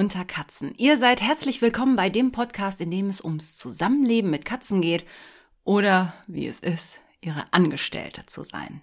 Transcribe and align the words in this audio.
Hallo 0.00 0.06
bei 0.08 0.14
Unterkatzen. 0.14 0.74
Ihr 0.78 0.96
seid 0.96 1.20
herzlich 1.20 1.60
willkommen 1.60 1.94
bei 1.94 2.08
dem 2.08 2.32
Podcast, 2.32 2.80
in 2.80 2.90
dem 2.90 3.08
es 3.08 3.22
ums 3.22 3.58
Zusammenleben 3.58 4.30
mit 4.30 4.46
Katzen 4.46 4.80
geht 4.80 5.04
oder 5.62 6.14
wie 6.26 6.46
es 6.46 6.58
ist, 6.60 7.00
ihre 7.20 7.44
Angestellte 7.52 8.24
zu 8.24 8.44
sein. 8.44 8.80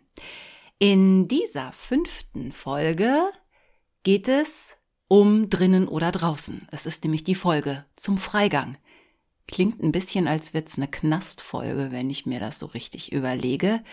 In 0.77 1.27
dieser 1.27 1.71
fünften 1.71 2.51
Folge 2.51 3.31
geht 4.03 4.27
es 4.27 4.77
um 5.07 5.49
drinnen 5.49 5.87
oder 5.87 6.11
draußen. 6.11 6.67
Es 6.71 6.85
ist 6.85 7.03
nämlich 7.03 7.23
die 7.23 7.35
Folge 7.35 7.83
zum 7.95 8.19
Freigang. 8.19 8.77
Klingt 9.47 9.81
ein 9.81 9.91
bisschen, 9.91 10.27
als 10.27 10.53
wird's 10.53 10.77
eine 10.77 10.87
Knastfolge, 10.87 11.87
wenn 11.89 12.11
ich 12.11 12.27
mir 12.27 12.39
das 12.39 12.59
so 12.59 12.67
richtig 12.67 13.11
überlege. 13.11 13.83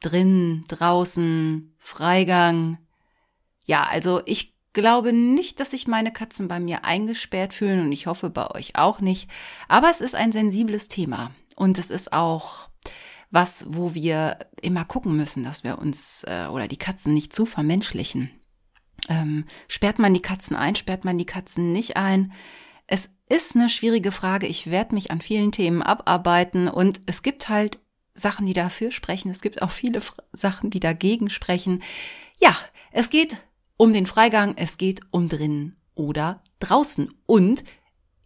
Drin, 0.00 0.64
draußen, 0.68 1.74
Freigang. 1.78 2.78
Ja, 3.66 3.84
also 3.84 4.22
ich 4.24 4.54
glaube 4.72 5.12
nicht, 5.12 5.60
dass 5.60 5.70
sich 5.70 5.86
meine 5.86 6.12
Katzen 6.12 6.48
bei 6.48 6.60
mir 6.60 6.84
eingesperrt 6.84 7.52
fühlen 7.54 7.80
und 7.80 7.92
ich 7.92 8.06
hoffe 8.06 8.30
bei 8.30 8.50
euch 8.50 8.76
auch 8.76 9.00
nicht. 9.00 9.28
Aber 9.68 9.90
es 9.90 10.00
ist 10.00 10.14
ein 10.14 10.32
sensibles 10.32 10.88
Thema 10.88 11.32
und 11.56 11.78
es 11.78 11.90
ist 11.90 12.12
auch 12.12 12.68
was, 13.30 13.64
wo 13.68 13.94
wir 13.94 14.38
immer 14.60 14.84
gucken 14.84 15.16
müssen, 15.16 15.42
dass 15.42 15.64
wir 15.64 15.78
uns 15.78 16.24
äh, 16.24 16.46
oder 16.46 16.68
die 16.68 16.76
Katzen 16.76 17.14
nicht 17.14 17.34
zu 17.34 17.46
vermenschlichen. 17.46 18.30
Ähm, 19.08 19.44
sperrt 19.68 19.98
man 19.98 20.14
die 20.14 20.22
Katzen 20.22 20.56
ein, 20.56 20.74
sperrt 20.74 21.04
man 21.04 21.18
die 21.18 21.26
Katzen 21.26 21.72
nicht 21.72 21.96
ein? 21.96 22.32
Es 22.86 23.10
ist 23.28 23.54
eine 23.54 23.68
schwierige 23.68 24.10
Frage. 24.10 24.46
Ich 24.46 24.70
werde 24.70 24.94
mich 24.94 25.10
an 25.10 25.20
vielen 25.20 25.52
Themen 25.52 25.82
abarbeiten 25.82 26.68
und 26.68 27.00
es 27.06 27.22
gibt 27.22 27.48
halt 27.48 27.78
Sachen, 28.14 28.46
die 28.46 28.52
dafür 28.52 28.90
sprechen. 28.90 29.30
Es 29.30 29.40
gibt 29.40 29.62
auch 29.62 29.70
viele 29.70 30.02
Sachen, 30.32 30.70
die 30.70 30.80
dagegen 30.80 31.30
sprechen. 31.30 31.82
Ja, 32.40 32.56
es 32.90 33.08
geht 33.08 33.36
um 33.80 33.94
den 33.94 34.04
Freigang, 34.04 34.58
es 34.58 34.76
geht 34.76 35.00
um 35.10 35.30
drinnen 35.30 35.74
oder 35.94 36.42
draußen. 36.58 37.14
Und 37.24 37.64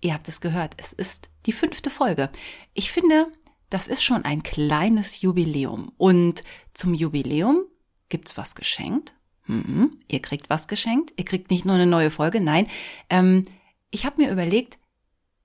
ihr 0.01 0.13
habt 0.13 0.27
es 0.27 0.41
gehört, 0.41 0.75
es 0.79 0.93
ist 0.93 1.31
die 1.47 1.53
fünfte 1.53 1.91
Folge. 1.91 2.29
Ich 2.73 2.91
finde, 2.91 3.29
das 3.71 3.87
ist 3.87 4.03
schon 4.03 4.25
ein 4.25 4.43
kleines 4.43 5.21
Jubiläum. 5.21 5.93
Und 5.97 6.43
zum 6.73 6.93
Jubiläum 6.93 7.67
gibt's 8.09 8.37
was 8.37 8.57
geschenkt. 8.57 9.15
Mhm, 9.47 10.01
ihr 10.09 10.21
kriegt 10.21 10.51
was 10.51 10.67
geschenkt. 10.67 11.15
Ihr 11.17 11.25
kriegt 11.25 11.53
nicht 11.53 11.65
nur 11.65 11.77
eine 11.77 11.87
neue 11.87 12.11
Folge. 12.11 12.41
Nein, 12.41 12.67
ähm, 13.09 13.45
ich 13.93 14.05
habe 14.05 14.23
mir 14.23 14.33
überlegt, 14.33 14.81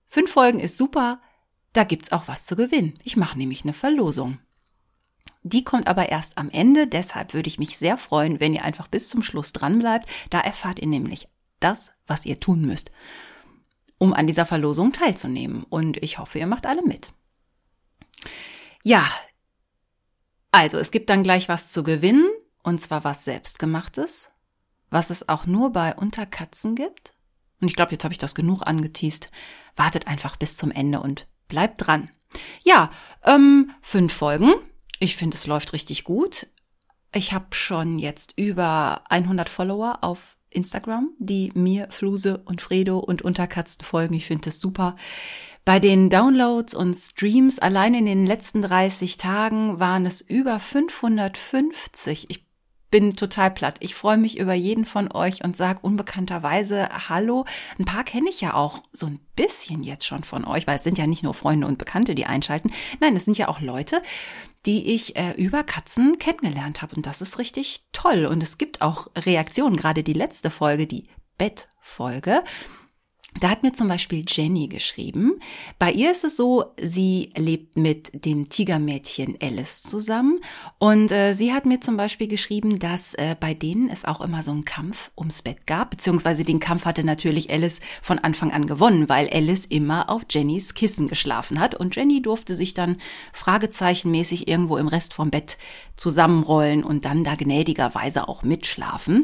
fünf 0.08 0.32
Folgen 0.32 0.60
ist 0.60 0.76
super. 0.76 1.22
Da 1.72 1.84
gibt's 1.84 2.12
auch 2.12 2.28
was 2.28 2.46
zu 2.46 2.56
gewinnen. 2.56 2.96
Ich 3.04 3.16
mache 3.16 3.38
nämlich 3.38 3.62
eine 3.62 3.74
Verlosung. 3.74 4.40
Die 5.44 5.64
kommt 5.64 5.88
aber 5.88 6.10
erst 6.10 6.38
am 6.38 6.50
Ende, 6.50 6.88
deshalb 6.88 7.34
würde 7.34 7.48
ich 7.48 7.60
mich 7.60 7.78
sehr 7.78 7.98
freuen, 7.98 8.40
wenn 8.40 8.54
ihr 8.54 8.64
einfach 8.64 8.88
bis 8.88 9.10
zum 9.10 9.24
Schluss 9.24 9.54
dran 9.54 9.80
bleibt. 9.80 10.08
Da 10.30 10.40
erfahrt 10.42 10.80
ihr 10.80 10.88
nämlich 10.88 11.30
das, 11.60 11.92
was 12.08 12.26
ihr 12.26 12.40
tun 12.40 12.62
müsst, 12.62 12.92
um 13.98 14.14
an 14.14 14.28
dieser 14.28 14.46
Verlosung 14.46 14.92
teilzunehmen. 14.92 15.64
Und 15.64 15.98
ich 16.04 16.18
hoffe, 16.18 16.40
ihr 16.40 16.48
macht 16.48 16.66
alle 16.66 16.84
mit. 16.84 17.12
Ja, 18.84 19.10
also 20.52 20.78
es 20.78 20.92
gibt 20.92 21.10
dann 21.10 21.24
gleich 21.24 21.48
was 21.48 21.72
zu 21.72 21.84
gewinnen, 21.84 22.28
und 22.64 22.82
zwar 22.82 23.06
was 23.06 23.24
selbstgemachtes, 23.24 24.30
was 24.90 25.10
es 25.10 25.30
auch 25.30 25.46
nur 25.46 25.72
bei 25.72 25.96
Unterkatzen 25.96 26.76
gibt. 26.76 27.14
Und 27.62 27.70
ich 27.70 27.76
glaube, 27.76 27.92
jetzt 27.92 28.04
habe 28.04 28.14
ich 28.14 28.18
das 28.18 28.36
genug 28.36 28.64
angeteased. 28.64 29.32
Wartet 29.76 30.08
einfach 30.08 30.36
bis 30.36 30.58
zum 30.58 30.72
Ende 30.72 31.00
und 31.00 31.28
bleibt 31.48 31.86
dran. 31.86 32.10
Ja, 32.64 32.92
ähm, 33.24 33.72
fünf 33.82 34.14
Folgen 34.14 34.54
ich 35.00 35.16
finde, 35.16 35.36
es 35.36 35.48
läuft 35.48 35.74
richtig 35.74 36.04
gut. 36.04 36.48
Ich 37.14 37.34
habe 37.34 37.48
schon 37.52 37.98
jetzt 37.98 38.34
über 38.38 39.02
100 39.10 39.50
Follower 39.50 40.00
auf 40.02 40.38
Instagram, 40.52 41.10
die 41.18 41.52
mir, 41.54 41.88
Fluse 41.90 42.42
und 42.46 42.62
Fredo 42.62 43.00
und 43.00 43.22
Unterkatzen 43.22 43.84
folgen. 43.84 44.14
Ich 44.16 44.26
finde 44.26 44.46
das 44.46 44.60
super. 44.60 44.96
Bei 45.66 45.80
den 45.80 46.10
Downloads 46.10 46.74
und 46.74 46.96
Streams 46.96 47.60
allein 47.60 47.94
in 47.94 48.06
den 48.06 48.26
letzten 48.26 48.62
30 48.62 49.18
Tagen 49.18 49.80
waren 49.80 50.06
es 50.06 50.22
über 50.22 50.60
550. 50.60 52.30
Ich 52.30 52.49
bin 52.92 53.16
total 53.16 53.52
platt. 53.52 53.78
Ich 53.80 53.96
freue 53.96 54.18
mich 54.18 54.38
über 54.40 54.54
jeden 54.54 54.86
von 54.86 55.12
euch 55.12 55.44
und 55.44 55.56
sag 55.56 55.84
unbekannterweise 55.84 56.90
Hallo. 57.10 57.46
Ein 57.78 57.86
paar 57.86 58.04
kenne 58.04 58.30
ich 58.30 58.42
ja 58.42 58.54
auch 58.54 58.80
so 58.92 59.06
ein 59.06 59.20
bisschen 59.36 59.84
jetzt 59.84 60.06
schon 60.06 60.24
von 60.24 60.46
euch, 60.46 60.68
weil 60.68 60.78
es 60.78 60.84
sind 60.84 60.98
ja 60.98 61.08
nicht 61.08 61.24
nur 61.24 61.34
Freunde 61.34 61.68
und 61.68 61.78
Bekannte, 61.78 62.16
die 62.16 62.26
einschalten. 62.26 62.72
Nein, 63.00 63.16
es 63.16 63.26
sind 63.26 63.38
ja 63.38 63.48
auch 63.48 63.62
Leute, 63.62 64.02
die 64.66 64.94
ich 64.94 65.16
äh, 65.16 65.32
über 65.32 65.64
Katzen 65.64 66.20
kennengelernt 66.20 66.82
habe. 66.82 66.96
Und 66.96 67.06
das 67.06 67.22
ist 67.22 67.40
richtig 67.40 67.84
toll. 67.92 68.26
Und 68.26 68.44
es 68.44 68.58
gibt 68.58 68.82
auch 68.82 69.08
Reaktionen, 69.16 69.78
gerade 69.78 70.04
die 70.04 70.14
letzte 70.14 70.50
Folge, 70.50 70.88
die 70.88 71.08
Bettfolge. 71.38 72.44
Da 73.36 73.52
hat 73.52 73.62
mir 73.62 73.74
zum 73.74 73.88
Beispiel 73.88 74.26
Jenny 74.28 74.68
geschrieben. 74.68 75.40
Bei 75.78 75.92
ihr 75.92 76.10
ist 76.10 76.24
es 76.24 76.36
so, 76.36 76.74
sie 76.82 77.32
lebt 77.38 77.78
mit 77.78 78.26
dem 78.26 78.50
Tigermädchen 78.50 79.38
Alice 79.40 79.84
zusammen 79.84 80.40
und 80.80 81.12
äh, 81.12 81.34
sie 81.34 81.54
hat 81.54 81.68
mir 81.68 81.80
zum 81.80 81.96
Beispiel 81.96 82.28
geschrieben, 82.28 82.80
dass 82.80 83.14
äh, 83.14 83.36
bei 83.40 83.54
denen 83.54 83.88
es 83.88 84.04
auch 84.04 84.22
immer 84.22 84.42
so 84.42 84.50
einen 84.50 84.66
Kampf 84.66 85.12
ums 85.16 85.44
Bett 85.44 85.68
gab, 85.68 85.92
beziehungsweise 85.92 86.44
den 86.44 86.60
Kampf 86.60 86.86
hatte 86.86 87.04
natürlich 87.04 87.52
Alice 87.52 87.82
von 88.02 88.18
Anfang 88.18 88.52
an 88.52 88.66
gewonnen, 88.66 89.10
weil 89.10 89.30
Alice 89.30 89.66
immer 89.66 90.10
auf 90.10 90.24
Jennys 90.28 90.74
Kissen 90.74 91.08
geschlafen 91.08 91.60
hat 91.60 91.76
und 91.76 91.96
Jenny 91.96 92.24
durfte 92.24 92.56
sich 92.56 92.74
dann 92.74 92.98
fragezeichenmäßig 93.32 94.48
irgendwo 94.48 94.78
im 94.78 94.88
Rest 94.88 95.14
vom 95.14 95.30
Bett 95.30 95.60
zusammenrollen 95.98 96.84
und 96.84 97.06
dann 97.06 97.24
da 97.24 97.36
gnädigerweise 97.36 98.28
auch 98.28 98.42
mitschlafen. 98.42 99.24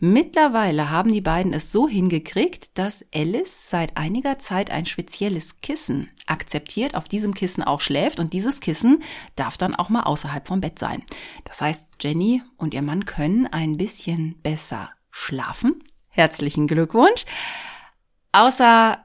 Mittlerweile 0.00 0.90
haben 0.90 1.12
die 1.12 1.20
beiden 1.20 1.52
es 1.52 1.70
so 1.70 1.88
hingekriegt, 1.88 2.76
dass 2.76 3.04
Alice 3.14 3.43
Alice 3.44 3.68
seit 3.68 3.96
einiger 3.98 4.38
Zeit 4.38 4.70
ein 4.70 4.86
spezielles 4.86 5.60
Kissen 5.60 6.08
akzeptiert, 6.26 6.94
auf 6.94 7.08
diesem 7.08 7.34
Kissen 7.34 7.62
auch 7.62 7.82
schläft 7.82 8.18
und 8.18 8.32
dieses 8.32 8.60
Kissen 8.60 9.02
darf 9.36 9.58
dann 9.58 9.74
auch 9.74 9.90
mal 9.90 10.04
außerhalb 10.04 10.46
vom 10.46 10.62
Bett 10.62 10.78
sein. 10.78 11.02
Das 11.44 11.60
heißt, 11.60 11.86
Jenny 12.00 12.42
und 12.56 12.72
ihr 12.72 12.80
Mann 12.80 13.04
können 13.04 13.46
ein 13.46 13.76
bisschen 13.76 14.36
besser 14.42 14.90
schlafen. 15.10 15.82
Herzlichen 16.08 16.66
Glückwunsch. 16.66 17.26
Außer 18.32 19.04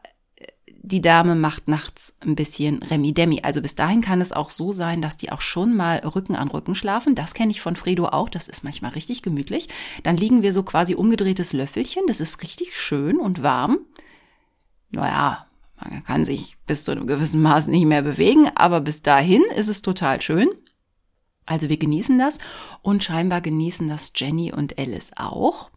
die 0.82 1.02
Dame 1.02 1.36
macht 1.36 1.68
nachts 1.68 2.14
ein 2.22 2.36
bisschen 2.36 2.82
Remi-Demi. 2.82 3.42
Also 3.44 3.62
bis 3.62 3.76
dahin 3.76 4.00
kann 4.00 4.22
es 4.22 4.32
auch 4.32 4.50
so 4.50 4.72
sein, 4.72 5.02
dass 5.02 5.18
die 5.18 5.34
auch 5.34 5.42
schon 5.42 5.76
mal 5.76 5.98
Rücken 6.00 6.36
an 6.36 6.48
Rücken 6.48 6.76
schlafen. 6.76 7.14
Das 7.14 7.34
kenne 7.34 7.52
ich 7.52 7.60
von 7.60 7.76
Fredo 7.76 8.06
auch. 8.08 8.30
Das 8.30 8.48
ist 8.48 8.64
manchmal 8.64 8.92
richtig 8.92 9.22
gemütlich. 9.22 9.68
Dann 10.04 10.16
liegen 10.16 10.42
wir 10.42 10.54
so 10.54 10.64
quasi 10.64 10.96
umgedrehtes 10.96 11.52
Löffelchen. 11.52 12.04
Das 12.08 12.22
ist 12.22 12.42
richtig 12.42 12.78
schön 12.78 13.18
und 13.18 13.44
warm 13.44 13.80
naja, 14.92 15.46
man 15.80 16.04
kann 16.04 16.26
sich 16.26 16.58
bis 16.66 16.84
zu 16.84 16.92
einem 16.92 17.08
gewissen 17.08 17.42
Maß 17.42 17.68
nicht 17.68 17.86
mehr 17.86 18.02
bewegen, 18.02 18.50
aber 18.56 18.82
bis 18.82 19.02
dahin 19.02 19.44
ist 19.56 19.70
es 19.70 19.82
total 19.82 20.22
schön. 20.22 20.50
Also 21.46 21.70
wir 21.70 21.78
genießen 21.78 22.18
das 22.20 22.38
und 22.82 23.04
scheinbar 23.04 23.42
genießen 23.42 23.88
das 23.88 24.12
Jenny 24.16 24.54
und 24.54 24.78
Alice 24.78 25.12
auch. 25.16 25.72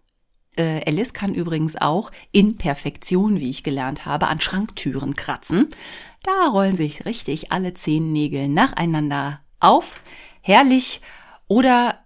Äh, 0.56 0.82
Alice 0.86 1.14
kann 1.14 1.34
übrigens 1.34 1.76
auch 1.76 2.10
in 2.30 2.58
Perfektion, 2.58 3.40
wie 3.40 3.48
ich 3.48 3.62
gelernt 3.62 4.04
habe, 4.04 4.28
an 4.28 4.40
Schranktüren 4.40 5.16
kratzen. 5.16 5.68
Da 6.22 6.48
rollen 6.50 6.76
sich 6.76 7.06
richtig 7.06 7.52
alle 7.52 7.72
zehn 7.72 8.12
Nägel 8.12 8.48
nacheinander 8.48 9.40
auf. 9.60 9.98
Herrlich. 10.42 11.00
Oder, 11.48 12.01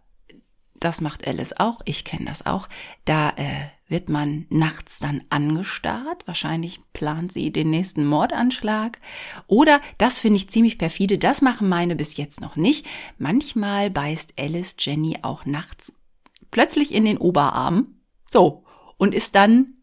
das 0.80 1.00
macht 1.00 1.26
Alice 1.26 1.54
auch, 1.54 1.80
ich 1.84 2.04
kenne 2.04 2.26
das 2.26 2.46
auch, 2.46 2.68
da 3.04 3.30
äh, 3.30 3.68
wird 3.88 4.08
man 4.08 4.46
nachts 4.50 4.98
dann 4.98 5.22
angestarrt. 5.30 6.26
Wahrscheinlich 6.26 6.80
plant 6.92 7.32
sie 7.32 7.52
den 7.52 7.70
nächsten 7.70 8.04
Mordanschlag. 8.04 8.98
Oder, 9.46 9.80
das 9.98 10.18
finde 10.18 10.36
ich 10.36 10.50
ziemlich 10.50 10.78
perfide, 10.78 11.18
das 11.18 11.40
machen 11.40 11.68
meine 11.68 11.94
bis 11.94 12.16
jetzt 12.16 12.40
noch 12.40 12.56
nicht. 12.56 12.86
Manchmal 13.18 13.90
beißt 13.90 14.34
Alice 14.38 14.76
Jenny 14.78 15.18
auch 15.22 15.44
nachts 15.44 15.92
plötzlich 16.50 16.92
in 16.92 17.04
den 17.04 17.18
Oberarm. 17.18 17.96
So. 18.30 18.64
Und 18.96 19.14
ist 19.14 19.34
dann 19.34 19.74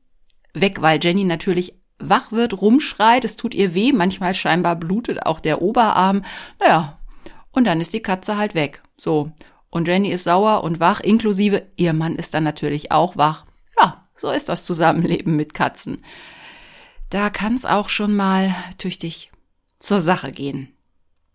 weg, 0.53 0.81
weil 0.81 0.99
Jenny 1.01 1.23
natürlich 1.23 1.79
wach 1.99 2.31
wird, 2.31 2.61
rumschreit, 2.61 3.23
es 3.23 3.37
tut 3.37 3.53
ihr 3.53 3.73
weh, 3.73 3.93
manchmal 3.93 4.33
scheinbar 4.33 4.75
blutet 4.75 5.25
auch 5.25 5.39
der 5.39 5.61
Oberarm. 5.61 6.23
Naja, 6.59 6.99
und 7.51 7.65
dann 7.65 7.79
ist 7.79 7.93
die 7.93 8.01
Katze 8.01 8.37
halt 8.37 8.55
weg. 8.55 8.83
So. 8.97 9.31
Und 9.73 9.87
Jenny 9.87 10.11
ist 10.11 10.25
sauer 10.25 10.63
und 10.63 10.79
wach, 10.79 10.99
inklusive 10.99 11.63
ihr 11.77 11.93
Mann 11.93 12.15
ist 12.15 12.33
dann 12.35 12.43
natürlich 12.43 12.91
auch 12.91 13.17
wach. 13.17 13.45
So 14.15 14.31
ist 14.31 14.47
das 14.49 14.65
Zusammenleben 14.65 15.35
mit 15.35 15.53
Katzen. 15.53 16.03
Da 17.09 17.29
kann 17.29 17.55
es 17.55 17.65
auch 17.65 17.89
schon 17.89 18.15
mal 18.15 18.55
tüchtig 18.77 19.31
zur 19.79 19.99
Sache 19.99 20.31
gehen. 20.31 20.69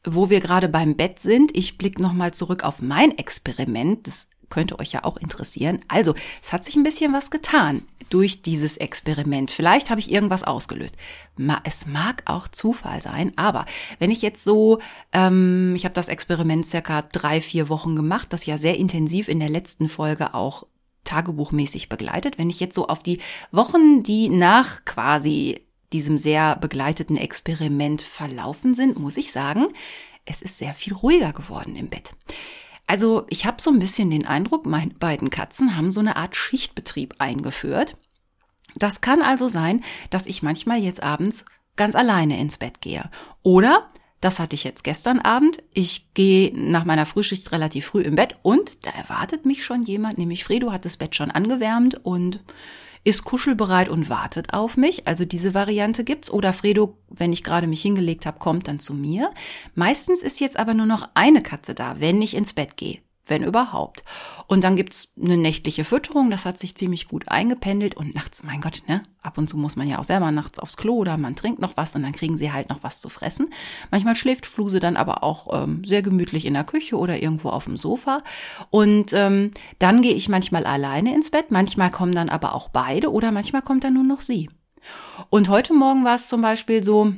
Wo 0.04 0.30
wir 0.30 0.40
gerade 0.40 0.68
beim 0.68 0.96
Bett 0.96 1.18
sind, 1.18 1.54
ich 1.56 1.76
blicke 1.76 2.00
nochmal 2.00 2.32
zurück 2.32 2.64
auf 2.64 2.80
mein 2.80 3.18
Experiment. 3.18 4.06
Das 4.06 4.28
könnte 4.50 4.78
euch 4.78 4.92
ja 4.92 5.04
auch 5.04 5.16
interessieren. 5.16 5.80
Also, 5.88 6.14
es 6.42 6.52
hat 6.52 6.64
sich 6.64 6.76
ein 6.76 6.82
bisschen 6.82 7.12
was 7.12 7.30
getan 7.30 7.82
durch 8.10 8.42
dieses 8.42 8.76
Experiment. 8.76 9.50
Vielleicht 9.50 9.90
habe 9.90 10.00
ich 10.00 10.10
irgendwas 10.10 10.44
ausgelöst. 10.44 10.96
Es 11.64 11.86
mag 11.86 12.22
auch 12.24 12.48
Zufall 12.48 13.02
sein, 13.02 13.32
aber 13.36 13.66
wenn 13.98 14.10
ich 14.10 14.22
jetzt 14.22 14.44
so, 14.44 14.78
ähm, 15.12 15.74
ich 15.76 15.84
habe 15.84 15.94
das 15.94 16.08
Experiment 16.08 16.66
circa 16.66 17.02
drei, 17.02 17.40
vier 17.40 17.68
Wochen 17.68 17.96
gemacht, 17.96 18.32
das 18.32 18.46
ja 18.46 18.58
sehr 18.58 18.76
intensiv 18.76 19.28
in 19.28 19.40
der 19.40 19.50
letzten 19.50 19.88
Folge 19.88 20.34
auch 20.34 20.66
tagebuchmäßig 21.04 21.88
begleitet. 21.88 22.38
Wenn 22.38 22.50
ich 22.50 22.60
jetzt 22.60 22.74
so 22.74 22.88
auf 22.88 23.02
die 23.02 23.20
Wochen, 23.50 24.02
die 24.02 24.28
nach 24.28 24.84
quasi 24.84 25.62
diesem 25.92 26.18
sehr 26.18 26.56
begleiteten 26.56 27.16
Experiment 27.16 28.02
verlaufen 28.02 28.74
sind, 28.74 28.98
muss 28.98 29.16
ich 29.16 29.32
sagen, 29.32 29.68
es 30.26 30.42
ist 30.42 30.58
sehr 30.58 30.74
viel 30.74 30.92
ruhiger 30.92 31.32
geworden 31.32 31.76
im 31.76 31.88
Bett. 31.88 32.12
Also 32.88 33.26
ich 33.28 33.44
habe 33.44 33.60
so 33.60 33.70
ein 33.70 33.78
bisschen 33.78 34.10
den 34.10 34.26
Eindruck, 34.26 34.66
meine 34.66 34.94
beiden 34.94 35.28
Katzen 35.30 35.76
haben 35.76 35.90
so 35.90 36.00
eine 36.00 36.16
Art 36.16 36.34
Schichtbetrieb 36.34 37.16
eingeführt. 37.18 37.98
Das 38.76 39.02
kann 39.02 39.20
also 39.20 39.46
sein, 39.46 39.84
dass 40.10 40.26
ich 40.26 40.42
manchmal 40.42 40.78
jetzt 40.78 41.02
abends 41.02 41.44
ganz 41.76 41.94
alleine 41.94 42.40
ins 42.40 42.56
Bett 42.56 42.80
gehe. 42.80 43.10
Oder, 43.42 43.88
das 44.22 44.38
hatte 44.40 44.54
ich 44.54 44.64
jetzt 44.64 44.84
gestern 44.84 45.20
Abend, 45.20 45.62
ich 45.74 46.14
gehe 46.14 46.50
nach 46.54 46.86
meiner 46.86 47.04
Frühschicht 47.04 47.52
relativ 47.52 47.86
früh 47.86 48.00
im 48.00 48.14
Bett 48.14 48.36
und 48.42 48.86
da 48.86 48.90
erwartet 48.90 49.44
mich 49.44 49.64
schon 49.64 49.82
jemand, 49.82 50.16
nämlich 50.16 50.42
Fredo 50.42 50.72
hat 50.72 50.86
das 50.86 50.96
Bett 50.96 51.14
schon 51.14 51.30
angewärmt 51.30 52.00
und 52.04 52.40
ist 53.04 53.24
kuschelbereit 53.24 53.88
und 53.88 54.08
wartet 54.10 54.54
auf 54.54 54.76
mich. 54.76 55.06
Also 55.06 55.24
diese 55.24 55.54
Variante 55.54 56.04
gibt's. 56.04 56.30
Oder 56.30 56.52
Fredo, 56.52 56.98
wenn 57.08 57.32
ich 57.32 57.44
gerade 57.44 57.66
mich 57.66 57.82
hingelegt 57.82 58.26
habe, 58.26 58.38
kommt 58.38 58.68
dann 58.68 58.78
zu 58.78 58.94
mir. 58.94 59.30
Meistens 59.74 60.22
ist 60.22 60.40
jetzt 60.40 60.58
aber 60.58 60.74
nur 60.74 60.86
noch 60.86 61.08
eine 61.14 61.42
Katze 61.42 61.74
da, 61.74 62.00
wenn 62.00 62.22
ich 62.22 62.34
ins 62.34 62.52
Bett 62.52 62.76
gehe 62.76 62.98
wenn 63.30 63.44
überhaupt. 63.44 64.04
Und 64.46 64.64
dann 64.64 64.76
gibt's 64.76 65.12
eine 65.22 65.36
nächtliche 65.36 65.84
Fütterung, 65.84 66.30
das 66.30 66.46
hat 66.46 66.58
sich 66.58 66.74
ziemlich 66.74 67.08
gut 67.08 67.28
eingependelt 67.28 67.96
und 67.96 68.14
nachts, 68.14 68.42
mein 68.42 68.60
Gott, 68.60 68.82
ne, 68.86 69.02
ab 69.22 69.38
und 69.38 69.48
zu 69.48 69.56
muss 69.58 69.76
man 69.76 69.88
ja 69.88 69.98
auch 69.98 70.04
selber 70.04 70.30
nachts 70.30 70.58
aufs 70.58 70.76
Klo 70.76 70.96
oder 70.96 71.16
man 71.18 71.36
trinkt 71.36 71.60
noch 71.60 71.76
was 71.76 71.94
und 71.94 72.02
dann 72.02 72.12
kriegen 72.12 72.38
sie 72.38 72.52
halt 72.52 72.68
noch 72.68 72.82
was 72.82 73.00
zu 73.00 73.08
fressen. 73.08 73.50
Manchmal 73.90 74.16
schläft 74.16 74.46
Fluse 74.46 74.80
dann 74.80 74.96
aber 74.96 75.22
auch 75.22 75.62
ähm, 75.62 75.84
sehr 75.84 76.02
gemütlich 76.02 76.46
in 76.46 76.54
der 76.54 76.64
Küche 76.64 76.96
oder 76.96 77.20
irgendwo 77.20 77.50
auf 77.50 77.64
dem 77.64 77.76
Sofa. 77.76 78.22
Und 78.70 79.12
ähm, 79.12 79.52
dann 79.78 80.02
gehe 80.02 80.14
ich 80.14 80.28
manchmal 80.28 80.64
alleine 80.64 81.14
ins 81.14 81.30
Bett, 81.30 81.50
manchmal 81.50 81.90
kommen 81.90 82.12
dann 82.12 82.28
aber 82.28 82.54
auch 82.54 82.68
beide 82.68 83.12
oder 83.12 83.32
manchmal 83.32 83.62
kommt 83.62 83.84
dann 83.84 83.94
nur 83.94 84.04
noch 84.04 84.22
sie. 84.22 84.48
Und 85.30 85.48
heute 85.48 85.74
Morgen 85.74 86.04
war 86.04 86.14
es 86.14 86.28
zum 86.28 86.40
Beispiel 86.40 86.82
so, 86.82 87.12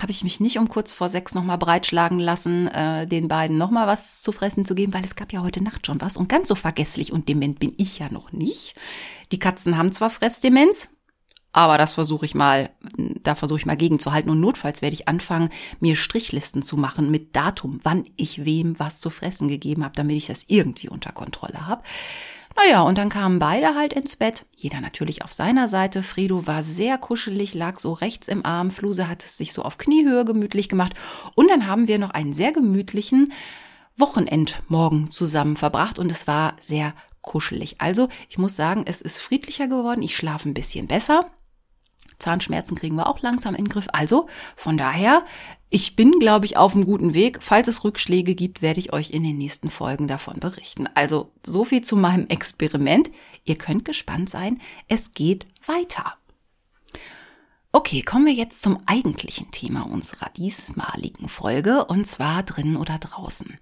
habe 0.00 0.12
ich 0.12 0.24
mich 0.24 0.40
nicht 0.40 0.58
um 0.58 0.68
kurz 0.68 0.92
vor 0.92 1.08
sechs 1.08 1.34
nochmal 1.34 1.58
breitschlagen 1.58 2.18
lassen, 2.18 2.68
äh, 2.68 3.06
den 3.06 3.28
beiden 3.28 3.58
nochmal 3.58 3.86
was 3.86 4.22
zu 4.22 4.32
fressen 4.32 4.64
zu 4.64 4.74
geben, 4.74 4.94
weil 4.94 5.04
es 5.04 5.16
gab 5.16 5.32
ja 5.32 5.42
heute 5.42 5.62
Nacht 5.62 5.86
schon 5.86 6.00
was. 6.00 6.16
Und 6.16 6.28
ganz 6.28 6.48
so 6.48 6.54
vergesslich 6.54 7.12
und 7.12 7.28
dement 7.28 7.58
bin 7.58 7.74
ich 7.76 7.98
ja 7.98 8.10
noch 8.10 8.32
nicht. 8.32 8.74
Die 9.32 9.38
Katzen 9.38 9.76
haben 9.76 9.92
zwar 9.92 10.10
Fressdemenz, 10.10 10.88
aber 11.52 11.78
das 11.78 11.92
versuche 11.92 12.24
ich 12.24 12.34
mal, 12.34 12.70
da 13.22 13.34
versuche 13.34 13.58
ich 13.58 13.66
mal 13.66 13.76
gegenzuhalten. 13.76 14.30
Und 14.30 14.40
notfalls 14.40 14.82
werde 14.82 14.94
ich 14.94 15.08
anfangen, 15.08 15.50
mir 15.80 15.96
Strichlisten 15.96 16.62
zu 16.62 16.76
machen 16.76 17.10
mit 17.10 17.34
Datum, 17.34 17.80
wann 17.82 18.04
ich 18.16 18.44
wem 18.44 18.78
was 18.78 19.00
zu 19.00 19.10
fressen 19.10 19.48
gegeben 19.48 19.84
habe, 19.84 19.96
damit 19.96 20.16
ich 20.16 20.26
das 20.26 20.44
irgendwie 20.46 20.88
unter 20.88 21.12
Kontrolle 21.12 21.66
habe. 21.66 21.82
Naja, 22.62 22.82
und 22.82 22.98
dann 22.98 23.08
kamen 23.08 23.38
beide 23.38 23.74
halt 23.74 23.92
ins 23.92 24.16
Bett, 24.16 24.44
jeder 24.56 24.80
natürlich 24.80 25.22
auf 25.22 25.32
seiner 25.32 25.68
Seite. 25.68 26.02
Fredo 26.02 26.46
war 26.46 26.62
sehr 26.62 26.98
kuschelig, 26.98 27.54
lag 27.54 27.78
so 27.78 27.92
rechts 27.92 28.28
im 28.28 28.44
Arm, 28.44 28.70
Fluse 28.70 29.08
hat 29.08 29.24
es 29.24 29.36
sich 29.36 29.52
so 29.52 29.62
auf 29.62 29.78
Kniehöhe 29.78 30.24
gemütlich 30.24 30.68
gemacht. 30.68 30.92
Und 31.34 31.48
dann 31.48 31.66
haben 31.66 31.88
wir 31.88 31.98
noch 31.98 32.10
einen 32.10 32.32
sehr 32.32 32.52
gemütlichen 32.52 33.32
Wochenendmorgen 33.96 35.10
zusammen 35.10 35.56
verbracht 35.56 35.98
und 35.98 36.12
es 36.12 36.26
war 36.26 36.54
sehr 36.58 36.94
kuschelig. 37.22 37.76
Also, 37.80 38.08
ich 38.28 38.38
muss 38.38 38.56
sagen, 38.56 38.84
es 38.86 39.00
ist 39.00 39.18
friedlicher 39.18 39.68
geworden, 39.68 40.02
ich 40.02 40.16
schlafe 40.16 40.48
ein 40.48 40.54
bisschen 40.54 40.86
besser. 40.86 41.30
Zahnschmerzen 42.18 42.76
kriegen 42.76 42.96
wir 42.96 43.08
auch 43.08 43.20
langsam 43.20 43.54
in 43.54 43.64
den 43.64 43.70
Griff. 43.70 43.88
Also 43.92 44.28
von 44.56 44.76
daher, 44.76 45.24
ich 45.70 45.94
bin, 45.94 46.18
glaube 46.18 46.46
ich, 46.46 46.56
auf 46.56 46.74
einem 46.74 46.84
guten 46.84 47.14
Weg. 47.14 47.38
Falls 47.40 47.68
es 47.68 47.84
Rückschläge 47.84 48.34
gibt, 48.34 48.60
werde 48.60 48.80
ich 48.80 48.92
euch 48.92 49.10
in 49.10 49.22
den 49.22 49.38
nächsten 49.38 49.70
Folgen 49.70 50.08
davon 50.08 50.40
berichten. 50.40 50.88
Also 50.94 51.30
so 51.46 51.64
viel 51.64 51.82
zu 51.82 51.96
meinem 51.96 52.26
Experiment. 52.26 53.08
Ihr 53.44 53.56
könnt 53.56 53.84
gespannt 53.84 54.28
sein. 54.28 54.60
Es 54.88 55.12
geht 55.12 55.46
weiter. 55.64 56.14
Okay, 57.72 58.02
kommen 58.02 58.26
wir 58.26 58.32
jetzt 58.32 58.62
zum 58.62 58.80
eigentlichen 58.86 59.52
Thema 59.52 59.82
unserer 59.82 60.28
diesmaligen 60.30 61.28
Folge 61.28 61.84
und 61.84 62.04
zwar 62.04 62.42
drinnen 62.42 62.76
oder 62.76 62.98
draußen. 62.98 63.56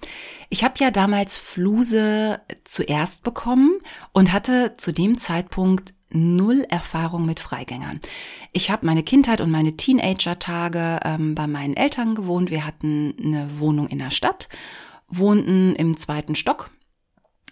Ich 0.49 0.64
habe 0.64 0.78
ja 0.78 0.90
damals 0.90 1.37
Fluse 1.37 2.40
zuerst 2.64 3.22
bekommen 3.22 3.78
und 4.12 4.32
hatte 4.32 4.72
zu 4.78 4.93
dem 4.93 5.19
Zeitpunkt 5.19 5.93
null 6.10 6.64
Erfahrung 6.69 7.26
mit 7.26 7.40
Freigängern. 7.40 8.00
Ich 8.52 8.70
habe 8.70 8.87
meine 8.87 9.02
Kindheit 9.02 9.40
und 9.40 9.50
meine 9.50 9.76
Teenager-Tage 9.76 11.00
ähm, 11.05 11.34
bei 11.34 11.46
meinen 11.46 11.76
Eltern 11.76 12.14
gewohnt. 12.14 12.50
Wir 12.50 12.64
hatten 12.64 13.14
eine 13.22 13.58
Wohnung 13.58 13.88
in 13.88 13.99
der 13.99 14.10
Stadt, 14.10 14.49
wohnten 15.08 15.75
im 15.75 15.96
zweiten 15.96 16.34
Stock 16.34 16.70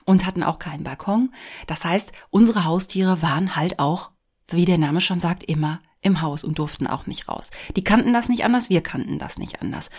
und 0.04 0.24
hatten 0.24 0.42
auch 0.42 0.58
keinen 0.58 0.84
Balkon. 0.84 1.32
Das 1.66 1.84
heißt, 1.84 2.12
unsere 2.30 2.64
Haustiere 2.64 3.22
waren 3.22 3.56
halt 3.56 3.78
auch, 3.78 4.10
wie 4.48 4.64
der 4.64 4.78
Name 4.78 5.00
schon 5.00 5.20
sagt, 5.20 5.42
immer 5.44 5.80
im 6.00 6.22
Haus 6.22 6.44
und 6.44 6.58
durften 6.58 6.86
auch 6.86 7.06
nicht 7.06 7.28
raus. 7.28 7.50
Die 7.74 7.84
kannten 7.84 8.12
das 8.12 8.28
nicht 8.28 8.44
anders, 8.44 8.70
wir 8.70 8.80
kannten 8.80 9.18
das 9.18 9.38
nicht 9.38 9.60
anders. 9.60 9.90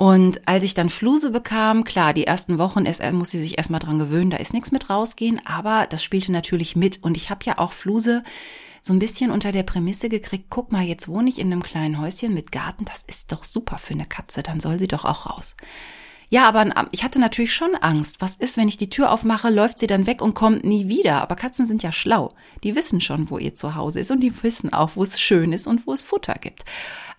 Und 0.00 0.48
als 0.48 0.64
ich 0.64 0.72
dann 0.72 0.88
Fluse 0.88 1.30
bekam, 1.30 1.84
klar, 1.84 2.14
die 2.14 2.26
ersten 2.26 2.56
Wochen 2.56 2.86
ist, 2.86 3.02
muss 3.12 3.28
sie 3.28 3.42
sich 3.42 3.58
erstmal 3.58 3.80
dran 3.80 3.98
gewöhnen, 3.98 4.30
da 4.30 4.38
ist 4.38 4.54
nichts 4.54 4.72
mit 4.72 4.88
rausgehen, 4.88 5.42
aber 5.44 5.86
das 5.90 6.02
spielte 6.02 6.32
natürlich 6.32 6.74
mit. 6.74 7.02
Und 7.02 7.18
ich 7.18 7.28
habe 7.28 7.44
ja 7.44 7.58
auch 7.58 7.72
Fluse 7.72 8.24
so 8.80 8.94
ein 8.94 8.98
bisschen 8.98 9.30
unter 9.30 9.52
der 9.52 9.62
Prämisse 9.62 10.08
gekriegt, 10.08 10.46
guck 10.48 10.72
mal, 10.72 10.84
jetzt 10.84 11.06
wohne 11.06 11.28
ich 11.28 11.38
in 11.38 11.52
einem 11.52 11.62
kleinen 11.62 12.00
Häuschen 12.00 12.32
mit 12.32 12.50
Garten, 12.50 12.86
das 12.86 13.04
ist 13.06 13.30
doch 13.30 13.44
super 13.44 13.76
für 13.76 13.92
eine 13.92 14.06
Katze, 14.06 14.42
dann 14.42 14.58
soll 14.58 14.78
sie 14.78 14.88
doch 14.88 15.04
auch 15.04 15.26
raus. 15.26 15.54
Ja, 16.32 16.46
aber 16.46 16.86
ich 16.92 17.02
hatte 17.02 17.18
natürlich 17.18 17.52
schon 17.52 17.74
Angst. 17.74 18.20
Was 18.20 18.36
ist, 18.36 18.56
wenn 18.56 18.68
ich 18.68 18.76
die 18.76 18.88
Tür 18.88 19.10
aufmache, 19.10 19.50
läuft 19.50 19.80
sie 19.80 19.88
dann 19.88 20.06
weg 20.06 20.22
und 20.22 20.34
kommt 20.34 20.64
nie 20.64 20.86
wieder? 20.86 21.20
Aber 21.20 21.34
Katzen 21.34 21.66
sind 21.66 21.82
ja 21.82 21.90
schlau. 21.90 22.32
Die 22.62 22.76
wissen 22.76 23.00
schon, 23.00 23.30
wo 23.30 23.38
ihr 23.38 23.56
Zuhause 23.56 23.98
ist 23.98 24.12
und 24.12 24.20
die 24.20 24.42
wissen 24.44 24.72
auch, 24.72 24.94
wo 24.94 25.02
es 25.02 25.20
schön 25.20 25.52
ist 25.52 25.66
und 25.66 25.88
wo 25.88 25.92
es 25.92 26.02
Futter 26.02 26.36
gibt. 26.40 26.64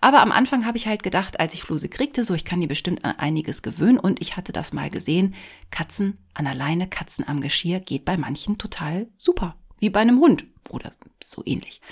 Aber 0.00 0.22
am 0.22 0.32
Anfang 0.32 0.64
habe 0.64 0.78
ich 0.78 0.86
halt 0.86 1.02
gedacht, 1.02 1.40
als 1.40 1.52
ich 1.52 1.62
Fluse 1.62 1.90
kriegte, 1.90 2.24
so 2.24 2.32
ich 2.32 2.46
kann 2.46 2.62
die 2.62 2.66
bestimmt 2.66 3.04
an 3.04 3.14
einiges 3.18 3.60
gewöhnen 3.60 3.98
und 3.98 4.22
ich 4.22 4.38
hatte 4.38 4.52
das 4.52 4.72
mal 4.72 4.88
gesehen. 4.88 5.34
Katzen 5.70 6.16
an 6.32 6.46
alleine, 6.46 6.88
Katzen 6.88 7.28
am 7.28 7.42
Geschirr 7.42 7.80
geht 7.80 8.06
bei 8.06 8.16
manchen 8.16 8.56
total 8.56 9.08
super. 9.18 9.56
Wie 9.78 9.90
bei 9.90 10.00
einem 10.00 10.20
Hund 10.20 10.46
oder 10.70 10.90
so 11.22 11.42
ähnlich. 11.44 11.82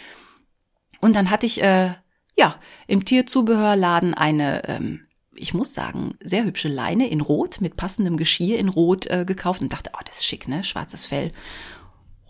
Und 1.00 1.14
dann 1.14 1.28
hatte 1.28 1.45
ich, 1.45 1.62
äh, 1.62 1.92
ja, 2.35 2.59
im 2.87 3.04
Tierzubehörladen 3.04 4.14
eine 4.14 4.66
ähm, 4.68 5.04
ich 5.40 5.54
muss 5.54 5.75
sagen, 5.75 6.12
sehr 6.23 6.44
hübsche 6.44 6.68
Leine 6.68 7.09
in 7.09 7.20
Rot 7.20 7.61
mit 7.61 7.76
passendem 7.76 8.16
Geschirr 8.16 8.59
in 8.59 8.68
Rot 8.68 9.06
äh, 9.06 9.25
gekauft 9.25 9.62
und 9.62 9.73
dachte, 9.73 9.90
oh, 9.94 10.00
das 10.04 10.18
ist 10.18 10.26
schick, 10.26 10.49
ne? 10.49 10.64
Schwarzes 10.64 11.06
Fell, 11.06 11.32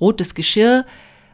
rotes 0.00 0.34
Geschirr. 0.34 0.86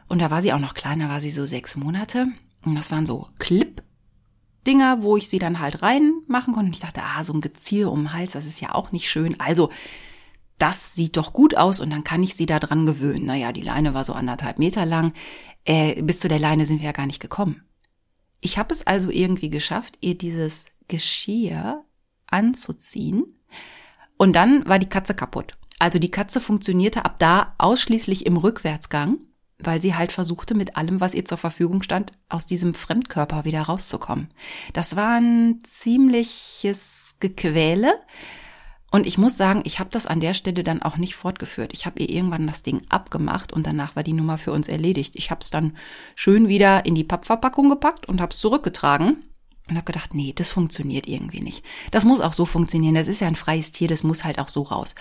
Und 0.07 0.21
da 0.21 0.31
war 0.31 0.41
sie 0.41 0.53
auch 0.53 0.59
noch 0.59 0.73
kleiner, 0.73 1.09
war 1.09 1.21
sie 1.21 1.31
so 1.31 1.45
sechs 1.45 1.75
Monate. 1.75 2.27
Und 2.65 2.75
das 2.75 2.91
waren 2.91 3.05
so 3.05 3.27
Clip-Dinger, 3.39 5.03
wo 5.03 5.17
ich 5.17 5.29
sie 5.29 5.39
dann 5.39 5.59
halt 5.59 5.81
reinmachen 5.81 6.53
konnte. 6.53 6.67
Und 6.67 6.75
ich 6.75 6.81
dachte, 6.81 7.01
ah, 7.03 7.23
so 7.23 7.33
ein 7.33 7.41
Gezieher 7.41 7.91
um 7.91 8.03
den 8.03 8.13
Hals, 8.13 8.31
das 8.31 8.45
ist 8.45 8.59
ja 8.59 8.73
auch 8.73 8.91
nicht 8.91 9.09
schön. 9.09 9.39
Also, 9.39 9.69
das 10.57 10.95
sieht 10.95 11.17
doch 11.17 11.33
gut 11.33 11.55
aus 11.55 11.79
und 11.79 11.91
dann 11.91 12.03
kann 12.03 12.23
ich 12.23 12.35
sie 12.35 12.47
da 12.47 12.59
dran 12.59 12.85
gewöhnen. 12.85 13.25
Naja, 13.25 13.51
die 13.51 13.61
Leine 13.61 13.93
war 13.93 14.03
so 14.03 14.13
anderthalb 14.13 14.57
Meter 14.57 14.85
lang. 14.85 15.13
Äh, 15.65 16.01
bis 16.01 16.19
zu 16.19 16.27
der 16.27 16.39
Leine 16.39 16.65
sind 16.65 16.79
wir 16.79 16.87
ja 16.87 16.93
gar 16.93 17.05
nicht 17.05 17.19
gekommen. 17.19 17.61
Ich 18.39 18.57
habe 18.57 18.73
es 18.73 18.85
also 18.85 19.11
irgendwie 19.11 19.49
geschafft, 19.49 19.97
ihr 20.01 20.17
dieses 20.17 20.67
Geschirr 20.87 21.83
anzuziehen. 22.27 23.37
Und 24.17 24.35
dann 24.35 24.67
war 24.67 24.79
die 24.79 24.89
Katze 24.89 25.13
kaputt. 25.13 25.57
Also 25.79 25.99
die 25.99 26.11
Katze 26.11 26.41
funktionierte 26.41 27.05
ab 27.05 27.17
da 27.19 27.53
ausschließlich 27.57 28.25
im 28.25 28.37
Rückwärtsgang, 28.37 29.19
weil 29.59 29.81
sie 29.81 29.95
halt 29.95 30.11
versuchte, 30.11 30.55
mit 30.55 30.75
allem, 30.75 30.99
was 31.01 31.13
ihr 31.13 31.25
zur 31.25 31.37
Verfügung 31.37 31.83
stand, 31.83 32.11
aus 32.29 32.45
diesem 32.45 32.73
Fremdkörper 32.73 33.45
wieder 33.45 33.61
rauszukommen. 33.61 34.29
Das 34.73 34.95
war 34.95 35.19
ein 35.19 35.61
ziemliches 35.63 37.15
Gequäle. 37.19 37.93
Und 38.89 39.05
ich 39.05 39.17
muss 39.17 39.35
sagen, 39.35 39.61
ich 39.65 39.79
habe 39.79 39.89
das 39.91 40.07
an 40.07 40.21
der 40.21 40.33
Stelle 40.33 40.63
dann 40.63 40.81
auch 40.81 40.97
nicht 40.97 41.15
fortgeführt. 41.15 41.73
Ich 41.73 41.85
habe 41.85 41.99
ihr 41.99 42.09
irgendwann 42.09 42.47
das 42.47 42.63
Ding 42.63 42.81
abgemacht 42.89 43.51
und 43.51 43.67
danach 43.67 43.95
war 43.95 44.03
die 44.03 44.13
Nummer 44.13 44.37
für 44.37 44.53
uns 44.53 44.67
erledigt. 44.67 45.15
Ich 45.15 45.29
habe 45.29 45.41
es 45.41 45.49
dann 45.49 45.75
schön 46.15 46.47
wieder 46.47 46.85
in 46.85 46.95
die 46.95 47.03
Pappverpackung 47.03 47.69
gepackt 47.69 48.07
und 48.07 48.21
habe 48.21 48.31
es 48.31 48.39
zurückgetragen 48.39 49.23
und 49.69 49.75
habe 49.75 49.85
gedacht, 49.85 50.13
nee, 50.13 50.33
das 50.35 50.49
funktioniert 50.49 51.07
irgendwie 51.07 51.41
nicht. 51.41 51.63
Das 51.91 52.05
muss 52.05 52.21
auch 52.21 52.33
so 52.33 52.45
funktionieren. 52.45 52.95
Das 52.95 53.07
ist 53.07 53.21
ja 53.21 53.27
ein 53.27 53.35
freies 53.35 53.71
Tier, 53.71 53.87
das 53.87 54.03
muss 54.03 54.23
halt 54.23 54.39
auch 54.39 54.49
so 54.49 54.63
raus. 54.63 54.95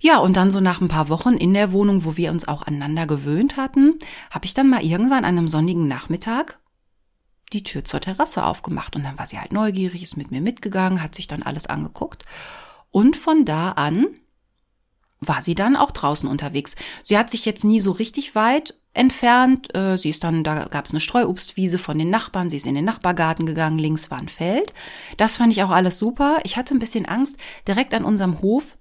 Ja, 0.00 0.18
und 0.18 0.36
dann 0.36 0.50
so 0.50 0.60
nach 0.60 0.80
ein 0.80 0.88
paar 0.88 1.08
Wochen 1.08 1.34
in 1.34 1.54
der 1.54 1.72
Wohnung, 1.72 2.04
wo 2.04 2.16
wir 2.16 2.30
uns 2.30 2.46
auch 2.46 2.62
aneinander 2.62 3.06
gewöhnt 3.06 3.56
hatten, 3.56 3.98
habe 4.30 4.44
ich 4.44 4.54
dann 4.54 4.68
mal 4.68 4.84
irgendwann 4.84 5.24
an 5.24 5.38
einem 5.38 5.48
sonnigen 5.48 5.88
Nachmittag 5.88 6.58
die 7.52 7.62
Tür 7.62 7.84
zur 7.84 8.00
Terrasse 8.00 8.44
aufgemacht. 8.44 8.96
Und 8.96 9.04
dann 9.04 9.18
war 9.18 9.26
sie 9.26 9.38
halt 9.38 9.52
neugierig, 9.52 10.02
ist 10.02 10.16
mit 10.16 10.30
mir 10.30 10.40
mitgegangen, 10.40 11.02
hat 11.02 11.14
sich 11.14 11.26
dann 11.26 11.42
alles 11.42 11.66
angeguckt. 11.66 12.24
Und 12.90 13.16
von 13.16 13.44
da 13.44 13.70
an 13.72 14.06
war 15.20 15.42
sie 15.42 15.54
dann 15.54 15.76
auch 15.76 15.90
draußen 15.90 16.28
unterwegs. 16.28 16.76
Sie 17.02 17.16
hat 17.16 17.30
sich 17.30 17.44
jetzt 17.44 17.64
nie 17.64 17.80
so 17.80 17.92
richtig 17.92 18.34
weit 18.34 18.74
entfernt. 18.96 19.74
Äh, 19.76 19.96
sie 19.98 20.10
ist 20.10 20.24
dann, 20.24 20.44
da 20.44 20.64
gab 20.64 20.86
es 20.86 20.90
eine 20.92 21.00
Streuobstwiese 21.00 21.78
von 21.78 21.98
den 21.98 22.10
Nachbarn. 22.10 22.50
Sie 22.50 22.56
ist 22.56 22.66
in 22.66 22.74
den 22.74 22.84
Nachbargarten 22.84 23.46
gegangen. 23.46 23.78
Links 23.78 24.10
war 24.10 24.18
ein 24.18 24.28
Feld. 24.28 24.72
Das 25.16 25.36
fand 25.36 25.52
ich 25.52 25.62
auch 25.62 25.70
alles 25.70 25.98
super. 25.98 26.38
Ich 26.44 26.56
hatte 26.56 26.74
ein 26.74 26.78
bisschen 26.78 27.06
Angst. 27.06 27.36
Direkt 27.68 27.94
an 27.94 28.04
unserem 28.04 28.40
Hof 28.40 28.76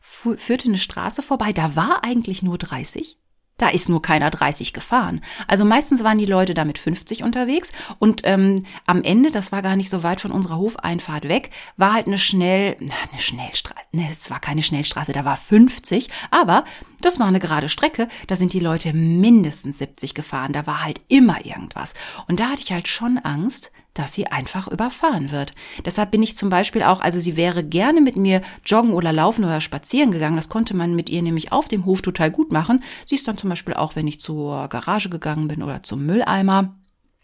führte 0.00 0.68
eine 0.68 0.78
Straße 0.78 1.22
vorbei. 1.22 1.52
Da 1.52 1.76
war 1.76 2.04
eigentlich 2.04 2.42
nur 2.42 2.58
30. 2.58 3.18
Da 3.60 3.68
ist 3.68 3.90
nur 3.90 4.00
keiner 4.00 4.30
30 4.30 4.72
gefahren. 4.72 5.20
Also 5.46 5.66
meistens 5.66 6.02
waren 6.02 6.16
die 6.16 6.24
Leute 6.24 6.54
da 6.54 6.64
mit 6.64 6.78
50 6.78 7.22
unterwegs 7.22 7.72
und 7.98 8.22
ähm, 8.24 8.64
am 8.86 9.02
Ende, 9.02 9.30
das 9.30 9.52
war 9.52 9.60
gar 9.60 9.76
nicht 9.76 9.90
so 9.90 10.02
weit 10.02 10.22
von 10.22 10.30
unserer 10.30 10.56
Hofeinfahrt 10.56 11.28
weg, 11.28 11.50
war 11.76 11.92
halt 11.92 12.06
eine 12.06 12.18
schnell, 12.18 12.78
na, 12.80 12.94
eine 13.10 13.20
Schnellstraße, 13.20 13.84
ne, 13.92 14.08
es 14.10 14.30
war 14.30 14.40
keine 14.40 14.62
Schnellstraße, 14.62 15.12
da 15.12 15.26
war 15.26 15.36
50, 15.36 16.08
aber 16.30 16.64
das 17.02 17.20
war 17.20 17.26
eine 17.26 17.38
gerade 17.38 17.68
Strecke, 17.68 18.08
da 18.28 18.34
sind 18.34 18.54
die 18.54 18.60
Leute 18.60 18.94
mindestens 18.94 19.76
70 19.76 20.14
gefahren, 20.14 20.54
da 20.54 20.66
war 20.66 20.82
halt 20.82 21.02
immer 21.08 21.44
irgendwas. 21.44 21.92
Und 22.28 22.40
da 22.40 22.48
hatte 22.48 22.62
ich 22.62 22.72
halt 22.72 22.88
schon 22.88 23.18
Angst, 23.18 23.72
dass 23.94 24.12
sie 24.12 24.26
einfach 24.26 24.68
überfahren 24.68 25.30
wird. 25.30 25.54
Deshalb 25.84 26.10
bin 26.10 26.22
ich 26.22 26.36
zum 26.36 26.48
Beispiel 26.48 26.82
auch, 26.82 27.00
also 27.00 27.18
sie 27.18 27.36
wäre 27.36 27.64
gerne 27.64 28.00
mit 28.00 28.16
mir 28.16 28.42
joggen 28.64 28.92
oder 28.92 29.12
laufen 29.12 29.44
oder 29.44 29.60
spazieren 29.60 30.10
gegangen. 30.10 30.36
Das 30.36 30.48
konnte 30.48 30.76
man 30.76 30.94
mit 30.94 31.08
ihr 31.08 31.22
nämlich 31.22 31.52
auf 31.52 31.68
dem 31.68 31.84
Hof 31.84 32.02
total 32.02 32.30
gut 32.30 32.52
machen. 32.52 32.82
Sie 33.06 33.16
ist 33.16 33.26
dann 33.26 33.38
zum 33.38 33.50
Beispiel 33.50 33.74
auch, 33.74 33.96
wenn 33.96 34.06
ich 34.06 34.20
zur 34.20 34.68
Garage 34.68 35.10
gegangen 35.10 35.48
bin 35.48 35.62
oder 35.62 35.82
zum 35.82 36.06
Mülleimer, 36.06 36.74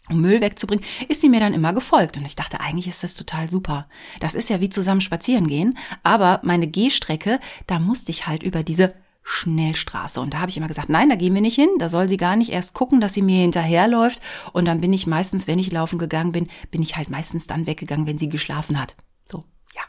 um 0.09 0.21
Müll 0.21 0.41
wegzubringen, 0.41 0.85
ist 1.09 1.21
sie 1.21 1.29
mir 1.29 1.39
dann 1.39 1.53
immer 1.53 1.73
gefolgt. 1.73 2.17
Und 2.17 2.25
ich 2.25 2.35
dachte, 2.35 2.61
eigentlich 2.61 2.87
ist 2.87 3.03
das 3.03 3.15
total 3.15 3.49
super. 3.49 3.87
Das 4.19 4.35
ist 4.35 4.49
ja 4.49 4.61
wie 4.61 4.69
zusammen 4.69 5.01
spazieren 5.01 5.47
gehen. 5.47 5.77
Aber 6.03 6.39
meine 6.43 6.67
Gehstrecke, 6.67 7.39
da 7.65 7.79
musste 7.79 8.11
ich 8.11 8.27
halt 8.27 8.43
über 8.43 8.63
diese 8.63 8.93
Schnellstraße. 9.29 10.21
Und 10.21 10.33
da 10.33 10.39
habe 10.39 10.49
ich 10.49 10.55
immer 10.55 10.69
gesagt, 10.69 10.87
nein, 10.87 11.09
da 11.09 11.17
gehen 11.17 11.33
wir 11.33 11.41
nicht 11.41 11.55
hin. 11.55 11.67
Da 11.79 11.89
soll 11.89 12.07
sie 12.07 12.15
gar 12.15 12.37
nicht 12.37 12.49
erst 12.49 12.73
gucken, 12.73 13.01
dass 13.01 13.13
sie 13.13 13.21
mir 13.21 13.41
hinterherläuft. 13.41 14.21
Und 14.53 14.65
dann 14.65 14.79
bin 14.79 14.93
ich 14.93 15.05
meistens, 15.05 15.47
wenn 15.47 15.59
ich 15.59 15.69
laufen 15.69 15.99
gegangen 15.99 16.31
bin, 16.31 16.47
bin 16.71 16.81
ich 16.81 16.95
halt 16.95 17.09
meistens 17.09 17.45
dann 17.45 17.67
weggegangen, 17.67 18.07
wenn 18.07 18.17
sie 18.17 18.29
geschlafen 18.29 18.79
hat. 18.79 18.95
So, 19.25 19.43
ja. 19.75 19.81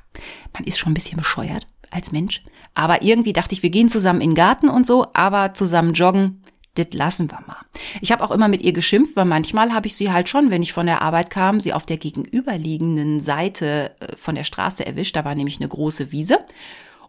Man 0.52 0.64
ist 0.64 0.78
schon 0.78 0.90
ein 0.90 0.94
bisschen 0.94 1.18
bescheuert 1.18 1.68
als 1.92 2.10
Mensch. 2.10 2.42
Aber 2.74 3.02
irgendwie 3.02 3.32
dachte 3.32 3.54
ich, 3.54 3.62
wir 3.62 3.70
gehen 3.70 3.88
zusammen 3.88 4.20
in 4.20 4.30
den 4.30 4.36
Garten 4.36 4.68
und 4.68 4.88
so, 4.88 5.06
aber 5.14 5.54
zusammen 5.54 5.92
joggen, 5.92 6.42
das 6.74 6.88
lassen 6.90 7.30
wir 7.30 7.40
mal. 7.46 7.64
Ich 8.00 8.10
habe 8.10 8.24
auch 8.24 8.32
immer 8.32 8.48
mit 8.48 8.62
ihr 8.62 8.72
geschimpft, 8.72 9.14
weil 9.14 9.24
manchmal 9.24 9.72
habe 9.72 9.86
ich 9.86 9.94
sie 9.94 10.10
halt 10.10 10.28
schon, 10.28 10.50
wenn 10.50 10.62
ich 10.62 10.72
von 10.72 10.86
der 10.86 11.00
Arbeit 11.00 11.30
kam, 11.30 11.60
sie 11.60 11.72
auf 11.72 11.86
der 11.86 11.96
gegenüberliegenden 11.96 13.20
Seite 13.20 13.92
äh, 14.00 14.16
von 14.16 14.34
der 14.34 14.44
Straße 14.44 14.84
erwischt. 14.84 15.14
Da 15.14 15.24
war 15.24 15.36
nämlich 15.36 15.60
eine 15.60 15.68
große 15.68 16.10
Wiese. 16.10 16.38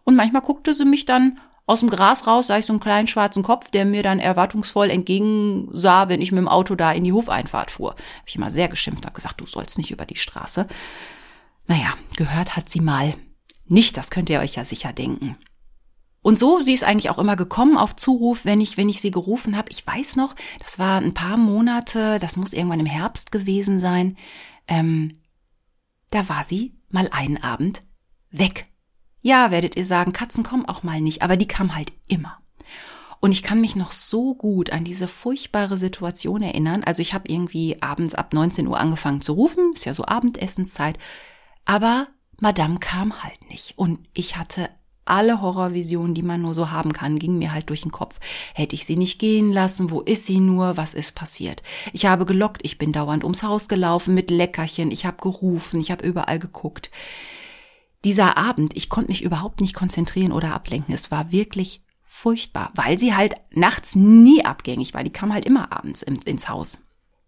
Und 0.04 0.14
manchmal 0.14 0.42
guckte 0.42 0.74
sie 0.74 0.84
mich 0.84 1.06
dann 1.06 1.40
aus 1.70 1.80
dem 1.80 1.88
Gras 1.88 2.26
raus 2.26 2.48
sah 2.48 2.58
ich 2.58 2.66
so 2.66 2.72
einen 2.72 2.80
kleinen 2.80 3.06
schwarzen 3.06 3.44
Kopf, 3.44 3.70
der 3.70 3.84
mir 3.84 4.02
dann 4.02 4.18
erwartungsvoll 4.18 4.90
entgegensah, 4.90 6.08
wenn 6.08 6.20
ich 6.20 6.32
mit 6.32 6.38
dem 6.38 6.48
Auto 6.48 6.74
da 6.74 6.90
in 6.90 7.04
die 7.04 7.12
Hofeinfahrt 7.12 7.70
fuhr. 7.70 7.90
Habe 7.90 8.02
ich 8.26 8.34
immer 8.34 8.50
sehr 8.50 8.68
geschimpft, 8.68 9.06
habe 9.06 9.14
gesagt, 9.14 9.40
du 9.40 9.46
sollst 9.46 9.78
nicht 9.78 9.92
über 9.92 10.04
die 10.04 10.16
Straße. 10.16 10.66
Naja, 11.68 11.94
gehört 12.16 12.56
hat 12.56 12.68
sie 12.68 12.80
mal 12.80 13.14
nicht, 13.66 13.96
das 13.96 14.10
könnt 14.10 14.28
ihr 14.30 14.40
euch 14.40 14.56
ja 14.56 14.64
sicher 14.64 14.92
denken. 14.92 15.36
Und 16.22 16.40
so, 16.40 16.60
sie 16.60 16.72
ist 16.72 16.82
eigentlich 16.82 17.08
auch 17.08 17.20
immer 17.20 17.36
gekommen 17.36 17.78
auf 17.78 17.94
Zuruf, 17.94 18.44
wenn 18.44 18.60
ich, 18.60 18.76
wenn 18.76 18.88
ich 18.88 19.00
sie 19.00 19.12
gerufen 19.12 19.56
habe. 19.56 19.70
Ich 19.70 19.86
weiß 19.86 20.16
noch, 20.16 20.34
das 20.58 20.80
war 20.80 21.00
ein 21.00 21.14
paar 21.14 21.36
Monate, 21.36 22.18
das 22.18 22.36
muss 22.36 22.52
irgendwann 22.52 22.80
im 22.80 22.86
Herbst 22.86 23.30
gewesen 23.30 23.78
sein. 23.78 24.16
Ähm, 24.66 25.12
da 26.10 26.28
war 26.28 26.42
sie 26.42 26.74
mal 26.90 27.08
einen 27.12 27.40
Abend 27.40 27.82
weg. 28.32 28.66
Ja, 29.22 29.50
werdet 29.50 29.76
ihr 29.76 29.84
sagen, 29.84 30.12
Katzen 30.12 30.44
kommen 30.44 30.66
auch 30.66 30.82
mal 30.82 31.00
nicht, 31.00 31.22
aber 31.22 31.36
die 31.36 31.48
kam 31.48 31.74
halt 31.74 31.92
immer. 32.08 32.38
Und 33.20 33.32
ich 33.32 33.42
kann 33.42 33.60
mich 33.60 33.76
noch 33.76 33.92
so 33.92 34.34
gut 34.34 34.72
an 34.72 34.82
diese 34.82 35.06
furchtbare 35.06 35.76
Situation 35.76 36.42
erinnern. 36.42 36.82
Also 36.84 37.02
ich 37.02 37.12
habe 37.12 37.28
irgendwie 37.28 37.82
abends 37.82 38.14
ab 38.14 38.32
19 38.32 38.66
Uhr 38.66 38.80
angefangen 38.80 39.20
zu 39.20 39.34
rufen, 39.34 39.72
ist 39.74 39.84
ja 39.84 39.92
so 39.92 40.06
Abendessenszeit, 40.06 40.98
aber 41.66 42.08
Madame 42.40 42.78
kam 42.78 43.22
halt 43.22 43.50
nicht. 43.50 43.76
Und 43.76 44.00
ich 44.14 44.36
hatte 44.38 44.70
alle 45.04 45.42
Horrorvisionen, 45.42 46.14
die 46.14 46.22
man 46.22 46.40
nur 46.40 46.54
so 46.54 46.70
haben 46.70 46.92
kann, 46.92 47.18
gingen 47.18 47.38
mir 47.38 47.52
halt 47.52 47.68
durch 47.68 47.82
den 47.82 47.90
Kopf. 47.90 48.20
Hätte 48.54 48.74
ich 48.74 48.86
sie 48.86 48.96
nicht 48.96 49.18
gehen 49.18 49.52
lassen? 49.52 49.90
Wo 49.90 50.00
ist 50.00 50.24
sie 50.24 50.40
nur? 50.40 50.78
Was 50.78 50.94
ist 50.94 51.14
passiert? 51.14 51.62
Ich 51.92 52.06
habe 52.06 52.24
gelockt, 52.24 52.60
ich 52.64 52.78
bin 52.78 52.92
dauernd 52.92 53.24
ums 53.24 53.42
Haus 53.42 53.68
gelaufen 53.68 54.14
mit 54.14 54.30
Leckerchen, 54.30 54.90
ich 54.90 55.04
habe 55.04 55.18
gerufen, 55.20 55.80
ich 55.80 55.90
habe 55.90 56.06
überall 56.06 56.38
geguckt 56.38 56.90
dieser 58.04 58.36
Abend, 58.36 58.76
ich 58.76 58.88
konnte 58.88 59.10
mich 59.10 59.22
überhaupt 59.22 59.60
nicht 59.60 59.74
konzentrieren 59.74 60.32
oder 60.32 60.54
ablenken. 60.54 60.94
Es 60.94 61.10
war 61.10 61.32
wirklich 61.32 61.82
furchtbar, 62.04 62.70
weil 62.74 62.98
sie 62.98 63.14
halt 63.14 63.34
nachts 63.52 63.94
nie 63.94 64.44
abgängig 64.44 64.94
war. 64.94 65.04
Die 65.04 65.12
kam 65.12 65.32
halt 65.32 65.44
immer 65.44 65.72
abends 65.72 66.02
ins 66.02 66.48
Haus. 66.48 66.78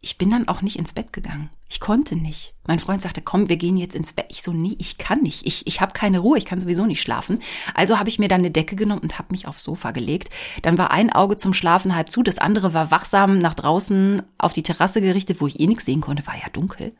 Ich 0.04 0.18
bin 0.18 0.30
dann 0.30 0.48
auch 0.48 0.62
nicht 0.62 0.76
ins 0.76 0.94
Bett 0.94 1.12
gegangen. 1.12 1.48
Ich 1.68 1.78
konnte 1.78 2.16
nicht. 2.16 2.54
Mein 2.66 2.80
Freund 2.80 3.00
sagte, 3.00 3.22
komm, 3.22 3.48
wir 3.48 3.56
gehen 3.56 3.76
jetzt 3.76 3.94
ins 3.94 4.12
Bett. 4.12 4.26
Ich 4.30 4.42
so, 4.42 4.52
nee, 4.52 4.74
ich 4.78 4.98
kann 4.98 5.20
nicht. 5.20 5.46
Ich, 5.46 5.64
ich 5.68 5.80
habe 5.80 5.92
keine 5.92 6.18
Ruhe, 6.18 6.36
ich 6.36 6.44
kann 6.44 6.58
sowieso 6.58 6.84
nicht 6.86 7.00
schlafen. 7.00 7.38
Also 7.72 8.00
habe 8.00 8.08
ich 8.08 8.18
mir 8.18 8.26
dann 8.26 8.40
eine 8.40 8.50
Decke 8.50 8.74
genommen 8.74 9.02
und 9.02 9.20
habe 9.20 9.28
mich 9.30 9.46
aufs 9.46 9.62
Sofa 9.62 9.92
gelegt. 9.92 10.30
Dann 10.62 10.76
war 10.76 10.90
ein 10.90 11.12
Auge 11.12 11.36
zum 11.36 11.54
Schlafen 11.54 11.94
halb 11.94 12.10
zu, 12.10 12.24
das 12.24 12.38
andere 12.38 12.74
war 12.74 12.90
wachsam 12.90 13.38
nach 13.38 13.54
draußen 13.54 14.22
auf 14.38 14.52
die 14.52 14.64
Terrasse 14.64 15.00
gerichtet, 15.00 15.40
wo 15.40 15.46
ich 15.46 15.60
eh 15.60 15.68
nichts 15.68 15.84
sehen 15.84 16.00
konnte, 16.00 16.26
war 16.26 16.34
ja 16.34 16.48
dunkel. 16.52 16.96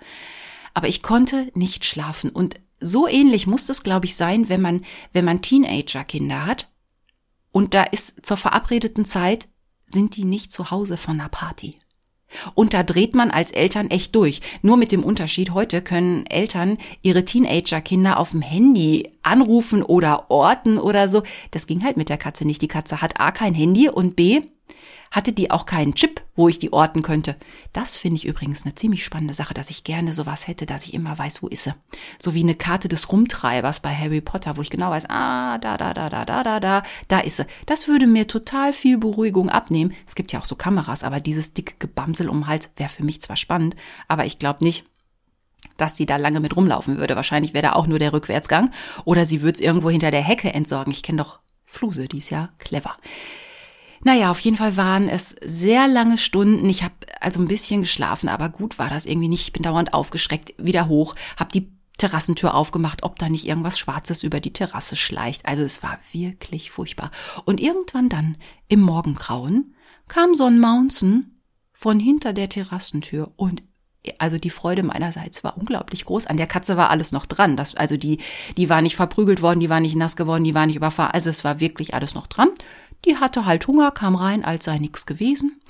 Aber 0.73 0.87
ich 0.87 1.03
konnte 1.03 1.51
nicht 1.55 1.85
schlafen 1.85 2.31
und 2.31 2.55
so 2.83 3.09
ähnlich 3.09 3.47
muss 3.47 3.69
es, 3.69 3.83
glaube 3.83 4.07
ich, 4.07 4.17
sein, 4.17 4.49
wenn 4.49 4.61
man, 4.61 4.85
wenn 5.13 5.25
man 5.25 5.43
Teenager-Kinder 5.43 6.47
hat 6.47 6.69
und 7.51 7.75
da 7.75 7.85
ist 7.85 8.25
zur 8.27 8.37
verabredeten 8.37 9.05
Zeit, 9.05 9.49
sind 9.87 10.17
die 10.17 10.25
nicht 10.25 10.53
zu 10.53 10.71
Hause 10.71 10.97
von 10.97 11.21
einer 11.21 11.29
Party. 11.29 11.77
Und 12.55 12.73
da 12.73 12.83
dreht 12.83 13.15
man 13.15 13.31
als 13.31 13.51
Eltern 13.51 13.91
echt 13.91 14.15
durch. 14.15 14.41
Nur 14.63 14.77
mit 14.77 14.91
dem 14.91 15.05
Unterschied, 15.05 15.51
heute 15.51 15.83
können 15.83 16.27
Eltern 16.27 16.79
ihre 17.03 17.25
Teenager-Kinder 17.25 18.19
auf 18.19 18.31
dem 18.31 18.41
Handy 18.41 19.11
anrufen 19.23 19.83
oder 19.83 20.31
orten 20.31 20.79
oder 20.79 21.09
so. 21.09 21.23
Das 21.51 21.67
ging 21.67 21.85
halt 21.85 21.97
mit 21.97 22.09
der 22.09 22.19
Katze 22.19 22.47
nicht. 22.47 22.63
Die 22.63 22.69
Katze 22.69 23.03
hat 23.03 23.21
A 23.21 23.33
kein 23.33 23.55
Handy 23.55 23.89
und 23.89 24.17
B 24.17 24.41
hatte 25.13 25.33
die 25.33 25.51
auch 25.51 25.67
keinen 25.67 25.95
Chip, 25.95 26.23
wo 26.35 26.49
ich 26.49 26.59
die 26.59 26.73
orten 26.73 27.03
könnte. 27.03 27.37
Das 27.73 27.97
finde 27.97 28.17
ich 28.17 28.25
übrigens 28.25 28.65
eine 28.65 28.75
ziemlich 28.75 29.05
spannende 29.05 29.35
Sache, 29.35 29.55
dass 29.55 29.71
ich 29.71 29.85
gerne 29.85 30.15
sowas 30.15 30.49
hätte, 30.49 30.67
dass 30.67 30.87
ich 30.87 30.95
immer 30.95 31.17
weiß, 31.17 31.43
wo 31.43 31.49
ist 31.49 31.65
sie. 31.65 31.75
So 32.19 32.35
wie 32.35 32.43
eine 32.43 32.55
Karte 32.55 32.89
des 32.89 33.13
Rumtreibers 33.13 33.81
bei 33.81 33.95
Harry 33.95 34.23
Potter, 34.23 34.57
wo 34.57 34.63
ich 34.63 34.71
genau 34.71 34.91
weiß, 34.91 35.05
ah, 35.11 35.59
da, 35.59 35.77
da, 35.77 35.93
da, 35.95 36.09
da, 36.09 36.25
da, 36.25 36.43
da, 36.43 36.61
da, 36.61 36.83
da 37.09 37.21
ist 37.21 37.37
sie. 37.37 37.47
Das 37.67 37.87
würde 37.87 38.07
mir 38.07 38.27
total 38.27 38.73
viel 38.73 38.97
Beruhigung 38.97 39.51
abnehmen. 39.51 39.93
Es 40.07 40.15
gibt 40.15 40.33
ja 40.33 40.41
auch 40.41 40.47
so 40.47 40.57
Kameras, 40.57 41.05
aber 41.05 41.21
dieses 41.21 41.53
dicke 41.53 41.75
Gebamsel 41.79 42.29
um 42.29 42.41
den 42.41 42.47
Hals 42.47 42.71
wäre 42.77 42.89
für 42.89 43.05
mich 43.05 43.21
zwar 43.21 43.37
spannend, 43.37 43.77
aber 44.09 44.25
ich 44.25 44.39
glaube 44.39 44.65
nicht, 44.65 44.87
dass 45.77 45.97
sie 45.97 46.07
da 46.07 46.17
lange 46.17 46.41
mit 46.41 46.57
rumlaufen 46.57 46.99
würde. 46.99 47.17
Wahrscheinlich 47.17 47.53
wäre 47.53 47.63
da 47.63 47.73
auch 47.75 47.87
nur 47.87 47.99
der 47.99 48.13
Rückwärtsgang. 48.13 48.71
Oder 49.05 49.27
sie 49.27 49.43
würde 49.43 49.57
es 49.57 49.61
irgendwo 49.61 49.91
hinter 49.91 50.11
der 50.11 50.23
Hecke 50.23 50.53
entsorgen. 50.53 50.93
Ich 50.93 51.03
kenne 51.03 51.19
doch 51.19 51.41
Fluse, 51.67 52.09
die 52.09 52.19
ist 52.19 52.31
ja 52.31 52.51
clever. 52.59 52.97
Naja, 54.05 54.31
auf 54.31 54.41
jeden 54.41 54.57
Fall 54.57 54.77
waren 54.77 55.09
es 55.09 55.37
sehr 55.45 55.87
lange 55.87 56.19
Stunden. 56.19 56.69
Ich 56.69 56.83
habe 56.83 56.95
also 57.21 57.41
ein 57.41 57.47
bisschen 57.47 57.83
geschlafen, 57.83 58.29
aber 58.29 58.49
gut 58.49 58.79
war 58.79 58.91
das 58.91 59.07
irgendwie 59.07 59.29
nicht. 59.29 59.43
Ich 59.43 59.53
bin 59.53 59.63
dauernd 59.63 59.95
aufgeschreckt, 59.95 60.55
wieder 60.59 60.89
hoch, 60.89 61.15
habe 61.37 61.53
die 61.53 61.73
Terrassentür 61.99 62.55
aufgemacht, 62.55 63.05
ob 63.05 63.19
da 63.19 63.29
nicht 63.29 63.47
irgendwas 63.47 63.79
Schwarzes 63.79 64.25
über 64.25 64.41
die 64.41 64.53
Terrasse 64.53 64.97
schleicht. 64.97 65.47
Also 65.47 65.63
es 65.63 65.83
war 65.83 65.99
wirklich 66.11 66.71
furchtbar. 66.71 67.11
Und 67.45 67.61
irgendwann 67.61 68.09
dann, 68.09 68.37
im 68.69 68.81
Morgengrauen, 68.81 69.75
kam 70.09 70.35
so 70.35 70.47
ein 70.47 70.59
Mountain 70.59 71.41
von 71.73 72.01
hinter 72.01 72.33
der 72.33 72.49
Terrassentür 72.49 73.33
und 73.37 73.63
also 74.19 74.37
die 74.37 74.51
Freude 74.51 74.83
meinerseits 74.83 75.45
war 75.45 75.57
unglaublich 75.57 76.05
groß. 76.05 76.27
An 76.27 76.37
der 76.37 76.49
Katze 76.49 76.77
war 76.77 76.91
alles 76.91 77.13
noch 77.13 77.25
dran. 77.25 77.57
Das, 77.57 77.77
also 77.77 77.97
die, 77.97 78.19
die 78.57 78.69
war 78.69 78.83
nicht 78.83 78.97
verprügelt 78.97 79.43
worden, 79.43 79.61
die 79.61 79.71
war 79.71 79.79
nicht 79.79 79.95
nass 79.95 80.17
geworden, 80.17 80.43
die 80.43 80.55
war 80.55 80.67
nicht 80.67 80.75
überfahren. 80.75 81.13
Also 81.13 81.31
es 81.31 81.45
war 81.45 81.61
wirklich 81.61 81.95
alles 81.95 82.15
noch 82.15 82.27
dran. 82.27 82.49
Die 83.05 83.17
hatte 83.17 83.47
halt 83.47 83.67
Hunger, 83.67 83.91
kam 83.91 84.15
rein, 84.15 84.45
als 84.45 84.65
sei 84.65 84.79
nichts 84.79 85.07
gewesen. 85.07 85.61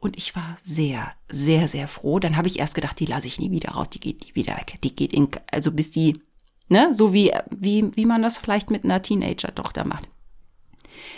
Und 0.00 0.16
ich 0.18 0.36
war 0.36 0.56
sehr, 0.60 1.12
sehr, 1.30 1.66
sehr 1.68 1.88
froh. 1.88 2.18
Dann 2.18 2.36
habe 2.36 2.48
ich 2.48 2.58
erst 2.58 2.74
gedacht, 2.74 3.00
die 3.00 3.06
lasse 3.06 3.26
ich 3.26 3.38
nie 3.38 3.50
wieder 3.50 3.70
raus, 3.70 3.88
die 3.90 4.00
geht 4.00 4.20
nie 4.20 4.34
wieder 4.34 4.56
weg. 4.56 4.74
Die 4.82 4.94
geht 4.94 5.12
in, 5.12 5.28
also 5.50 5.72
bis 5.72 5.90
die, 5.90 6.20
ne, 6.68 6.92
so 6.92 7.12
wie, 7.12 7.32
wie, 7.50 7.90
wie 7.94 8.04
man 8.04 8.22
das 8.22 8.38
vielleicht 8.38 8.70
mit 8.70 8.84
einer 8.84 9.00
Teenager-Tochter 9.00 9.84
macht. 9.84 10.08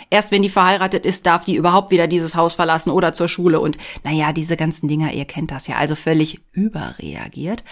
Erst 0.09 0.31
wenn 0.31 0.41
die 0.41 0.49
verheiratet 0.49 1.05
ist, 1.05 1.25
darf 1.25 1.43
die 1.43 1.55
überhaupt 1.55 1.91
wieder 1.91 2.07
dieses 2.07 2.35
Haus 2.35 2.55
verlassen 2.55 2.91
oder 2.91 3.13
zur 3.13 3.27
Schule 3.27 3.59
und 3.59 3.77
naja, 4.03 4.31
diese 4.31 4.55
ganzen 4.55 4.87
Dinger, 4.87 5.11
ihr 5.11 5.25
kennt 5.25 5.51
das 5.51 5.67
ja, 5.67 5.75
also 5.75 5.95
völlig 5.95 6.39
überreagiert. 6.53 7.63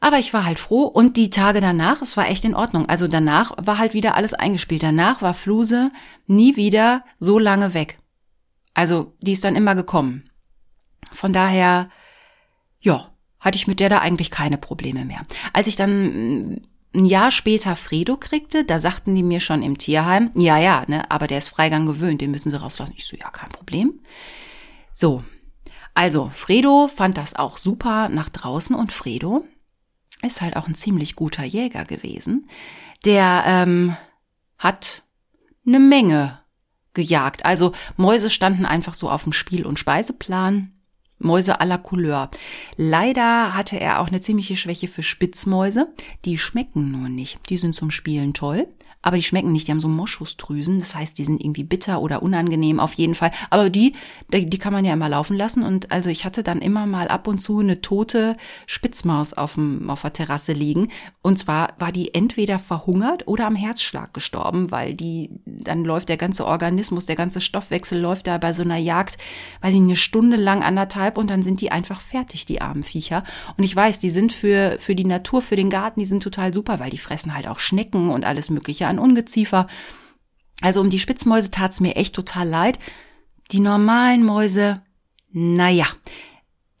Aber 0.00 0.18
ich 0.18 0.32
war 0.32 0.44
halt 0.44 0.60
froh 0.60 0.84
und 0.84 1.16
die 1.16 1.30
Tage 1.30 1.60
danach, 1.60 2.02
es 2.02 2.16
war 2.16 2.28
echt 2.28 2.44
in 2.44 2.54
Ordnung. 2.54 2.88
Also 2.88 3.08
danach 3.08 3.52
war 3.56 3.78
halt 3.78 3.94
wieder 3.94 4.14
alles 4.14 4.32
eingespielt. 4.32 4.82
Danach 4.82 5.22
war 5.22 5.34
Fluse 5.34 5.90
nie 6.26 6.56
wieder 6.56 7.04
so 7.18 7.38
lange 7.38 7.74
weg. 7.74 7.98
Also 8.74 9.12
die 9.20 9.32
ist 9.32 9.44
dann 9.44 9.56
immer 9.56 9.74
gekommen. 9.74 10.30
Von 11.12 11.32
daher, 11.32 11.90
ja, 12.80 13.10
hatte 13.40 13.56
ich 13.56 13.66
mit 13.66 13.80
der 13.80 13.88
da 13.88 13.98
eigentlich 13.98 14.30
keine 14.30 14.58
Probleme 14.58 15.04
mehr. 15.04 15.22
Als 15.52 15.66
ich 15.66 15.74
dann 15.74 16.60
ein 16.94 17.04
Jahr 17.04 17.30
später 17.30 17.74
Fredo 17.74 18.16
kriegte, 18.16 18.64
da 18.64 18.78
sagten 18.78 19.14
die 19.14 19.22
mir 19.22 19.40
schon 19.40 19.62
im 19.62 19.78
Tierheim, 19.78 20.30
ja, 20.36 20.58
ja, 20.58 20.84
ne, 20.86 21.10
aber 21.10 21.26
der 21.26 21.38
ist 21.38 21.48
Freigang 21.48 21.86
gewöhnt, 21.86 22.20
den 22.20 22.30
müssen 22.30 22.50
sie 22.50 22.60
rauslassen. 22.60 22.94
Ich 22.96 23.06
so, 23.06 23.16
ja, 23.16 23.30
kein 23.30 23.50
Problem. 23.50 24.00
So. 24.94 25.24
Also, 25.94 26.30
Fredo 26.32 26.88
fand 26.88 27.18
das 27.18 27.34
auch 27.34 27.58
super 27.58 28.08
nach 28.08 28.28
draußen 28.28 28.76
und 28.76 28.92
Fredo 28.92 29.44
ist 30.22 30.40
halt 30.40 30.56
auch 30.56 30.66
ein 30.66 30.74
ziemlich 30.74 31.16
guter 31.16 31.44
Jäger 31.44 31.84
gewesen. 31.84 32.46
Der 33.04 33.44
ähm, 33.46 33.96
hat 34.58 35.02
eine 35.66 35.80
Menge 35.80 36.40
gejagt. 36.94 37.44
Also 37.44 37.72
Mäuse 37.96 38.30
standen 38.30 38.66
einfach 38.66 38.94
so 38.94 39.08
auf 39.10 39.22
dem 39.22 39.32
Spiel- 39.32 39.66
und 39.66 39.78
Speiseplan. 39.78 40.72
Mäuse 41.20 41.60
à 41.60 41.64
la 41.64 41.78
Couleur. 41.78 42.30
Leider 42.76 43.54
hatte 43.54 43.78
er 43.78 44.00
auch 44.00 44.08
eine 44.08 44.20
ziemliche 44.20 44.56
Schwäche 44.56 44.86
für 44.86 45.02
Spitzmäuse. 45.02 45.92
Die 46.24 46.38
schmecken 46.38 46.92
nur 46.92 47.08
nicht. 47.08 47.40
Die 47.50 47.58
sind 47.58 47.74
zum 47.74 47.90
Spielen 47.90 48.34
toll 48.34 48.68
aber 49.02 49.16
die 49.16 49.22
schmecken 49.22 49.52
nicht. 49.52 49.68
Die 49.68 49.72
haben 49.72 49.80
so 49.80 49.88
Moschusdrüsen, 49.88 50.78
das 50.78 50.94
heißt, 50.94 51.18
die 51.18 51.24
sind 51.24 51.40
irgendwie 51.40 51.64
bitter 51.64 52.00
oder 52.00 52.22
unangenehm 52.22 52.80
auf 52.80 52.94
jeden 52.94 53.14
Fall. 53.14 53.30
Aber 53.50 53.70
die, 53.70 53.94
die 54.32 54.58
kann 54.58 54.72
man 54.72 54.84
ja 54.84 54.92
immer 54.92 55.08
laufen 55.08 55.36
lassen. 55.36 55.62
Und 55.62 55.92
also 55.92 56.10
ich 56.10 56.24
hatte 56.24 56.42
dann 56.42 56.60
immer 56.60 56.86
mal 56.86 57.08
ab 57.08 57.26
und 57.28 57.38
zu 57.38 57.60
eine 57.60 57.80
tote 57.80 58.36
Spitzmaus 58.66 59.34
auf, 59.34 59.54
dem, 59.54 59.88
auf 59.88 60.02
der 60.02 60.12
Terrasse 60.12 60.52
liegen. 60.52 60.88
Und 61.22 61.38
zwar 61.38 61.74
war 61.78 61.92
die 61.92 62.14
entweder 62.14 62.58
verhungert 62.58 63.26
oder 63.28 63.46
am 63.46 63.56
Herzschlag 63.56 64.12
gestorben, 64.14 64.70
weil 64.70 64.94
die, 64.94 65.30
dann 65.44 65.84
läuft 65.84 66.08
der 66.08 66.16
ganze 66.16 66.46
Organismus, 66.46 67.06
der 67.06 67.16
ganze 67.16 67.40
Stoffwechsel 67.40 68.00
läuft 68.00 68.26
da 68.26 68.38
bei 68.38 68.52
so 68.52 68.62
einer 68.62 68.78
Jagd, 68.78 69.18
weiß 69.62 69.74
ich, 69.74 69.80
eine 69.80 69.96
Stunde 69.96 70.36
lang, 70.36 70.62
anderthalb 70.62 71.18
und 71.18 71.30
dann 71.30 71.42
sind 71.42 71.60
die 71.60 71.70
einfach 71.70 72.00
fertig, 72.00 72.46
die 72.46 72.60
armen 72.60 72.82
Viecher. 72.82 73.24
Und 73.56 73.64
ich 73.64 73.74
weiß, 73.74 73.98
die 73.98 74.10
sind 74.10 74.32
für, 74.32 74.76
für 74.80 74.94
die 74.94 75.04
Natur, 75.04 75.40
für 75.40 75.56
den 75.56 75.70
Garten, 75.70 76.00
die 76.00 76.06
sind 76.06 76.22
total 76.22 76.52
super, 76.52 76.80
weil 76.80 76.90
die 76.90 76.98
fressen 76.98 77.34
halt 77.34 77.46
auch 77.46 77.58
Schnecken 77.58 78.10
und 78.10 78.24
alles 78.24 78.50
Mögliche 78.50 78.87
an 78.88 78.98
Ungeziefer. 78.98 79.66
Also 80.60 80.80
um 80.80 80.90
die 80.90 80.98
Spitzmäuse 80.98 81.50
tat's 81.50 81.80
mir 81.80 81.96
echt 81.96 82.14
total 82.14 82.48
leid. 82.48 82.78
Die 83.52 83.60
normalen 83.60 84.24
Mäuse, 84.24 84.82
naja. 85.30 85.86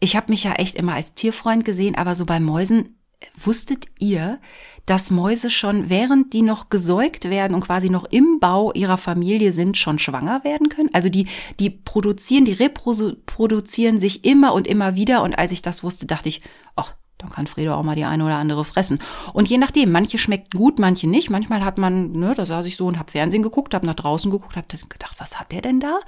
Ich 0.00 0.16
habe 0.16 0.30
mich 0.30 0.44
ja 0.44 0.52
echt 0.54 0.74
immer 0.74 0.94
als 0.94 1.12
Tierfreund 1.12 1.64
gesehen, 1.64 1.94
aber 1.94 2.14
so 2.14 2.24
bei 2.24 2.40
Mäusen, 2.40 2.98
wusstet 3.36 3.86
ihr, 3.98 4.40
dass 4.86 5.10
Mäuse 5.10 5.50
schon, 5.50 5.90
während 5.90 6.32
die 6.32 6.42
noch 6.42 6.70
gesäugt 6.70 7.28
werden 7.28 7.54
und 7.54 7.60
quasi 7.60 7.90
noch 7.90 8.04
im 8.04 8.38
Bau 8.40 8.72
ihrer 8.72 8.96
Familie 8.96 9.52
sind, 9.52 9.76
schon 9.76 9.98
schwanger 9.98 10.44
werden 10.44 10.68
können? 10.68 10.90
Also 10.92 11.08
die, 11.08 11.26
die 11.58 11.68
produzieren, 11.68 12.44
die 12.44 12.52
reproduzieren 12.52 14.00
sich 14.00 14.24
immer 14.24 14.54
und 14.54 14.66
immer 14.66 14.94
wieder. 14.94 15.22
Und 15.22 15.34
als 15.34 15.52
ich 15.52 15.62
das 15.62 15.82
wusste, 15.82 16.06
dachte 16.06 16.28
ich, 16.28 16.42
ach, 16.76 16.94
dann 17.18 17.30
kann 17.30 17.46
Fredo 17.46 17.74
auch 17.74 17.82
mal 17.82 17.96
die 17.96 18.04
eine 18.04 18.24
oder 18.24 18.36
andere 18.36 18.64
fressen. 18.64 19.00
Und 19.32 19.48
je 19.48 19.58
nachdem, 19.58 19.90
manche 19.92 20.18
schmeckt 20.18 20.54
gut, 20.54 20.78
manche 20.78 21.08
nicht. 21.08 21.30
Manchmal 21.30 21.64
hat 21.64 21.76
man, 21.76 22.12
ne, 22.12 22.32
da 22.34 22.46
saß 22.46 22.64
ich 22.66 22.76
so 22.76 22.86
und 22.86 22.98
hab 22.98 23.10
Fernsehen 23.10 23.42
geguckt, 23.42 23.74
hab 23.74 23.82
nach 23.82 23.94
draußen 23.94 24.30
geguckt, 24.30 24.56
hab 24.56 24.68
gedacht, 24.68 25.16
was 25.18 25.38
hat 25.38 25.52
der 25.52 25.62
denn 25.62 25.80
da? 25.80 25.98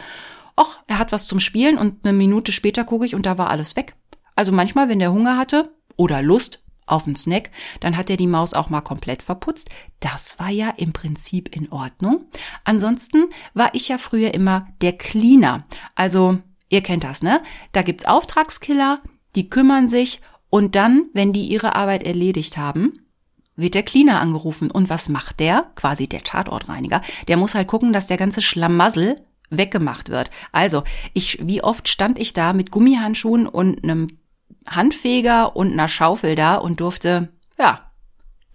Och, 0.58 0.78
er 0.86 0.98
hat 0.98 1.12
was 1.12 1.26
zum 1.26 1.40
Spielen 1.40 1.78
und 1.78 2.06
eine 2.06 2.16
Minute 2.16 2.52
später 2.52 2.84
gucke 2.84 3.06
ich 3.06 3.14
und 3.14 3.26
da 3.26 3.38
war 3.38 3.50
alles 3.50 3.76
weg. 3.76 3.94
Also 4.36 4.52
manchmal, 4.52 4.88
wenn 4.88 4.98
der 4.98 5.12
Hunger 5.12 5.36
hatte 5.36 5.74
oder 5.96 6.22
Lust 6.22 6.62
auf 6.86 7.06
einen 7.06 7.16
Snack, 7.16 7.50
dann 7.80 7.96
hat 7.96 8.10
er 8.10 8.16
die 8.16 8.26
Maus 8.26 8.52
auch 8.52 8.68
mal 8.68 8.80
komplett 8.80 9.22
verputzt. 9.22 9.70
Das 10.00 10.38
war 10.38 10.50
ja 10.50 10.70
im 10.76 10.92
Prinzip 10.92 11.54
in 11.54 11.70
Ordnung. 11.72 12.26
Ansonsten 12.64 13.26
war 13.54 13.70
ich 13.74 13.88
ja 13.88 13.98
früher 13.98 14.34
immer 14.34 14.68
der 14.80 14.92
Cleaner. 14.92 15.64
Also, 15.94 16.38
ihr 16.68 16.82
kennt 16.82 17.04
das, 17.04 17.22
ne? 17.22 17.42
Da 17.72 17.82
gibt's 17.82 18.04
Auftragskiller, 18.04 19.00
die 19.36 19.48
kümmern 19.48 19.88
sich 19.88 20.20
und 20.50 20.74
dann, 20.74 21.06
wenn 21.14 21.32
die 21.32 21.44
ihre 21.44 21.76
Arbeit 21.76 22.02
erledigt 22.02 22.58
haben, 22.58 23.06
wird 23.56 23.74
der 23.74 23.82
Cleaner 23.82 24.20
angerufen. 24.20 24.70
Und 24.70 24.90
was 24.90 25.08
macht 25.08 25.40
der? 25.40 25.70
Quasi 25.76 26.08
der 26.08 26.24
Tatortreiniger. 26.24 27.02
Der 27.28 27.36
muss 27.36 27.54
halt 27.54 27.68
gucken, 27.68 27.92
dass 27.92 28.06
der 28.06 28.16
ganze 28.16 28.42
Schlamassel 28.42 29.16
weggemacht 29.50 30.08
wird. 30.08 30.30
Also, 30.52 30.82
ich, 31.12 31.38
wie 31.42 31.62
oft 31.62 31.88
stand 31.88 32.18
ich 32.18 32.32
da 32.32 32.52
mit 32.52 32.70
Gummihandschuhen 32.70 33.46
und 33.46 33.82
einem 33.84 34.18
Handfeger 34.66 35.56
und 35.56 35.72
einer 35.72 35.88
Schaufel 35.88 36.34
da 36.34 36.56
und 36.56 36.80
durfte, 36.80 37.28
ja, 37.58 37.89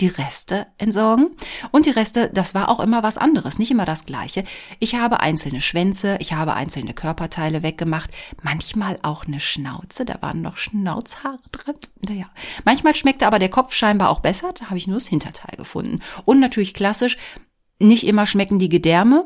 die 0.02 0.08
Reste 0.08 0.68
entsorgen. 0.78 1.30
Und 1.72 1.86
die 1.86 1.92
Reste, 1.92 2.30
das 2.34 2.54
war 2.54 2.70
auch 2.70 2.80
immer 2.80 3.04
was 3.04 3.18
anderes, 3.18 3.60
nicht 3.60 3.72
immer 3.72 3.86
das 3.86 4.06
gleiche. 4.06 4.44
Ich 4.80 4.96
habe 4.96 5.22
einzelne 5.22 5.62
Schwänze, 5.62 6.18
ich 6.20 6.34
habe 6.34 6.54
einzelne 6.54 6.94
Körperteile 6.94 7.64
weggemacht, 7.64 8.12
manchmal 8.44 9.00
auch 9.04 9.26
eine 9.26 9.40
Schnauze, 9.40 10.06
da 10.06 10.22
waren 10.22 10.42
noch 10.42 10.58
Schnauzhaare 10.58 11.40
dran. 11.52 11.76
Naja. 12.08 12.30
Manchmal 12.66 12.96
schmeckte 12.96 13.26
aber 13.26 13.40
der 13.40 13.50
Kopf 13.50 13.74
scheinbar 13.74 14.10
auch 14.10 14.20
besser, 14.20 14.54
da 14.54 14.66
habe 14.66 14.78
ich 14.78 14.88
nur 14.88 14.98
das 14.98 15.08
Hinterteil 15.08 15.56
gefunden. 15.58 16.02
Und 16.26 16.40
natürlich 16.40 16.74
klassisch, 16.74 17.18
nicht 17.80 18.06
immer 18.06 18.26
schmecken 18.26 18.60
die 18.60 18.70
Gedärme, 18.70 19.26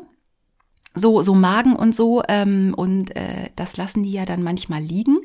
so 0.94 1.22
so 1.22 1.34
Magen 1.34 1.76
und 1.76 1.94
so 1.94 2.22
ähm, 2.28 2.74
und 2.76 3.14
äh, 3.16 3.50
das 3.56 3.76
lassen 3.76 4.02
die 4.02 4.12
ja 4.12 4.24
dann 4.24 4.42
manchmal 4.42 4.82
liegen, 4.82 5.18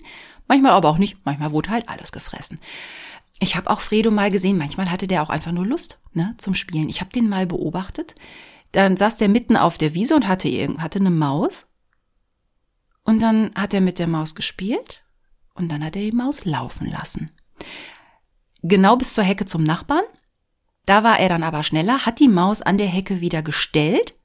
manchmal 0.47 0.73
aber 0.73 0.89
auch 0.89 0.99
nicht, 0.99 1.17
manchmal 1.25 1.51
wurde 1.51 1.71
halt 1.71 1.89
alles 1.89 2.11
gefressen. 2.11 2.59
Ich 3.39 3.55
habe 3.55 3.69
auch 3.69 3.81
Fredo 3.81 4.11
mal 4.11 4.31
gesehen, 4.31 4.57
manchmal 4.57 4.89
hatte 4.89 5.07
der 5.07 5.21
auch 5.21 5.29
einfach 5.29 5.51
nur 5.51 5.65
Lust 5.65 5.99
ne, 6.13 6.35
zum 6.37 6.55
Spielen. 6.55 6.89
Ich 6.89 7.01
habe 7.01 7.11
den 7.11 7.27
mal 7.27 7.45
beobachtet. 7.45 8.15
Dann 8.71 8.97
saß 8.97 9.17
der 9.17 9.29
mitten 9.29 9.57
auf 9.57 9.77
der 9.77 9.93
Wiese 9.93 10.15
und 10.15 10.27
hatte, 10.27 10.49
hatte 10.77 10.99
eine 10.99 11.11
Maus. 11.11 11.67
Und 13.03 13.21
dann 13.21 13.51
hat 13.55 13.73
er 13.73 13.81
mit 13.81 13.99
der 13.99 14.07
Maus 14.07 14.35
gespielt 14.35 15.03
und 15.53 15.71
dann 15.71 15.83
hat 15.83 15.95
er 15.95 16.01
die 16.01 16.11
Maus 16.11 16.45
laufen 16.45 16.89
lassen. 16.89 17.31
Genau 18.63 18.95
bis 18.95 19.13
zur 19.13 19.23
Hecke 19.23 19.45
zum 19.45 19.63
Nachbarn. 19.63 20.03
Da 20.85 21.03
war 21.03 21.19
er 21.19 21.29
dann 21.29 21.43
aber 21.43 21.63
schneller, 21.63 22.05
hat 22.05 22.19
die 22.19 22.27
Maus 22.27 22.61
an 22.61 22.77
der 22.77 22.87
Hecke 22.87 23.21
wieder 23.21 23.41
gestellt, 23.41 24.15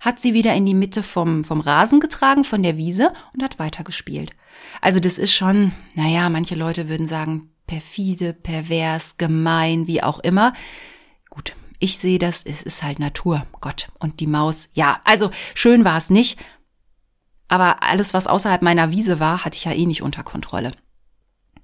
hat 0.00 0.20
sie 0.20 0.34
wieder 0.34 0.54
in 0.54 0.66
die 0.66 0.74
Mitte 0.74 1.02
vom, 1.02 1.44
vom 1.44 1.60
Rasen 1.60 2.00
getragen, 2.00 2.44
von 2.44 2.62
der 2.62 2.76
Wiese 2.76 3.12
und 3.32 3.42
hat 3.42 3.58
weitergespielt. 3.58 4.32
Also 4.80 5.00
das 5.00 5.18
ist 5.18 5.32
schon, 5.32 5.72
naja, 5.94 6.28
manche 6.28 6.54
Leute 6.54 6.88
würden 6.88 7.06
sagen, 7.06 7.50
perfide, 7.66 8.32
pervers, 8.32 9.16
gemein, 9.16 9.86
wie 9.86 10.02
auch 10.02 10.18
immer. 10.20 10.52
Gut, 11.30 11.54
ich 11.78 11.98
sehe 11.98 12.18
das, 12.18 12.44
es 12.44 12.62
ist 12.62 12.82
halt 12.82 12.98
Natur, 12.98 13.46
Gott. 13.60 13.88
Und 13.98 14.20
die 14.20 14.26
Maus, 14.26 14.68
ja, 14.74 15.00
also 15.04 15.30
schön 15.54 15.84
war 15.84 15.98
es 15.98 16.10
nicht, 16.10 16.38
aber 17.48 17.82
alles, 17.82 18.14
was 18.14 18.26
außerhalb 18.26 18.62
meiner 18.62 18.90
Wiese 18.90 19.20
war, 19.20 19.44
hatte 19.44 19.56
ich 19.56 19.64
ja 19.64 19.72
eh 19.72 19.86
nicht 19.86 20.02
unter 20.02 20.22
Kontrolle. 20.22 20.72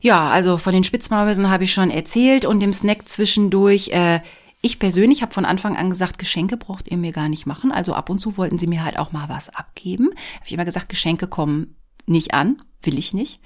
Ja, 0.00 0.30
also 0.30 0.58
von 0.58 0.72
den 0.72 0.84
Spitzmäusen 0.84 1.48
habe 1.48 1.64
ich 1.64 1.72
schon 1.72 1.90
erzählt 1.90 2.44
und 2.44 2.60
dem 2.60 2.72
Snack 2.72 3.08
zwischendurch. 3.08 3.90
Äh, 3.90 4.20
ich 4.60 4.78
persönlich 4.78 5.22
habe 5.22 5.32
von 5.32 5.44
Anfang 5.44 5.76
an 5.76 5.90
gesagt, 5.90 6.18
Geschenke 6.18 6.56
braucht 6.56 6.88
ihr 6.88 6.96
mir 6.96 7.12
gar 7.12 7.28
nicht 7.28 7.46
machen. 7.46 7.72
Also 7.72 7.94
ab 7.94 8.10
und 8.10 8.18
zu 8.18 8.36
wollten 8.36 8.58
sie 8.58 8.66
mir 8.66 8.84
halt 8.84 8.98
auch 8.98 9.12
mal 9.12 9.28
was 9.28 9.48
abgeben. 9.48 10.10
Habe 10.36 10.46
ich 10.46 10.52
immer 10.52 10.64
gesagt, 10.64 10.88
Geschenke 10.88 11.26
kommen 11.26 11.76
nicht 12.06 12.34
an, 12.34 12.60
will 12.82 12.98
ich 12.98 13.14
nicht. 13.14 13.40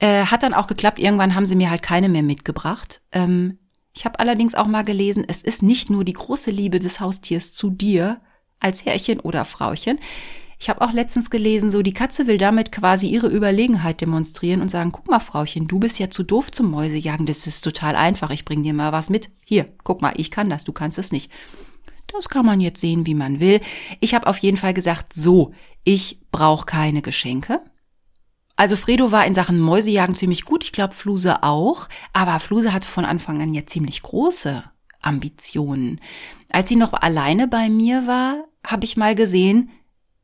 Äh, 0.00 0.26
hat 0.26 0.42
dann 0.42 0.54
auch 0.54 0.66
geklappt. 0.66 0.98
Irgendwann 0.98 1.34
haben 1.34 1.46
sie 1.46 1.56
mir 1.56 1.70
halt 1.70 1.82
keine 1.82 2.08
mehr 2.08 2.22
mitgebracht. 2.22 3.02
Ähm, 3.12 3.58
ich 3.92 4.04
habe 4.04 4.18
allerdings 4.18 4.54
auch 4.54 4.66
mal 4.66 4.82
gelesen, 4.82 5.24
es 5.26 5.42
ist 5.42 5.62
nicht 5.62 5.90
nur 5.90 6.04
die 6.04 6.14
große 6.14 6.50
Liebe 6.50 6.78
des 6.78 7.00
Haustiers 7.00 7.52
zu 7.52 7.70
dir 7.70 8.20
als 8.60 8.84
Herrchen 8.84 9.20
oder 9.20 9.44
Frauchen. 9.44 9.98
Ich 10.58 10.68
habe 10.68 10.82
auch 10.82 10.92
letztens 10.92 11.30
gelesen, 11.30 11.70
so 11.70 11.82
die 11.82 11.94
Katze 11.94 12.26
will 12.26 12.36
damit 12.36 12.70
quasi 12.70 13.08
ihre 13.08 13.28
Überlegenheit 13.28 14.02
demonstrieren 14.02 14.60
und 14.60 14.70
sagen, 14.70 14.92
guck 14.92 15.08
mal, 15.08 15.18
Frauchen, 15.18 15.66
du 15.66 15.78
bist 15.78 15.98
ja 15.98 16.10
zu 16.10 16.22
doof 16.22 16.52
zum 16.52 16.70
Mäusejagen, 16.70 17.24
das 17.24 17.46
ist 17.46 17.62
total 17.62 17.96
einfach, 17.96 18.30
ich 18.30 18.44
bring 18.44 18.62
dir 18.62 18.74
mal 18.74 18.92
was 18.92 19.08
mit. 19.08 19.30
Hier, 19.46 19.72
guck 19.84 20.02
mal, 20.02 20.12
ich 20.16 20.30
kann 20.30 20.50
das, 20.50 20.64
du 20.64 20.72
kannst 20.72 20.98
es 20.98 21.12
nicht. 21.12 21.32
Das 22.06 22.28
kann 22.28 22.44
man 22.44 22.60
jetzt 22.60 22.80
sehen, 22.80 23.06
wie 23.06 23.14
man 23.14 23.40
will. 23.40 23.60
Ich 24.00 24.14
habe 24.14 24.26
auf 24.26 24.38
jeden 24.38 24.58
Fall 24.58 24.74
gesagt, 24.74 25.14
so, 25.14 25.54
ich 25.84 26.20
brauche 26.30 26.66
keine 26.66 27.00
Geschenke. 27.00 27.60
Also 28.56 28.76
Fredo 28.76 29.10
war 29.10 29.26
in 29.26 29.34
Sachen 29.34 29.58
Mäusejagen 29.58 30.14
ziemlich 30.14 30.44
gut, 30.44 30.64
ich 30.64 30.72
glaube 30.72 30.94
Fluse 30.94 31.42
auch, 31.42 31.88
aber 32.12 32.38
Fluse 32.38 32.72
hatte 32.72 32.88
von 32.88 33.04
Anfang 33.04 33.40
an 33.40 33.54
ja 33.54 33.64
ziemlich 33.64 34.02
große 34.02 34.62
Ambitionen. 35.00 36.00
Als 36.50 36.68
sie 36.68 36.76
noch 36.76 36.92
alleine 36.92 37.48
bei 37.48 37.70
mir 37.70 38.06
war, 38.06 38.44
habe 38.66 38.84
ich 38.84 38.96
mal 38.96 39.14
gesehen, 39.14 39.70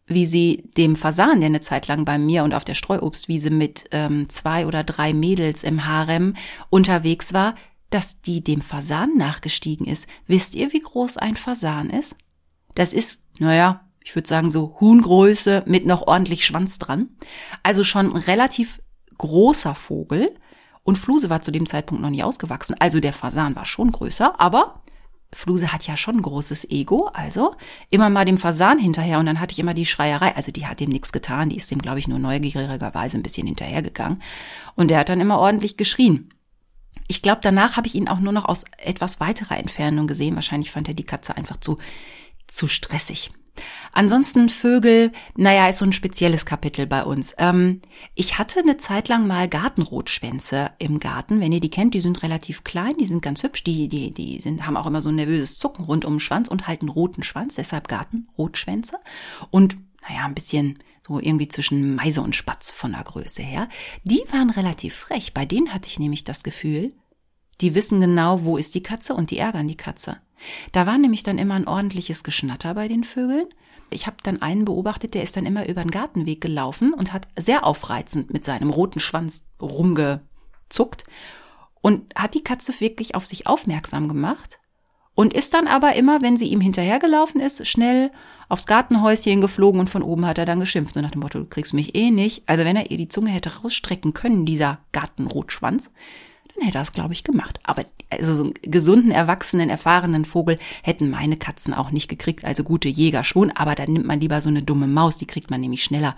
wie 0.07 0.27
sie 0.27 0.71
dem 0.77 0.97
Fasan, 0.97 1.41
der 1.41 1.49
eine 1.49 1.61
Zeit 1.61 1.89
lang 1.89 2.05
bei 2.05 2.19
mir 2.19 2.45
und 2.45 2.55
auf 2.55 2.65
der 2.65 2.75
Streuobstwiese 2.75 3.51
mit 3.51 3.87
ähm, 3.91 4.29
zwei 4.29 4.67
oder 4.67 4.85
drei 4.85 5.13
Mädels 5.13 5.65
im 5.65 5.87
Harem 5.87 6.37
unterwegs 6.71 7.33
war, 7.33 7.55
dass 7.91 8.21
die 8.21 8.43
dem 8.43 8.61
Fasan 8.61 9.17
nachgestiegen 9.17 9.87
ist. 9.87 10.07
Wisst 10.27 10.55
ihr, 10.55 10.73
wie 10.73 10.81
groß 10.81 11.17
ein 11.17 11.37
Fasan 11.37 11.91
ist? 11.91 12.17
Das 12.75 12.93
ist, 12.93 13.23
naja, 13.39 13.86
ich 14.07 14.15
würde 14.15 14.29
sagen 14.29 14.53
so 14.53 14.77
Huhngröße 14.79 15.65
mit 15.67 15.85
noch 15.85 16.07
ordentlich 16.07 16.47
Schwanz 16.47 16.79
dran. 16.79 17.09
Also 17.65 17.83
schon 17.83 18.13
ein 18.13 18.17
relativ 18.17 18.81
großer 19.19 19.75
Vogel. 19.75 20.33
Und 20.85 20.97
Fluse 20.97 21.29
war 21.29 21.43
zu 21.43 21.51
dem 21.51 21.67
Zeitpunkt 21.67 22.03
noch 22.03 22.11
nie 22.11 22.23
ausgewachsen. 22.23 22.77
Also 22.79 23.01
der 23.01 23.13
Fasan 23.13 23.57
war 23.57 23.65
schon 23.65 23.91
größer, 23.91 24.41
aber 24.41 24.81
Fluse 25.33 25.73
hat 25.73 25.89
ja 25.89 25.97
schon 25.97 26.19
ein 26.19 26.23
großes 26.23 26.71
Ego, 26.71 27.11
also 27.15 27.57
immer 27.91 28.09
mal 28.09 28.25
dem 28.25 28.39
Fasan 28.39 28.79
hinterher 28.79 29.19
und 29.19 29.27
dann 29.27 29.41
hatte 29.41 29.55
ich 29.55 29.59
immer 29.59 29.75
die 29.75 29.85
Schreierei. 29.85 30.37
Also 30.37 30.53
die 30.53 30.69
hat 30.69 30.79
dem 30.79 30.91
nichts 30.91 31.11
getan, 31.11 31.49
die 31.49 31.57
ist 31.57 31.73
dem, 31.73 31.83
glaube 31.83 31.99
ich, 31.99 32.07
nur 32.07 32.21
neugierigerweise 32.21 33.19
ein 33.19 33.25
bisschen 33.25 33.49
hinterhergegangen. 33.49 34.23
Und 34.77 34.93
der 34.93 35.01
hat 35.01 35.09
dann 35.09 35.21
immer 35.21 35.41
ordentlich 35.41 35.77
geschrien. 35.77 36.29
Ich 37.09 37.23
glaube, 37.23 37.41
danach 37.43 37.77
habe 37.77 37.89
ich 37.89 37.97
ihn 37.97 38.07
auch 38.07 38.21
nur 38.21 38.33
noch 38.33 38.45
aus 38.45 38.67
etwas 38.79 39.19
weiterer 39.19 39.59
Entfernung 39.59 40.07
gesehen. 40.07 40.37
Wahrscheinlich 40.37 40.71
fand 40.71 40.87
er 40.87 40.95
die 40.95 41.03
Katze 41.03 41.37
einfach 41.37 41.57
zu, 41.57 41.79
zu 42.47 42.69
stressig 42.69 43.33
Ansonsten 43.93 44.49
Vögel, 44.49 45.13
naja, 45.37 45.69
ist 45.69 45.79
so 45.79 45.85
ein 45.85 45.93
spezielles 45.93 46.47
Kapitel 46.47 46.87
bei 46.87 47.05
uns. 47.05 47.35
Ähm, 47.39 47.81
ich 48.15 48.39
hatte 48.39 48.61
eine 48.61 48.77
Zeit 48.77 49.09
lang 49.09 49.27
mal 49.27 49.49
Gartenrotschwänze 49.49 50.71
im 50.79 51.01
Garten. 51.01 51.41
Wenn 51.41 51.53
ihr 51.53 51.61
die 51.61 51.71
kennt, 51.71 51.95
die 51.95 52.01
sind 52.01 52.23
relativ 52.23 52.65
klein, 52.65 52.97
die 52.99 53.07
sind 53.07 53.23
ganz 53.23 53.43
hübsch, 53.43 53.65
die, 53.65 53.89
die, 53.89 54.13
die 54.13 54.39
sind, 54.41 54.67
haben 54.67 54.77
auch 54.77 54.87
immer 54.87 55.03
so 55.03 55.09
ein 55.09 55.17
nervöses 55.17 55.59
Zucken 55.59 55.85
rund 55.85 56.05
um 56.05 56.15
den 56.15 56.21
Schwanz 56.21 56.49
und 56.49 56.69
halten 56.69 56.89
roten 56.89 57.23
Schwanz, 57.23 57.55
deshalb 57.55 57.89
Gartenrotschwänze. 57.89 58.97
Und 59.51 59.77
naja, 60.09 60.25
ein 60.25 60.35
bisschen 60.35 60.79
so 61.07 61.21
irgendwie 61.21 61.49
zwischen 61.49 61.95
Meise 61.95 62.21
und 62.21 62.35
Spatz 62.35 62.71
von 62.71 62.93
der 62.93 63.05
Größe 63.05 63.43
her. 63.43 63.69
Die 64.05 64.23
waren 64.31 64.51
relativ 64.51 64.95
frech. 64.95 65.35
Bei 65.35 65.45
denen 65.45 65.73
hatte 65.73 65.89
ich 65.89 65.99
nämlich 65.99 66.25
das 66.25 66.43
Gefühl, 66.43 66.93
die 67.61 67.75
wissen 67.75 68.01
genau, 68.01 68.45
wo 68.45 68.57
ist 68.57 68.75
die 68.75 68.83
Katze 68.83 69.15
und 69.15 69.31
die 69.31 69.39
ärgern 69.39 69.69
die 69.69 69.77
Katze. 69.77 70.19
Da 70.73 70.87
war 70.87 70.99
nämlich 70.99 71.23
dann 71.23 71.39
immer 71.39 71.55
ein 71.55 71.69
ordentliches 71.69 72.25
Geschnatter 72.25 72.75
bei 72.75 72.89
den 72.89 73.05
Vögeln. 73.05 73.47
Ich 73.91 74.07
habe 74.07 74.17
dann 74.23 74.43
einen 74.43 74.65
beobachtet, 74.65 75.15
der 75.15 75.23
ist 75.23 75.37
dann 75.37 75.47
immer 75.47 75.69
über 75.69 75.83
den 75.83 75.91
Gartenweg 75.91 76.41
gelaufen 76.41 76.93
und 76.93 77.13
hat 77.13 77.29
sehr 77.39 77.65
aufreizend 77.65 78.33
mit 78.33 78.45
seinem 78.45 78.71
roten 78.71 79.01
Schwanz 79.01 79.45
rumgezuckt 79.61 81.05
und 81.81 82.15
hat 82.17 82.35
die 82.35 82.43
Katze 82.43 82.79
wirklich 82.81 83.15
auf 83.15 83.27
sich 83.27 83.47
aufmerksam 83.47 84.09
gemacht 84.09 84.59
und 85.17 85.33
ist 85.33 85.55
dann 85.55 85.67
aber 85.67 85.95
immer, 85.95 86.21
wenn 86.21 86.37
sie 86.37 86.49
ihm 86.49 86.61
hinterhergelaufen 86.61 87.41
ist, 87.41 87.67
schnell 87.67 88.11
aufs 88.49 88.67
Gartenhäuschen 88.67 89.41
geflogen 89.41 89.81
und 89.81 89.91
von 89.91 90.03
oben 90.03 90.27
hat 90.27 90.39
er 90.39 90.45
dann 90.45 90.61
geschimpft 90.61 90.97
und 90.97 91.03
nach 91.03 91.11
dem 91.11 91.23
Motto, 91.23 91.39
du 91.39 91.47
kriegst 91.47 91.75
mich 91.75 91.95
eh 91.97 92.11
nicht. 92.11 92.43
Also 92.47 92.65
wenn 92.65 92.77
er 92.77 92.91
ihr 92.91 92.99
die 92.99 93.09
Zunge 93.09 93.31
hätte 93.31 93.63
rausstrecken 93.63 94.15
können, 94.15 94.47
dieser 94.47 94.79
Gartenrotschwanz, 94.93 95.89
dann 96.57 96.67
hätte 96.67 96.79
er 96.79 96.85
glaube 96.85 97.13
ich, 97.13 97.25
gemacht. 97.25 97.61
Aber 97.63 97.85
also 98.11 98.35
so 98.35 98.45
einen 98.45 98.55
gesunden, 98.63 99.11
erwachsenen, 99.11 99.71
erfahrenen 99.71 100.25
Vogel 100.25 100.59
hätten 100.83 101.11
meine 101.11 101.37
Katzen 101.37 101.75
auch 101.75 101.91
nicht 101.91 102.09
gekriegt. 102.09 102.45
Also 102.45 102.63
gute 102.65 102.89
Jäger 102.89 103.25
schon, 103.25 103.51
aber 103.51 103.75
dann 103.75 103.93
nimmt 103.93 104.07
man 104.07 104.21
lieber 104.21 104.41
so 104.41 104.49
eine 104.49 104.63
dumme 104.63 104.87
Maus, 104.87 105.19
die 105.19 105.27
kriegt 105.27 105.51
man 105.51 105.61
nämlich 105.61 105.85
schneller. 105.85 106.15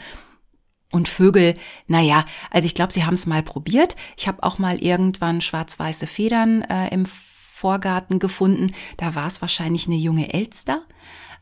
Und 0.90 1.08
Vögel, 1.08 1.54
naja, 1.86 2.24
also 2.50 2.66
ich 2.66 2.74
glaube, 2.74 2.92
sie 2.92 3.04
haben 3.04 3.14
es 3.14 3.26
mal 3.26 3.42
probiert. 3.42 3.94
Ich 4.16 4.26
habe 4.26 4.42
auch 4.42 4.58
mal 4.58 4.82
irgendwann 4.82 5.42
schwarz-weiße 5.42 6.06
Federn 6.06 6.62
äh, 6.62 6.88
im 6.88 7.04
Vorgarten 7.06 8.18
gefunden. 8.18 8.72
Da 8.96 9.14
war 9.14 9.26
es 9.26 9.42
wahrscheinlich 9.42 9.86
eine 9.86 9.96
junge 9.96 10.32
Elster. 10.32 10.82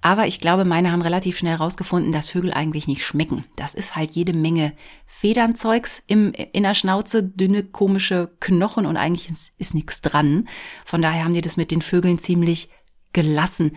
Aber 0.06 0.28
ich 0.28 0.38
glaube, 0.38 0.64
meine 0.64 0.92
haben 0.92 1.02
relativ 1.02 1.36
schnell 1.36 1.56
rausgefunden, 1.56 2.12
dass 2.12 2.30
Vögel 2.30 2.52
eigentlich 2.52 2.86
nicht 2.86 3.04
schmecken. 3.04 3.44
Das 3.56 3.74
ist 3.74 3.96
halt 3.96 4.12
jede 4.12 4.34
Menge 4.34 4.72
Federnzeugs 5.04 6.00
im, 6.06 6.32
in 6.32 6.62
der 6.62 6.74
Schnauze, 6.74 7.24
dünne, 7.24 7.64
komische 7.64 8.30
Knochen 8.38 8.86
und 8.86 8.96
eigentlich 8.96 9.28
ist, 9.28 9.52
ist 9.58 9.74
nichts 9.74 10.02
dran. 10.02 10.48
Von 10.84 11.02
daher 11.02 11.24
haben 11.24 11.34
die 11.34 11.40
das 11.40 11.56
mit 11.56 11.72
den 11.72 11.82
Vögeln 11.82 12.20
ziemlich 12.20 12.68
gelassen. 13.12 13.72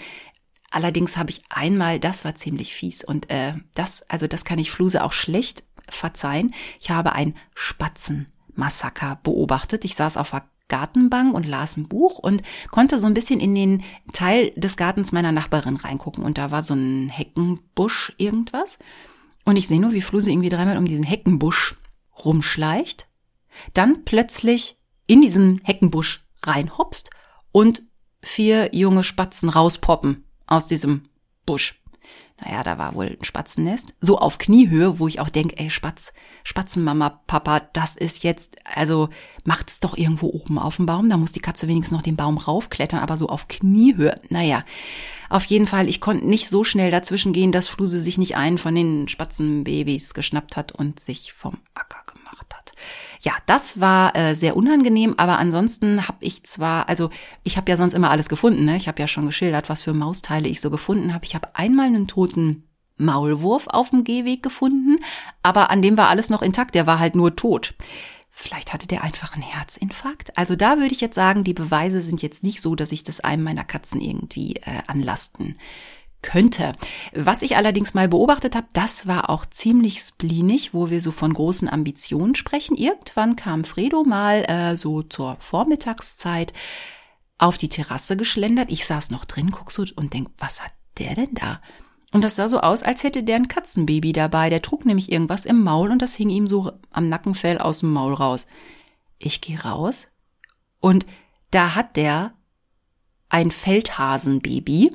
Allerdings 0.69 1.17
habe 1.17 1.31
ich 1.31 1.41
einmal, 1.49 1.99
das 1.99 2.23
war 2.23 2.35
ziemlich 2.35 2.75
fies 2.75 3.03
und 3.03 3.31
äh, 3.31 3.53
das, 3.73 4.07
also 4.07 4.27
das 4.27 4.45
kann 4.45 4.59
ich 4.59 4.69
Fluse 4.69 5.03
auch 5.03 5.13
schlecht 5.13 5.63
verzeihen. 5.89 6.53
Ich 6.79 6.91
habe 6.91 7.13
ein 7.13 7.33
Spatzenmassaker 7.55 9.19
beobachtet. 9.23 9.83
Ich 9.83 9.95
saß 9.95 10.15
auf 10.15 10.29
der 10.29 10.43
Gartenbank 10.69 11.36
und 11.36 11.45
las 11.45 11.75
ein 11.75 11.88
Buch 11.88 12.19
und 12.19 12.41
konnte 12.71 12.97
so 12.97 13.08
ein 13.08 13.13
bisschen 13.13 13.39
in 13.39 13.53
den 13.53 13.84
Teil 14.13 14.51
des 14.55 14.77
Gartens 14.77 15.12
meiner 15.12 15.34
Nachbarin 15.34 15.75
reingucken. 15.75 16.23
Und 16.23 16.38
da 16.38 16.51
war 16.51 16.63
so 16.63 16.73
ein 16.73 17.10
Heckenbusch 17.10 18.13
irgendwas. 18.17 18.79
Und 19.43 19.58
ich 19.58 19.67
sehe 19.67 19.82
nur, 19.82 19.93
wie 19.93 20.01
Fluse 20.01 20.32
irgendwie 20.32 20.49
dreimal 20.49 20.77
um 20.77 20.86
diesen 20.86 21.05
Heckenbusch 21.05 21.75
rumschleicht, 22.23 23.08
dann 23.73 24.05
plötzlich 24.05 24.77
in 25.08 25.21
diesen 25.21 25.60
Heckenbusch 25.63 26.25
reinhopst 26.43 27.10
und 27.51 27.84
vier 28.21 28.73
junge 28.73 29.03
Spatzen 29.03 29.49
rauspoppen 29.49 30.23
aus 30.45 30.67
diesem 30.67 31.10
Busch 31.45 31.82
naja, 32.41 32.63
da 32.63 32.78
war 32.78 32.95
wohl 32.95 33.17
ein 33.19 33.23
Spatzennest, 33.23 33.93
so 34.02 34.17
auf 34.17 34.38
Kniehöhe, 34.38 34.99
wo 34.99 35.08
ich 35.08 35.19
auch 35.19 35.30
denke, 35.30 35.58
ey, 35.58 35.69
Spatz, 35.69 36.13
Spatzenmama, 36.43 37.21
Papa, 37.28 37.62
das 37.73 37.95
ist 37.95 38.23
jetzt, 38.23 38.58
also 38.63 39.10
macht's 39.43 39.80
doch 39.80 39.97
irgendwo 39.97 40.28
oben 40.28 40.60
auf 40.60 40.78
dem 40.78 40.86
Baum, 40.86 41.10
da 41.10 41.17
muss 41.17 41.32
die 41.32 41.39
Katze 41.39 41.67
wenigstens 41.67 41.95
noch 41.95 42.04
den 42.04 42.15
Baum 42.15 42.38
raufklettern, 42.38 42.99
aber 42.99 43.17
so 43.17 43.28
auf 43.28 43.47
Kniehöhe, 43.47 44.19
naja. 44.30 44.63
Auf 45.30 45.45
jeden 45.45 45.67
Fall, 45.67 45.88
ich 45.88 46.02
konnte 46.02 46.28
nicht 46.28 46.49
so 46.49 46.63
schnell 46.63 46.89
dazwischen 46.89 47.34
gehen, 47.34 47.52
dass 47.52 47.67
Fluse 47.67 47.99
sich 47.99 48.17
nicht 48.17 48.36
einen 48.36 48.58
von 48.58 48.73
den 48.73 49.08
Spatzenbabys 49.08 50.15
geschnappt 50.15 50.58
hat 50.58 50.71
und 50.71 50.99
sich 50.99 51.34
vom 51.34 51.58
Acker 51.75 52.04
gemacht. 52.06 52.18
Ja, 53.21 53.34
das 53.45 53.79
war 53.79 54.15
äh, 54.15 54.36
sehr 54.36 54.55
unangenehm, 54.55 55.15
aber 55.17 55.39
ansonsten 55.39 56.08
habe 56.08 56.19
ich 56.21 56.43
zwar, 56.43 56.88
also 56.88 57.10
ich 57.43 57.58
habe 57.58 57.69
ja 57.69 57.75
sonst 57.75 57.93
immer 57.93 58.12
alles 58.12 58.29
gefunden, 58.29 58.63
ne? 58.63 58.77
Ich 58.77 58.88
habe 58.88 59.01
ja 59.01 59.08
schon 59.08 59.25
geschildert, 59.25 59.67
was 59.67 59.84
für 59.84 59.93
Mausteile 59.93 60.47
ich 60.47 60.62
so 60.62 60.69
gefunden 60.69 61.13
habe. 61.13 61.25
Ich 61.25 61.36
habe 61.36 61.53
einmal 61.53 61.88
einen 61.88 62.08
toten 62.08 62.63
Maulwurf 62.95 63.67
auf 63.67 63.89
dem 63.89 64.03
Gehweg 64.03 64.41
gefunden, 64.41 64.97
aber 65.43 65.69
an 65.69 65.82
dem 65.82 65.97
war 65.97 66.10
alles 66.10 66.29
noch 66.29 66.41
intakt, 66.41 66.75
der 66.75 66.88
war 66.88 66.99
halt 66.99 67.15
nur 67.15 67.36
tot. 67.36 67.73
Vielleicht 68.32 68.71
hatte 68.71 68.88
der 68.88 69.03
einfach 69.03 69.34
einen 69.34 69.43
Herzinfarkt. 69.43 70.38
Also 70.38 70.55
da 70.55 70.77
würde 70.77 70.93
ich 70.93 71.01
jetzt 71.01 71.15
sagen, 71.15 71.43
die 71.43 71.53
Beweise 71.53 72.01
sind 72.01 72.21
jetzt 72.21 72.41
nicht 72.41 72.62
so, 72.62 72.73
dass 72.73 72.93
ich 72.93 73.03
das 73.03 73.19
einem 73.19 73.43
meiner 73.43 73.65
Katzen 73.65 73.99
irgendwie 73.99 74.55
äh, 74.55 74.82
anlasten 74.88 75.58
könnte. 76.21 76.73
Was 77.13 77.41
ich 77.41 77.55
allerdings 77.55 77.93
mal 77.93 78.08
beobachtet 78.08 78.55
habe, 78.55 78.67
das 78.73 79.08
war 79.08 79.29
auch 79.29 79.45
ziemlich 79.45 79.99
spleenig, 79.99 80.73
wo 80.73 80.89
wir 80.89 81.01
so 81.01 81.12
von 81.12 81.34
großen 81.34 81.69
Ambitionen 81.69 82.36
sprechen. 82.36 82.75
Irgendwann 82.75 83.36
kam 83.36 83.63
Fredo 83.63 84.03
mal 84.03 84.43
äh, 84.47 84.75
so 84.75 85.01
zur 85.03 85.38
Vormittagszeit 85.39 86.53
auf 87.38 87.58
die 87.58 87.69
Terrasse 87.69 88.17
geschlendert. 88.17 88.71
Ich 88.71 88.86
saß 88.86 89.12
noch 89.12 89.25
drin, 89.25 89.51
guck 89.51 89.71
so 89.71 89.86
und 89.95 90.13
denk, 90.13 90.29
was 90.38 90.62
hat 90.62 90.71
der 90.97 91.15
denn 91.15 91.34
da? 91.34 91.62
Und 92.12 92.23
das 92.23 92.36
sah 92.36 92.49
so 92.49 92.60
aus, 92.60 92.84
als 92.84 93.03
hätte 93.03 93.23
der 93.23 93.36
ein 93.36 93.47
Katzenbaby 93.47 94.13
dabei. 94.13 94.49
Der 94.49 94.62
trug 94.62 94.86
nämlich 94.86 95.12
irgendwas 95.12 95.45
im 95.45 95.63
Maul 95.63 95.91
und 95.91 96.01
das 96.01 96.15
hing 96.15 96.29
ihm 96.29 96.47
so 96.47 96.71
am 96.91 97.08
Nackenfell 97.08 97.60
aus 97.60 97.79
dem 97.79 97.93
Maul 97.93 98.13
raus. 98.13 98.47
Ich 99.19 99.41
gehe 99.41 99.62
raus 99.62 100.08
und 100.79 101.05
da 101.51 101.75
hat 101.75 101.95
der 101.95 102.34
ein 103.29 103.51
Feldhasenbaby 103.51 104.91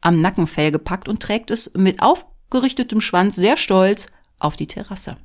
am 0.00 0.20
Nackenfell 0.20 0.70
gepackt 0.70 1.08
und 1.08 1.22
trägt 1.22 1.50
es 1.50 1.72
mit 1.74 2.02
aufgerichtetem 2.02 3.00
Schwanz 3.00 3.36
sehr 3.36 3.56
stolz 3.56 4.08
auf 4.38 4.56
die 4.56 4.66
Terrasse. 4.66 5.16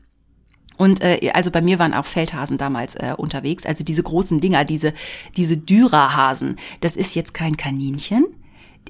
Und 0.77 1.01
äh, 1.01 1.31
also 1.33 1.51
bei 1.51 1.61
mir 1.61 1.79
waren 1.79 1.93
auch 1.93 2.05
Feldhasen 2.05 2.57
damals 2.57 2.95
äh, 2.95 3.13
unterwegs, 3.17 3.65
also 3.65 3.83
diese 3.83 4.03
großen 4.03 4.39
Dinger, 4.39 4.65
diese 4.65 4.93
diese 5.37 5.57
Dürerhasen. 5.57 6.57
Das 6.81 6.95
ist 6.95 7.15
jetzt 7.15 7.33
kein 7.33 7.57
Kaninchen. 7.57 8.25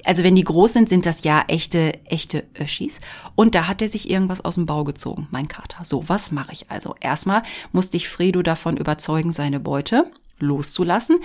Also 0.03 0.23
wenn 0.23 0.35
die 0.35 0.43
groß 0.43 0.73
sind, 0.73 0.89
sind 0.89 1.05
das 1.05 1.23
ja 1.23 1.45
echte 1.47 1.93
echte 2.05 2.43
Öschis. 2.59 3.01
Und 3.35 3.55
da 3.55 3.67
hat 3.67 3.81
er 3.81 3.89
sich 3.89 4.09
irgendwas 4.09 4.43
aus 4.43 4.55
dem 4.55 4.65
Bau 4.65 4.83
gezogen, 4.83 5.27
mein 5.31 5.47
Kater. 5.47 5.85
So, 5.85 6.09
was 6.09 6.31
mache 6.31 6.51
ich 6.51 6.69
also? 6.69 6.95
Erstmal 6.99 7.43
musste 7.71 7.97
ich 7.97 8.09
Fredo 8.09 8.41
davon 8.41 8.77
überzeugen, 8.77 9.31
seine 9.31 9.59
Beute 9.59 10.09
loszulassen 10.39 11.17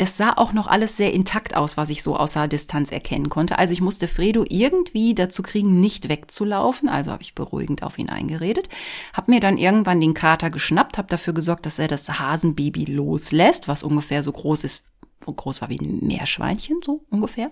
es 0.00 0.16
sah 0.16 0.32
auch 0.32 0.54
noch 0.54 0.66
alles 0.66 0.96
sehr 0.96 1.12
intakt 1.12 1.54
aus, 1.54 1.76
was 1.76 1.90
ich 1.90 2.02
so 2.02 2.16
außer 2.16 2.48
Distanz 2.48 2.90
erkennen 2.90 3.28
konnte. 3.28 3.58
Also 3.58 3.74
ich 3.74 3.82
musste 3.82 4.08
Fredo 4.08 4.46
irgendwie 4.48 5.14
dazu 5.14 5.42
kriegen, 5.42 5.78
nicht 5.78 6.08
wegzulaufen. 6.08 6.88
Also 6.88 7.12
habe 7.12 7.22
ich 7.22 7.34
beruhigend 7.34 7.82
auf 7.82 7.98
ihn 7.98 8.08
eingeredet. 8.08 8.70
Habe 9.12 9.30
mir 9.30 9.40
dann 9.40 9.58
irgendwann 9.58 10.00
den 10.00 10.14
Kater 10.14 10.48
geschnappt, 10.48 10.96
habe 10.96 11.08
dafür 11.08 11.34
gesorgt, 11.34 11.66
dass 11.66 11.78
er 11.78 11.86
das 11.86 12.18
Hasenbaby 12.18 12.86
loslässt, 12.86 13.68
was 13.68 13.82
ungefähr 13.82 14.22
so 14.22 14.32
groß 14.32 14.64
ist, 14.64 14.84
so 15.22 15.34
groß 15.34 15.60
war 15.60 15.68
wie 15.68 15.78
ein 15.78 15.98
Meerschweinchen, 16.06 16.78
so 16.82 17.04
ungefähr. 17.10 17.50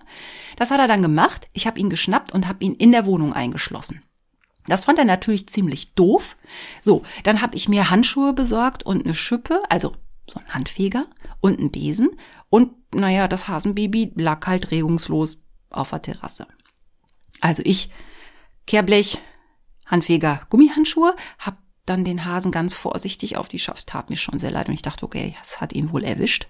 Das 0.57 0.71
hat 0.71 0.79
er 0.79 0.87
dann 0.87 1.03
gemacht. 1.03 1.49
Ich 1.53 1.67
habe 1.67 1.79
ihn 1.79 1.91
geschnappt 1.91 2.33
und 2.33 2.47
habe 2.47 2.63
ihn 2.63 2.73
in 2.73 2.91
der 2.91 3.05
Wohnung 3.05 3.31
eingeschlossen. 3.31 4.01
Das 4.65 4.85
fand 4.85 4.97
er 4.97 5.05
natürlich 5.05 5.47
ziemlich 5.49 5.93
doof. 5.93 6.35
So, 6.81 7.03
dann 7.23 7.43
habe 7.43 7.55
ich 7.55 7.69
mir 7.69 7.91
Handschuhe 7.91 8.33
besorgt 8.33 8.81
und 8.81 9.05
eine 9.05 9.13
Schippe, 9.13 9.61
also 9.69 9.93
so 10.29 10.39
ein 10.39 10.53
Handfeger 10.53 11.07
und 11.41 11.59
einen 11.59 11.71
Besen 11.71 12.09
und 12.49 12.71
naja, 12.93 13.27
das 13.27 13.47
Hasenbaby 13.47 14.13
lag 14.15 14.45
halt 14.47 14.71
regungslos 14.71 15.43
auf 15.69 15.91
der 15.91 16.01
Terrasse. 16.01 16.47
Also 17.41 17.61
ich, 17.65 17.89
Kehrblech, 18.65 19.19
Handfeger, 19.85 20.41
Gummihandschuhe, 20.49 21.15
hab 21.37 21.57
dann 21.85 22.05
den 22.05 22.25
Hasen 22.25 22.51
ganz 22.51 22.75
vorsichtig 22.75 23.37
auf 23.37 23.47
die 23.47 23.59
Schaft. 23.59 23.87
Tat 23.87 24.09
mir 24.09 24.15
schon 24.15 24.39
sehr 24.39 24.51
leid 24.51 24.67
und 24.67 24.75
ich 24.75 24.81
dachte, 24.81 25.05
okay, 25.05 25.35
es 25.41 25.59
hat 25.59 25.73
ihn 25.73 25.91
wohl 25.91 26.03
erwischt. 26.03 26.47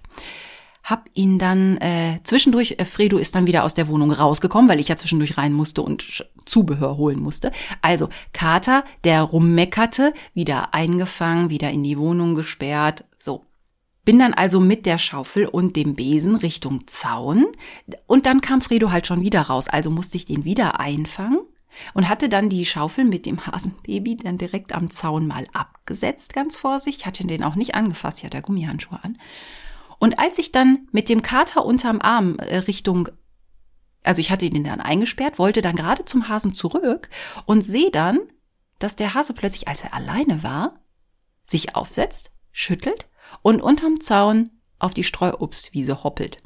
Hab 0.82 1.10
ihn 1.12 1.38
dann 1.38 1.76
äh, 1.78 2.20
zwischendurch, 2.24 2.76
äh, 2.78 2.84
Fredo 2.86 3.18
ist 3.18 3.34
dann 3.34 3.46
wieder 3.46 3.64
aus 3.64 3.74
der 3.74 3.88
Wohnung 3.88 4.12
rausgekommen, 4.12 4.70
weil 4.70 4.80
ich 4.80 4.88
ja 4.88 4.96
zwischendurch 4.96 5.36
rein 5.36 5.52
musste 5.52 5.82
und 5.82 6.26
Zubehör 6.46 6.96
holen 6.96 7.20
musste. 7.20 7.52
Also 7.82 8.08
Kater, 8.32 8.84
der 9.04 9.22
rummeckerte, 9.22 10.14
wieder 10.32 10.74
eingefangen, 10.74 11.50
wieder 11.50 11.70
in 11.70 11.82
die 11.82 11.98
Wohnung 11.98 12.34
gesperrt. 12.34 13.04
So, 13.18 13.44
bin 14.10 14.18
dann 14.18 14.34
also 14.34 14.58
mit 14.58 14.86
der 14.86 14.98
Schaufel 14.98 15.46
und 15.46 15.76
dem 15.76 15.94
Besen 15.94 16.34
Richtung 16.34 16.84
Zaun. 16.88 17.46
Und 18.08 18.26
dann 18.26 18.40
kam 18.40 18.60
Fredo 18.60 18.90
halt 18.90 19.06
schon 19.06 19.22
wieder 19.22 19.42
raus, 19.42 19.68
also 19.68 19.88
musste 19.88 20.16
ich 20.16 20.24
den 20.24 20.44
wieder 20.44 20.80
einfangen 20.80 21.38
und 21.94 22.08
hatte 22.08 22.28
dann 22.28 22.48
die 22.48 22.66
Schaufel 22.66 23.04
mit 23.04 23.24
dem 23.24 23.46
Hasenbaby 23.46 24.16
dann 24.16 24.36
direkt 24.36 24.74
am 24.74 24.90
Zaun 24.90 25.28
mal 25.28 25.46
abgesetzt, 25.52 26.32
ganz 26.32 26.56
vorsichtig, 26.56 27.06
hatte 27.06 27.24
den 27.24 27.44
auch 27.44 27.54
nicht 27.54 27.76
angefasst, 27.76 28.18
ich 28.18 28.24
hatte 28.24 28.42
Gummihandschuhe 28.42 28.98
an. 29.00 29.16
Und 30.00 30.18
als 30.18 30.38
ich 30.38 30.50
dann 30.50 30.88
mit 30.90 31.08
dem 31.08 31.22
Kater 31.22 31.64
unterm 31.64 32.00
Arm 32.00 32.34
äh, 32.40 32.56
Richtung 32.56 33.10
also 34.02 34.18
ich 34.18 34.32
hatte 34.32 34.44
ihn 34.44 34.64
dann 34.64 34.80
eingesperrt, 34.80 35.38
wollte 35.38 35.62
dann 35.62 35.76
gerade 35.76 36.04
zum 36.04 36.26
Hasen 36.26 36.56
zurück 36.56 37.10
und 37.46 37.62
sehe 37.62 37.92
dann, 37.92 38.18
dass 38.80 38.96
der 38.96 39.14
Hase 39.14 39.34
plötzlich, 39.34 39.68
als 39.68 39.84
er 39.84 39.94
alleine 39.94 40.42
war, 40.42 40.80
sich 41.44 41.76
aufsetzt, 41.76 42.32
schüttelt 42.50 43.06
und 43.42 43.62
unterm 43.62 44.00
Zaun 44.00 44.50
auf 44.78 44.94
die 44.94 45.04
Streuobstwiese 45.04 46.02
hoppelt. 46.04 46.38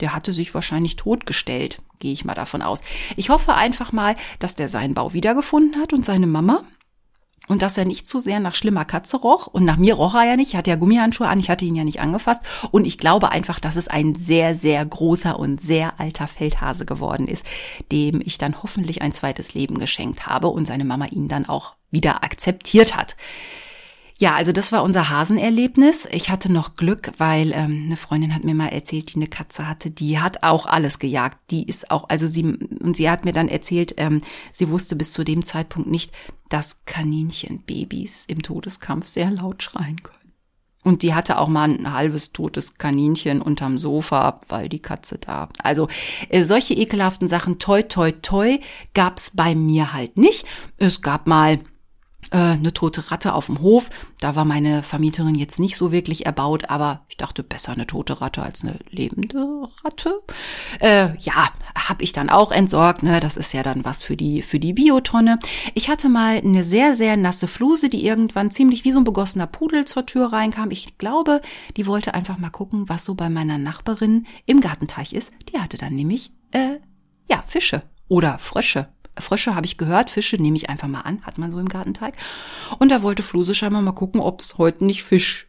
Der 0.00 0.14
hatte 0.14 0.32
sich 0.32 0.52
wahrscheinlich 0.54 0.96
totgestellt, 0.96 1.82
gehe 1.98 2.12
ich 2.12 2.24
mal 2.24 2.34
davon 2.34 2.62
aus. 2.62 2.82
Ich 3.16 3.30
hoffe 3.30 3.54
einfach 3.54 3.92
mal, 3.92 4.14
dass 4.38 4.54
der 4.54 4.68
seinen 4.68 4.94
Bau 4.94 5.14
wiedergefunden 5.14 5.80
hat 5.80 5.92
und 5.92 6.04
seine 6.04 6.26
Mama 6.26 6.64
und 7.48 7.62
dass 7.62 7.78
er 7.78 7.84
nicht 7.84 8.06
zu 8.06 8.18
sehr 8.18 8.40
nach 8.40 8.54
schlimmer 8.54 8.84
Katze 8.84 9.18
roch. 9.18 9.46
Und 9.46 9.64
nach 9.64 9.76
mir 9.76 9.94
roch 9.94 10.14
er 10.14 10.24
ja 10.24 10.36
nicht. 10.36 10.48
Ich 10.48 10.56
hatte 10.56 10.70
ja 10.70 10.76
Gummihandschuhe 10.76 11.28
an, 11.28 11.38
ich 11.38 11.48
hatte 11.48 11.64
ihn 11.64 11.76
ja 11.76 11.84
nicht 11.84 12.00
angefasst. 12.00 12.42
Und 12.72 12.86
ich 12.86 12.98
glaube 12.98 13.30
einfach, 13.30 13.60
dass 13.60 13.76
es 13.76 13.88
ein 13.88 14.14
sehr, 14.16 14.54
sehr 14.54 14.84
großer 14.84 15.38
und 15.38 15.60
sehr 15.60 16.00
alter 16.00 16.26
Feldhase 16.26 16.86
geworden 16.86 17.28
ist, 17.28 17.46
dem 17.92 18.20
ich 18.24 18.38
dann 18.38 18.62
hoffentlich 18.62 19.02
ein 19.02 19.12
zweites 19.12 19.54
Leben 19.54 19.78
geschenkt 19.78 20.26
habe 20.26 20.48
und 20.48 20.66
seine 20.66 20.84
Mama 20.84 21.06
ihn 21.06 21.28
dann 21.28 21.46
auch 21.46 21.74
wieder 21.90 22.24
akzeptiert 22.24 22.96
hat. 22.96 23.16
Ja, 24.18 24.34
also 24.34 24.50
das 24.50 24.72
war 24.72 24.82
unser 24.82 25.10
Hasenerlebnis. 25.10 26.08
Ich 26.10 26.30
hatte 26.30 26.50
noch 26.50 26.74
Glück, 26.74 27.12
weil 27.18 27.52
ähm, 27.52 27.82
eine 27.84 27.98
Freundin 27.98 28.34
hat 28.34 28.44
mir 28.44 28.54
mal 28.54 28.68
erzählt, 28.68 29.12
die 29.12 29.16
eine 29.16 29.26
Katze 29.26 29.68
hatte, 29.68 29.90
die 29.90 30.18
hat 30.18 30.42
auch 30.42 30.64
alles 30.64 30.98
gejagt. 30.98 31.38
Die 31.50 31.68
ist 31.68 31.90
auch, 31.90 32.08
also 32.08 32.26
sie, 32.26 32.42
und 32.44 32.96
sie 32.96 33.10
hat 33.10 33.26
mir 33.26 33.34
dann 33.34 33.48
erzählt, 33.48 33.94
ähm, 33.98 34.22
sie 34.52 34.70
wusste 34.70 34.96
bis 34.96 35.12
zu 35.12 35.22
dem 35.22 35.44
Zeitpunkt 35.44 35.90
nicht, 35.90 36.12
dass 36.48 36.82
Kaninchenbabys 36.86 38.24
im 38.24 38.40
Todeskampf 38.40 39.06
sehr 39.06 39.30
laut 39.30 39.62
schreien 39.62 40.02
können. 40.02 40.16
Und 40.82 41.02
die 41.02 41.12
hatte 41.12 41.38
auch 41.38 41.48
mal 41.48 41.68
ein 41.68 41.92
halbes 41.92 42.32
totes 42.32 42.74
Kaninchen 42.74 43.42
unterm 43.42 43.76
Sofa, 43.76 44.40
weil 44.48 44.70
die 44.70 44.78
Katze 44.78 45.18
da. 45.18 45.50
Also 45.62 45.88
äh, 46.30 46.44
solche 46.44 46.72
ekelhaften 46.72 47.28
Sachen, 47.28 47.58
toi, 47.58 47.82
toi, 47.82 48.12
toi, 48.12 48.60
gab's 48.94 49.32
bei 49.34 49.54
mir 49.54 49.92
halt 49.92 50.16
nicht. 50.16 50.46
Es 50.78 51.02
gab 51.02 51.26
mal 51.26 51.58
eine 52.30 52.72
tote 52.72 53.10
Ratte 53.10 53.34
auf 53.34 53.46
dem 53.46 53.60
Hof. 53.60 53.90
Da 54.20 54.34
war 54.34 54.44
meine 54.44 54.82
Vermieterin 54.82 55.34
jetzt 55.34 55.60
nicht 55.60 55.76
so 55.76 55.92
wirklich 55.92 56.26
erbaut, 56.26 56.70
aber 56.70 57.04
ich 57.08 57.16
dachte, 57.16 57.42
besser 57.42 57.72
eine 57.72 57.86
tote 57.86 58.20
Ratte 58.20 58.42
als 58.42 58.62
eine 58.62 58.78
lebende 58.90 59.68
Ratte. 59.84 60.22
Äh, 60.80 61.16
ja, 61.18 61.50
habe 61.76 62.02
ich 62.02 62.12
dann 62.12 62.30
auch 62.30 62.52
entsorgt. 62.52 63.02
Ne? 63.02 63.20
Das 63.20 63.36
ist 63.36 63.52
ja 63.52 63.62
dann 63.62 63.84
was 63.84 64.02
für 64.02 64.16
die 64.16 64.42
für 64.42 64.58
die 64.58 64.72
Biotonne. 64.72 65.38
Ich 65.74 65.88
hatte 65.88 66.08
mal 66.08 66.38
eine 66.38 66.64
sehr 66.64 66.94
sehr 66.94 67.16
nasse 67.16 67.48
Fluse, 67.48 67.88
die 67.88 68.04
irgendwann 68.06 68.50
ziemlich 68.50 68.84
wie 68.84 68.92
so 68.92 68.98
ein 68.98 69.04
begossener 69.04 69.46
Pudel 69.46 69.84
zur 69.84 70.06
Tür 70.06 70.32
reinkam. 70.32 70.70
Ich 70.70 70.98
glaube, 70.98 71.40
die 71.76 71.86
wollte 71.86 72.14
einfach 72.14 72.38
mal 72.38 72.50
gucken, 72.50 72.88
was 72.88 73.04
so 73.04 73.14
bei 73.14 73.28
meiner 73.28 73.58
Nachbarin 73.58 74.26
im 74.46 74.60
Gartenteich 74.60 75.12
ist. 75.12 75.32
Die 75.52 75.58
hatte 75.58 75.76
dann 75.76 75.94
nämlich 75.94 76.32
äh, 76.52 76.78
ja 77.30 77.42
Fische 77.42 77.82
oder 78.08 78.38
Frösche 78.38 78.88
Frösche 79.18 79.54
habe 79.54 79.66
ich 79.66 79.78
gehört, 79.78 80.10
Fische 80.10 80.36
nehme 80.36 80.56
ich 80.56 80.68
einfach 80.68 80.88
mal 80.88 81.00
an, 81.00 81.22
hat 81.22 81.38
man 81.38 81.50
so 81.50 81.58
im 81.58 81.68
Gartenteig. 81.68 82.14
Und 82.78 82.90
da 82.90 83.02
wollte 83.02 83.22
Fluse 83.22 83.54
scheinbar 83.54 83.82
mal 83.82 83.92
gucken, 83.92 84.20
ob 84.20 84.40
es 84.40 84.58
heute 84.58 84.84
nicht 84.84 85.02
Fisch 85.02 85.48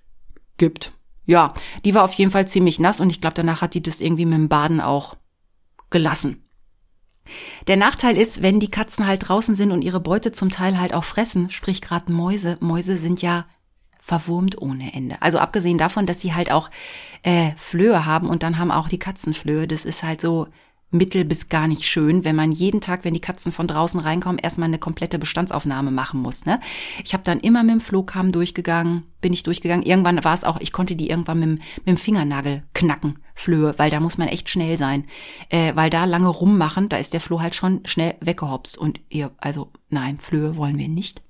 gibt. 0.58 0.94
Ja, 1.26 1.54
die 1.84 1.94
war 1.94 2.04
auf 2.04 2.14
jeden 2.14 2.32
Fall 2.32 2.48
ziemlich 2.48 2.80
nass 2.80 3.02
und 3.02 3.10
ich 3.10 3.20
glaube, 3.20 3.34
danach 3.34 3.62
hat 3.62 3.74
die 3.74 3.84
das 3.84 4.00
irgendwie 4.00 4.26
mit 4.26 4.36
dem 4.36 4.50
Baden 4.50 4.80
auch 4.80 5.16
gelassen. 5.90 6.44
Der 7.68 7.76
Nachteil 7.76 8.16
ist, 8.16 8.42
wenn 8.42 8.62
die 8.62 8.72
Katzen 8.72 9.06
halt 9.06 9.28
draußen 9.28 9.54
sind 9.54 9.72
und 9.72 9.82
ihre 9.82 10.00
Beute 10.00 10.32
zum 10.32 10.50
Teil 10.50 10.80
halt 10.80 10.94
auch 10.94 11.04
fressen, 11.04 11.50
sprich 11.50 11.82
gerade 11.82 12.12
Mäuse. 12.12 12.58
Mäuse 12.62 12.98
sind 12.98 13.22
ja 13.22 13.46
verwurmt 14.00 14.62
ohne 14.62 14.94
Ende. 14.94 15.22
Also 15.22 15.38
abgesehen 15.38 15.78
davon, 15.78 16.06
dass 16.06 16.22
sie 16.22 16.34
halt 16.34 16.50
auch 16.50 16.70
äh, 17.24 17.52
Flöhe 17.58 18.06
haben 18.06 18.30
und 18.30 18.42
dann 18.42 18.58
haben 18.58 18.72
auch 18.72 18.88
die 18.88 19.00
Katzen 19.00 19.34
Flöhe. 19.34 19.68
Das 19.68 19.84
ist 19.84 20.04
halt 20.04 20.22
so, 20.22 20.48
mittel 20.92 21.26
bis 21.26 21.50
gar 21.50 21.68
nicht 21.68 21.84
schön, 21.84 22.24
wenn 22.24 22.36
man 22.36 22.52
jeden 22.52 22.80
Tag, 22.80 23.04
wenn 23.04 23.14
die 23.14 23.20
Katzen 23.20 23.52
von 23.52 23.68
draußen 23.68 24.00
reinkommen, 24.00 24.40
erstmal 24.40 24.68
eine 24.68 24.80
komplette 24.80 25.20
Bestandsaufnahme 25.20 25.92
machen 25.92 26.22
muss. 26.22 26.46
Ne? 26.46 26.60
Ich 27.04 27.14
habe 27.14 27.24
dann 27.24 27.40
immer 27.40 27.64
mit 27.64 27.74
dem 27.74 27.82
Flohkamm 27.82 28.32
durchgegangen, 28.32 29.04
bin 29.20 29.34
ich 29.34 29.44
durchgegangen. 29.44 29.86
Irgendwann 29.86 30.24
war 30.24 30.34
es 30.34 30.44
auch, 30.44 30.60
ich 30.62 30.72
konnte 30.72 30.96
die 30.96 31.10
irgendwann 31.10 31.40
mit, 31.40 31.50
mit 31.50 31.88
dem 31.88 31.98
Fingernagel 31.98 32.64
knacken, 32.74 33.20
Flöhe, 33.36 33.74
weil 33.78 33.92
da 33.92 34.00
muss 34.00 34.18
man 34.18 34.30
echt 34.30 34.50
schnell 34.50 34.78
sein. 34.78 35.06
Äh, 35.50 35.76
weil 35.76 35.90
da 35.90 36.06
lange 36.06 36.30
rummachen, 36.30 36.90
da 36.90 36.98
ist 36.98 37.14
der 37.14 37.22
Floh 37.22 37.42
halt 37.42 37.56
schon 37.56 37.82
schnell 37.86 38.16
weggehopst. 38.22 38.78
Und 38.78 39.02
ihr, 39.10 39.32
also 39.38 39.72
nein, 39.90 40.20
Flöhe 40.20 40.56
wollen 40.56 40.78
wir 40.78 40.88
nicht. 40.88 41.22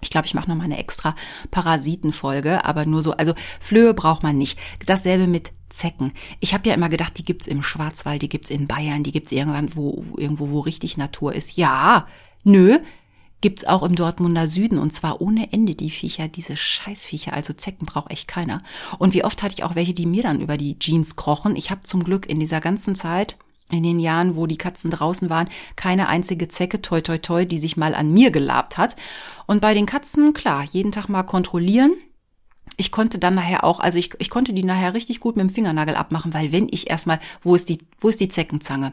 Ich 0.00 0.10
glaube, 0.10 0.26
ich 0.26 0.34
mache 0.34 0.48
noch 0.48 0.56
mal 0.56 0.64
eine 0.64 0.78
extra 0.78 1.14
Parasitenfolge, 1.50 2.64
aber 2.64 2.86
nur 2.86 3.02
so, 3.02 3.12
also 3.12 3.34
Flöhe 3.60 3.94
braucht 3.94 4.22
man 4.22 4.38
nicht. 4.38 4.58
Dasselbe 4.86 5.26
mit 5.26 5.52
Zecken. 5.68 6.12
Ich 6.40 6.52
habe 6.52 6.68
ja 6.68 6.74
immer 6.74 6.88
gedacht, 6.88 7.16
die 7.18 7.24
gibt's 7.24 7.46
im 7.46 7.62
Schwarzwald, 7.62 8.22
die 8.22 8.28
gibt's 8.28 8.50
in 8.50 8.66
Bayern, 8.66 9.02
die 9.02 9.12
gibt's 9.12 9.32
irgendwann 9.32 9.74
wo, 9.76 10.02
wo 10.04 10.18
irgendwo 10.18 10.50
wo 10.50 10.60
richtig 10.60 10.96
Natur 10.96 11.34
ist. 11.34 11.56
Ja, 11.56 12.06
nö, 12.42 12.78
gibt's 13.40 13.64
auch 13.64 13.82
im 13.82 13.94
Dortmunder 13.94 14.46
Süden 14.46 14.78
und 14.78 14.92
zwar 14.92 15.20
ohne 15.20 15.52
Ende 15.52 15.74
die 15.74 15.90
Viecher, 15.90 16.28
diese 16.28 16.56
Scheißviecher, 16.56 17.32
also 17.32 17.52
Zecken 17.52 17.86
braucht 17.86 18.10
echt 18.10 18.28
keiner. 18.28 18.62
Und 18.98 19.14
wie 19.14 19.24
oft 19.24 19.42
hatte 19.42 19.54
ich 19.54 19.64
auch 19.64 19.74
welche, 19.74 19.94
die 19.94 20.06
mir 20.06 20.22
dann 20.22 20.40
über 20.40 20.56
die 20.56 20.78
Jeans 20.78 21.16
krochen. 21.16 21.56
Ich 21.56 21.70
habe 21.70 21.82
zum 21.84 22.04
Glück 22.04 22.28
in 22.28 22.40
dieser 22.40 22.60
ganzen 22.60 22.94
Zeit 22.94 23.36
in 23.70 23.82
den 23.82 23.98
Jahren, 23.98 24.36
wo 24.36 24.46
die 24.46 24.58
Katzen 24.58 24.90
draußen 24.90 25.30
waren, 25.30 25.48
keine 25.76 26.08
einzige 26.08 26.48
Zecke, 26.48 26.82
toi 26.82 27.00
toi 27.00 27.18
toi, 27.18 27.44
die 27.44 27.58
sich 27.58 27.76
mal 27.76 27.94
an 27.94 28.12
mir 28.12 28.30
gelabt 28.30 28.78
hat. 28.78 28.96
Und 29.46 29.60
bei 29.60 29.74
den 29.74 29.86
Katzen, 29.86 30.32
klar, 30.34 30.64
jeden 30.70 30.92
Tag 30.92 31.08
mal 31.08 31.22
kontrollieren, 31.22 31.92
ich 32.76 32.92
konnte 32.92 33.18
dann 33.18 33.34
nachher 33.34 33.64
auch, 33.64 33.80
also 33.80 33.98
ich, 33.98 34.12
ich 34.18 34.30
konnte 34.30 34.52
die 34.52 34.62
nachher 34.62 34.94
richtig 34.94 35.20
gut 35.20 35.36
mit 35.36 35.48
dem 35.48 35.52
Fingernagel 35.52 35.96
abmachen, 35.96 36.32
weil 36.34 36.52
wenn 36.52 36.68
ich 36.70 36.88
erstmal, 36.88 37.20
wo 37.42 37.54
ist 37.54 37.68
die, 37.68 37.78
wo 38.00 38.08
ist 38.08 38.20
die 38.20 38.28
Zeckenzange? 38.28 38.92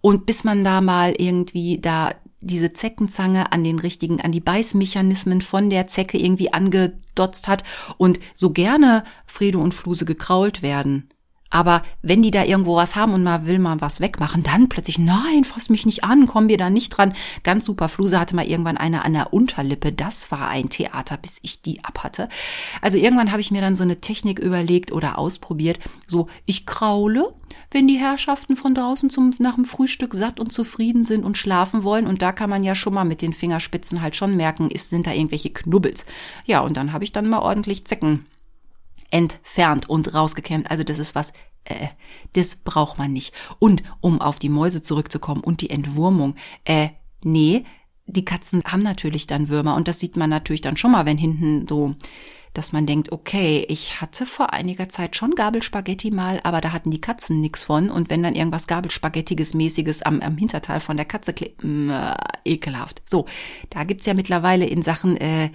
Und 0.00 0.26
bis 0.26 0.44
man 0.44 0.64
da 0.64 0.80
mal 0.80 1.14
irgendwie 1.16 1.78
da 1.80 2.10
diese 2.40 2.74
Zeckenzange 2.74 3.52
an 3.52 3.64
den 3.64 3.78
richtigen, 3.78 4.20
an 4.20 4.32
die 4.32 4.40
Beißmechanismen 4.40 5.40
von 5.40 5.70
der 5.70 5.86
Zecke 5.86 6.18
irgendwie 6.18 6.52
angedotzt 6.52 7.48
hat 7.48 7.64
und 7.96 8.20
so 8.34 8.50
gerne 8.50 9.04
Fredo 9.26 9.60
und 9.60 9.72
Fluse 9.72 10.04
gekrault 10.04 10.60
werden, 10.60 11.08
aber 11.54 11.82
wenn 12.02 12.20
die 12.20 12.32
da 12.32 12.42
irgendwo 12.42 12.74
was 12.74 12.96
haben 12.96 13.12
und 13.12 13.22
mal 13.22 13.46
will 13.46 13.60
mal 13.60 13.80
was 13.80 14.00
wegmachen, 14.00 14.42
dann 14.42 14.68
plötzlich, 14.68 14.98
nein, 14.98 15.44
fass 15.44 15.68
mich 15.68 15.86
nicht 15.86 16.02
an, 16.02 16.26
komm 16.26 16.48
wir 16.48 16.56
da 16.56 16.68
nicht 16.68 16.90
dran. 16.90 17.14
Ganz 17.44 17.64
super. 17.64 17.88
Fluse 17.88 18.18
hatte 18.18 18.34
mal 18.34 18.44
irgendwann 18.44 18.76
eine 18.76 19.04
an 19.04 19.12
der 19.12 19.32
Unterlippe. 19.32 19.92
Das 19.92 20.32
war 20.32 20.48
ein 20.48 20.68
Theater, 20.68 21.16
bis 21.16 21.38
ich 21.42 21.62
die 21.62 21.84
abhatte. 21.84 22.28
Also 22.82 22.98
irgendwann 22.98 23.30
habe 23.30 23.40
ich 23.40 23.52
mir 23.52 23.60
dann 23.60 23.76
so 23.76 23.84
eine 23.84 23.98
Technik 23.98 24.40
überlegt 24.40 24.90
oder 24.90 25.16
ausprobiert. 25.16 25.78
So, 26.08 26.26
ich 26.44 26.66
kraule, 26.66 27.32
wenn 27.70 27.86
die 27.86 28.00
Herrschaften 28.00 28.56
von 28.56 28.74
draußen 28.74 29.08
zum, 29.08 29.32
nach 29.38 29.54
dem 29.54 29.64
Frühstück 29.64 30.12
satt 30.12 30.40
und 30.40 30.50
zufrieden 30.50 31.04
sind 31.04 31.24
und 31.24 31.38
schlafen 31.38 31.84
wollen. 31.84 32.08
Und 32.08 32.20
da 32.20 32.32
kann 32.32 32.50
man 32.50 32.64
ja 32.64 32.74
schon 32.74 32.94
mal 32.94 33.04
mit 33.04 33.22
den 33.22 33.32
Fingerspitzen 33.32 34.02
halt 34.02 34.16
schon 34.16 34.36
merken, 34.36 34.72
ist, 34.72 34.90
sind 34.90 35.06
da 35.06 35.12
irgendwelche 35.12 35.50
Knubbels. 35.50 36.04
Ja, 36.46 36.62
und 36.62 36.76
dann 36.76 36.92
habe 36.92 37.04
ich 37.04 37.12
dann 37.12 37.28
mal 37.28 37.38
ordentlich 37.38 37.84
Zecken 37.84 38.26
entfernt 39.10 39.88
und 39.88 40.14
rausgekämmt. 40.14 40.70
Also 40.70 40.84
das 40.84 40.98
ist 40.98 41.14
was, 41.14 41.32
äh, 41.64 41.88
das 42.34 42.56
braucht 42.56 42.98
man 42.98 43.12
nicht. 43.12 43.34
Und 43.58 43.82
um 44.00 44.20
auf 44.20 44.38
die 44.38 44.48
Mäuse 44.48 44.82
zurückzukommen 44.82 45.42
und 45.42 45.60
die 45.60 45.70
Entwurmung, 45.70 46.34
äh, 46.64 46.88
nee, 47.22 47.64
die 48.06 48.24
Katzen 48.24 48.62
haben 48.64 48.82
natürlich 48.82 49.26
dann 49.26 49.48
Würmer 49.48 49.76
und 49.76 49.88
das 49.88 49.98
sieht 49.98 50.16
man 50.16 50.30
natürlich 50.30 50.60
dann 50.60 50.76
schon 50.76 50.92
mal, 50.92 51.06
wenn 51.06 51.16
hinten 51.16 51.66
so, 51.66 51.94
dass 52.52 52.72
man 52.72 52.86
denkt, 52.86 53.10
okay, 53.10 53.64
ich 53.68 54.00
hatte 54.00 54.26
vor 54.26 54.52
einiger 54.52 54.88
Zeit 54.88 55.16
schon 55.16 55.34
Gabelspaghetti 55.34 56.10
mal, 56.10 56.38
aber 56.44 56.60
da 56.60 56.72
hatten 56.72 56.90
die 56.90 57.00
Katzen 57.00 57.40
nix 57.40 57.64
von 57.64 57.90
und 57.90 58.10
wenn 58.10 58.22
dann 58.22 58.36
irgendwas 58.36 58.68
Gabelspaghettiges 58.68 59.54
mäßiges 59.54 60.02
am, 60.02 60.20
am 60.20 60.36
Hinterteil 60.36 60.80
von 60.80 60.96
der 60.96 61.06
Katze 61.06 61.32
klebt, 61.32 61.64
äh, 61.64 62.14
ekelhaft. 62.44 63.02
So, 63.06 63.26
da 63.70 63.84
gibt's 63.84 64.06
ja 64.06 64.14
mittlerweile 64.14 64.66
in 64.66 64.82
Sachen 64.82 65.16
äh, 65.16 65.50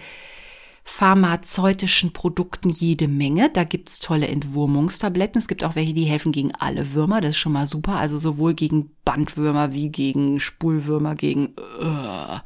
pharmazeutischen 0.84 2.14
Produkten 2.14 2.70
jede 2.70 3.08
Menge. 3.08 3.50
Da 3.50 3.64
gibt's 3.64 4.00
tolle 4.00 4.28
Entwurmungstabletten. 4.28 5.40
Es 5.40 5.48
gibt 5.48 5.64
auch 5.64 5.76
welche, 5.76 5.94
die 5.94 6.06
helfen 6.06 6.32
gegen 6.32 6.54
alle 6.56 6.94
Würmer. 6.94 7.22
Das 7.22 7.32
ist 7.32 7.38
schon 7.38 7.52
mal 7.52 7.68
super. 7.68 7.96
Also 7.96 8.18
sowohl 8.18 8.54
gegen 8.54 8.92
Bandwürmer 9.06 9.74
wie 9.74 9.90
gegen 9.90 10.40
Spulwürmer, 10.40 11.16
gegen... 11.16 11.50
Uh. 11.82 12.40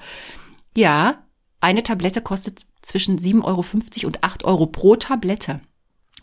Ja, 0.75 1.23
eine 1.61 1.83
Tablette 1.83 2.21
kostet 2.21 2.65
zwischen 2.81 3.17
7,50 3.17 3.43
Euro 3.43 4.07
und 4.07 4.23
8 4.23 4.43
Euro 4.43 4.65
pro 4.67 4.95
Tablette. 4.95 5.61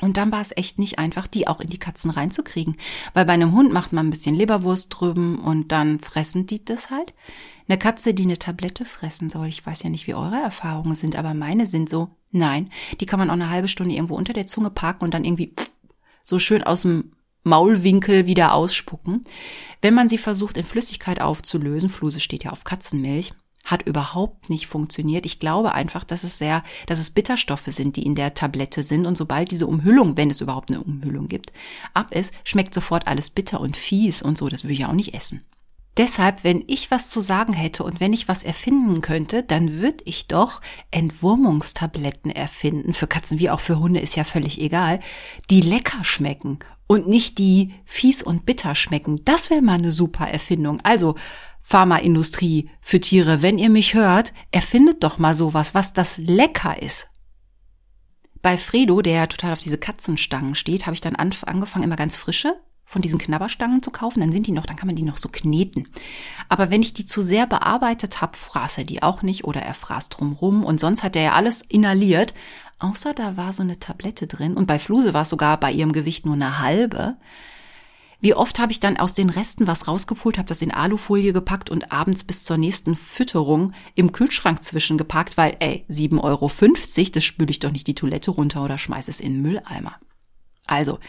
Und 0.01 0.17
dann 0.17 0.33
war 0.33 0.41
es 0.41 0.57
echt 0.57 0.79
nicht 0.79 0.99
einfach, 0.99 1.27
die 1.27 1.49
auch 1.49 1.61
in 1.61 1.71
die 1.71 1.79
Katzen 1.79 2.11
reinzukriegen. 2.11 2.77
Weil 3.15 3.27
bei 3.27 3.33
einem 3.33 3.53
Hund 3.53 3.73
macht 3.73 3.93
man 3.93 4.07
ein 4.07 4.11
bisschen 4.11 4.35
Leberwurst 4.35 4.89
drüben 4.91 5.39
und 5.39 5.73
dann 5.73 6.01
fressen 6.01 6.47
die 6.47 6.65
das 6.65 6.91
halt. 6.91 7.13
Eine 7.69 7.79
Katze, 7.79 8.15
die 8.15 8.25
eine 8.25 8.39
Tablette 8.39 8.85
fressen 8.85 9.29
soll, 9.29 9.47
ich 9.47 9.65
weiß 9.65 9.85
ja 9.85 9.91
nicht, 9.91 10.07
wie 10.07 10.15
eure 10.15 10.41
Erfahrungen 10.41 10.97
sind, 10.97 11.17
aber 11.17 11.35
meine 11.35 11.67
sind 11.67 11.89
so, 11.89 12.09
nein, 12.33 12.71
die 12.99 13.07
kann 13.07 13.21
man 13.21 13.31
auch 13.31 13.35
eine 13.35 13.51
halbe 13.51 13.69
Stunde 13.69 13.95
irgendwo 13.95 14.17
unter 14.17 14.33
der 14.33 14.49
Zunge 14.49 14.71
parken 14.71 15.05
und 15.05 15.15
dann 15.15 15.25
irgendwie 15.25 15.55
so 16.25 16.41
schön 16.41 16.65
aus 16.65 16.83
dem 16.83 17.13
Maulwinkel 17.45 18.27
wieder 18.27 18.55
ausspucken. 18.55 19.23
Wenn 19.81 19.95
man 19.95 20.09
sie 20.09 20.19
versucht 20.19 20.57
in 20.57 20.65
Flüssigkeit 20.65 21.21
aufzulösen, 21.21 21.89
Fluse 21.89 22.21
steht 22.21 22.45
ja 22.45 22.51
auf 22.51 22.65
Katzenmilch, 22.65 23.33
hat 23.65 23.83
überhaupt 23.83 24.51
nicht 24.51 24.67
funktioniert. 24.67 25.27
Ich 25.27 25.39
glaube 25.39 25.73
einfach, 25.73 26.05
dass 26.05 26.25
es 26.25 26.39
sehr, 26.39 26.63
dass 26.87 26.99
es 26.99 27.11
Bitterstoffe 27.11 27.67
sind, 27.67 27.97
die 27.97 28.05
in 28.05 28.15
der 28.15 28.35
Tablette 28.35 28.83
sind. 28.83 29.07
Und 29.07 29.17
sobald 29.17 29.51
diese 29.51 29.67
Umhüllung, 29.67 30.17
wenn 30.17 30.31
es 30.31 30.41
überhaupt 30.41 30.71
eine 30.71 30.83
Umhüllung 30.83 31.29
gibt, 31.29 31.53
ab 31.95 32.15
ist, 32.15 32.33
schmeckt 32.45 32.75
sofort 32.75 33.07
alles 33.07 33.31
bitter 33.31 33.61
und 33.61 33.77
fies 33.77 34.23
und 34.23 34.39
so. 34.39 34.49
Das 34.49 34.65
will 34.65 34.71
ich 34.71 34.85
auch 34.87 34.93
nicht 34.93 35.15
essen. 35.15 35.45
Deshalb, 35.97 36.45
wenn 36.45 36.65
ich 36.67 36.91
was 36.91 37.09
zu 37.09 37.21
sagen 37.21 37.53
hätte 37.53 37.83
und 37.83 38.01
wenn 38.01 38.13
ich 38.13 38.29
was 38.29 38.43
erfinden 38.43 39.01
könnte, 39.03 39.43
dann 39.43 39.81
würde 39.81 40.05
ich 40.05 40.29
doch 40.29 40.61
Entwurmungstabletten 40.91 42.31
erfinden. 42.31 42.95
Für 42.95 43.09
Katzen 43.09 43.39
wie 43.39 43.51
auch 43.51 43.61
für 43.61 43.81
Hunde 43.81 44.01
ist 44.01 44.17
ja 44.17 44.25
völlig 44.25 44.61
egal, 44.61 45.01
die 45.51 45.61
lecker 45.61 46.05
schmecken 46.05 46.61
und 46.87 47.07
nicht 47.07 47.39
die 47.39 47.75
fies 47.85 48.23
und 48.23 48.47
bitter 48.47 48.75
schmecken. 48.75 49.25
Das 49.25 49.51
wäre 49.51 49.63
mal 49.63 49.75
eine 49.75 49.93
super 49.93 50.29
Erfindung. 50.29 50.81
Also 50.85 51.17
Pharmaindustrie 51.63 52.71
für 52.81 53.01
Tiere, 53.01 53.43
wenn 53.43 53.59
ihr 53.59 53.71
mich 53.71 53.95
hört, 53.95 54.33
erfindet 54.51 55.03
doch 55.05 55.19
mal 55.19 55.35
sowas, 55.35 55.75
was 55.75 55.93
das 55.93 56.19
lecker 56.19 56.81
ist. 56.83 57.09
Bei 58.43 58.57
Fredo, 58.57 59.03
der 59.03 59.29
total 59.29 59.53
auf 59.53 59.61
diese 59.61 59.79
Katzenstangen 59.79 60.55
steht, 60.55 60.87
habe 60.87 60.95
ich 60.95 61.01
dann 61.01 61.17
angefangen, 61.17 61.85
immer 61.85 61.97
ganz 61.97 62.17
frische 62.17 62.55
von 62.91 63.03
diesen 63.03 63.21
Knabberstangen 63.21 63.83
zu 63.83 63.93
kaufen. 63.93 64.19
Dann 64.19 64.33
sind 64.33 64.49
die 64.49 64.53
noch, 64.53 64.67
dann 64.67 64.77
kann 64.77 64.89
man 64.89 64.97
die 64.97 65.05
noch 65.05 65.19
so 65.19 65.29
kneten. 65.29 65.89
Aber 66.49 66.71
wenn 66.71 66.83
ich 66.83 66.93
die 66.93 67.05
zu 67.05 67.23
sehr 67.23 67.47
bearbeitet 67.47 68.21
habe, 68.21 68.37
fraß 68.37 68.79
er 68.79 68.85
die 68.85 69.03
auch 69.03 69.23
nicht 69.23 69.45
oder 69.45 69.63
er 69.63 69.75
fraß 69.75 70.09
drumrum 70.09 70.65
und 70.65 70.81
sonst 70.81 71.05
hat 71.05 71.15
er 71.15 71.23
ja 71.23 71.33
alles 71.35 71.63
inhaliert. 71.63 72.35
Außer 72.81 73.15
da 73.15 73.37
war 73.37 73.53
so 73.53 73.63
eine 73.63 73.79
Tablette 73.79 74.27
drin 74.27 74.57
und 74.57 74.67
bei 74.67 74.81
Fluse 74.81 75.15
war 75.15 75.23
es 75.23 75.31
sogar 75.31 75.61
bei 75.61 75.71
ihrem 75.71 75.93
Gewicht 75.93 76.27
nur 76.27 76.35
eine 76.35 76.59
halbe. 76.59 77.17
Wie 78.21 78.35
oft 78.35 78.59
habe 78.59 78.73
ich 78.73 78.81
dann 78.81 78.99
aus 78.99 79.15
den 79.15 79.31
Resten 79.31 79.67
was 79.67 79.89
rausgepult, 79.89 80.37
habe 80.37 80.49
das 80.49 80.61
in 80.61 80.73
Alufolie 80.73 81.33
gepackt 81.33 81.71
und 81.71 81.91
abends 81.91 82.25
bis 82.25 82.45
zur 82.45 82.59
nächsten 82.59 82.95
Fütterung 82.95 83.73
im 83.95 84.13
Kühlschrank 84.13 84.63
zwischengepackt, 84.63 85.39
weil, 85.39 85.57
ey, 85.61 85.85
7,50 85.89 86.21
Euro, 86.23 86.51
das 87.15 87.25
spüle 87.25 87.51
ich 87.51 87.61
doch 87.61 87.73
nicht 87.73 87.87
die 87.87 87.95
Toilette 87.95 88.31
runter 88.31 88.63
oder 88.63 88.77
schmeiß 88.77 89.09
es 89.09 89.21
in 89.21 89.35
den 89.35 89.43
Mülleimer. 89.43 89.97
Also, 90.71 91.01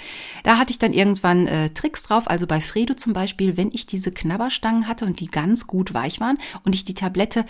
da 0.43 0.57
hatte 0.57 0.71
ich 0.71 0.79
dann 0.79 0.91
irgendwann 0.91 1.45
äh, 1.45 1.69
Tricks 1.69 2.01
drauf. 2.01 2.27
Also 2.27 2.47
bei 2.47 2.59
Fredo 2.61 2.95
zum 2.95 3.13
Beispiel, 3.13 3.57
wenn 3.57 3.69
ich 3.71 3.85
diese 3.85 4.11
Knabberstangen 4.11 4.87
hatte 4.87 5.05
und 5.05 5.19
die 5.19 5.27
ganz 5.27 5.67
gut 5.67 5.93
weich 5.93 6.19
waren 6.19 6.39
und 6.63 6.73
ich 6.73 6.83
die 6.83 6.95
Tablette 6.95 7.45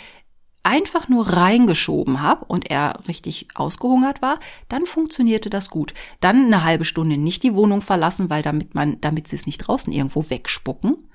einfach 0.63 1.09
nur 1.09 1.27
reingeschoben 1.27 2.21
habe 2.21 2.45
und 2.45 2.69
er 2.69 2.99
richtig 3.07 3.47
ausgehungert 3.55 4.21
war, 4.21 4.39
dann 4.69 4.85
funktionierte 4.85 5.49
das 5.49 5.69
gut. 5.69 5.93
Dann 6.19 6.45
eine 6.45 6.63
halbe 6.63 6.85
Stunde 6.85 7.17
nicht 7.17 7.43
die 7.43 7.55
Wohnung 7.55 7.81
verlassen, 7.81 8.29
weil 8.29 8.43
damit 8.43 8.75
man, 8.75 9.01
damit 9.01 9.27
sie 9.27 9.35
es 9.35 9.45
nicht 9.45 9.57
draußen 9.59 9.91
irgendwo 9.91 10.29
wegspucken. 10.29 11.09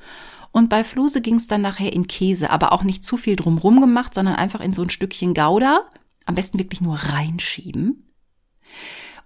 Und 0.52 0.68
bei 0.68 0.84
Fluse 0.84 1.20
ging 1.20 1.34
es 1.34 1.48
dann 1.48 1.60
nachher 1.60 1.92
in 1.92 2.06
Käse, 2.06 2.50
aber 2.50 2.72
auch 2.72 2.82
nicht 2.82 3.04
zu 3.04 3.16
viel 3.16 3.36
drumrum 3.36 3.80
gemacht, 3.80 4.14
sondern 4.14 4.36
einfach 4.36 4.60
in 4.60 4.72
so 4.72 4.82
ein 4.82 4.90
Stückchen 4.90 5.34
Gouda. 5.34 5.82
Am 6.24 6.34
besten 6.34 6.58
wirklich 6.58 6.80
nur 6.80 6.96
reinschieben. 6.96 8.10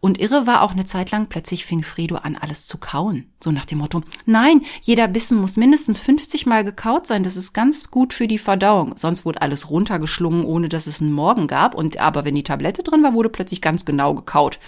Und 0.01 0.19
irre 0.19 0.47
war 0.47 0.63
auch 0.63 0.73
eine 0.73 0.87
Zeit 0.87 1.11
lang, 1.11 1.27
plötzlich 1.27 1.67
fing 1.67 1.83
Fredo 1.83 2.17
an, 2.17 2.37
alles 2.37 2.67
zu 2.67 2.79
kauen. 2.79 3.31
So 3.43 3.53
nach 3.53 3.67
dem 3.67 3.79
Motto, 3.79 4.03
nein, 4.25 4.63
jeder 4.81 5.09
Bissen 5.09 5.39
muss 5.39 5.59
mindestens 5.59 6.01
50 6.01 6.47
Mal 6.47 6.65
gekaut 6.65 7.07
sein, 7.07 7.23
das 7.23 7.37
ist 7.37 7.53
ganz 7.53 7.91
gut 7.91 8.15
für 8.15 8.27
die 8.27 8.39
Verdauung. 8.39 8.97
Sonst 8.97 9.27
wurde 9.27 9.43
alles 9.43 9.69
runtergeschlungen, 9.69 10.45
ohne 10.45 10.71
dass 10.71 10.87
es 10.87 11.03
einen 11.03 11.13
Morgen 11.13 11.47
gab. 11.47 11.75
Und 11.75 11.99
aber 11.99 12.25
wenn 12.25 12.35
die 12.35 12.43
Tablette 12.45 12.83
drin 12.83 13.03
war, 13.03 13.13
wurde 13.13 13.29
plötzlich 13.29 13.61
ganz 13.61 13.85
genau 13.85 14.15
gekaut. 14.15 14.59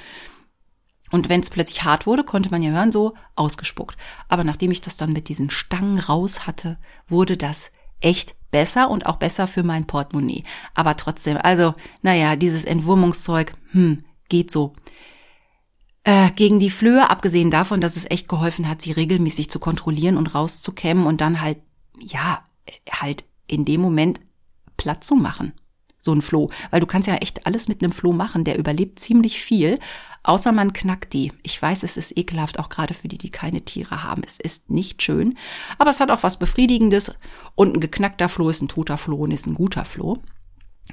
Und 1.11 1.29
wenn 1.29 1.41
es 1.41 1.51
plötzlich 1.51 1.85
hart 1.85 2.07
wurde, 2.07 2.25
konnte 2.25 2.51
man 2.51 2.63
ja 2.63 2.71
hören, 2.71 2.93
so 2.93 3.15
ausgespuckt. 3.35 3.97
Aber 4.29 4.45
nachdem 4.45 4.71
ich 4.71 4.81
das 4.81 4.97
dann 4.97 5.13
mit 5.13 5.29
diesen 5.29 5.51
Stangen 5.51 5.99
raus 5.99 6.47
hatte, 6.47 6.79
wurde 7.09 7.37
das 7.37 7.71
echt 8.01 8.35
besser 8.51 8.91
und 8.91 9.07
auch 9.07 9.17
besser 9.17 9.47
für 9.47 9.63
mein 9.63 9.87
Portemonnaie. 9.87 10.45
Aber 10.75 10.97
trotzdem, 10.97 11.39
also, 11.43 11.75
naja, 12.03 12.37
dieses 12.37 12.65
Entwurmungszeug, 12.65 13.55
hm, 13.73 14.05
geht 14.29 14.51
so. 14.51 14.75
Äh, 16.05 16.33
gegen 16.33 16.59
die 16.59 16.71
Flöhe, 16.71 17.11
abgesehen 17.11 17.51
davon, 17.51 17.81
dass 17.81 17.97
es 17.97 18.11
echt 18.11 18.29
geholfen 18.29 18.69
hat, 18.69 18.83
sie 18.83 18.93
regelmäßig 18.93 19.51
zu 19.51 19.61
kontrollieren 19.61 20.17
und 20.17 20.35
rauszukämmen 20.35 21.07
und 21.07 21.21
dann 21.21 21.41
halt, 21.41 21.59
ja, 22.01 22.43
halt 22.91 23.25
in 23.47 23.65
dem 23.65 23.81
Moment 23.81 24.21
platt 24.77 25.05
zu 25.05 25.15
machen. 25.15 25.53
So 25.99 26.13
ein 26.13 26.23
Floh. 26.23 26.51
Weil 26.71 26.81
du 26.81 26.87
kannst 26.87 27.07
ja 27.07 27.15
echt 27.17 27.47
alles 27.47 27.69
mit 27.69 27.83
einem 27.83 27.93
Floh 27.93 28.13
machen, 28.13 28.43
der 28.43 28.59
überlebt 28.59 28.99
ziemlich 28.99 29.41
viel, 29.41 29.79
außer 30.25 30.51
man 30.51 30.73
knackt 30.73 31.13
die. 31.13 31.33
Ich 31.45 31.63
weiß, 31.63 31.85
es 31.85 31.97
ist 31.97 32.19
ekelhaft, 32.19 32.59
auch 32.59 32.69
gerade 32.69 32.95
für 32.95 33.07
die, 33.07 33.19
die 33.19 33.31
keine 33.31 33.61
Tiere 33.61 34.03
haben. 34.03 34.23
Es 34.27 34.41
ist 34.41 34.71
nicht 34.71 35.03
schön, 35.03 35.39
aber 35.79 35.91
es 35.91 36.01
hat 36.01 36.11
auch 36.11 36.25
was 36.25 36.41
Befriedigendes 36.41 37.15
und 37.55 37.77
ein 37.77 37.81
geknackter 37.81 38.29
Floh 38.29 38.49
ist 38.49 38.63
ein 38.63 38.69
toter 38.69 38.99
Floh 38.99 39.19
und 39.19 39.31
ist 39.31 39.47
ein 39.47 39.55
guter 39.55 39.85
Floh. 39.85 40.19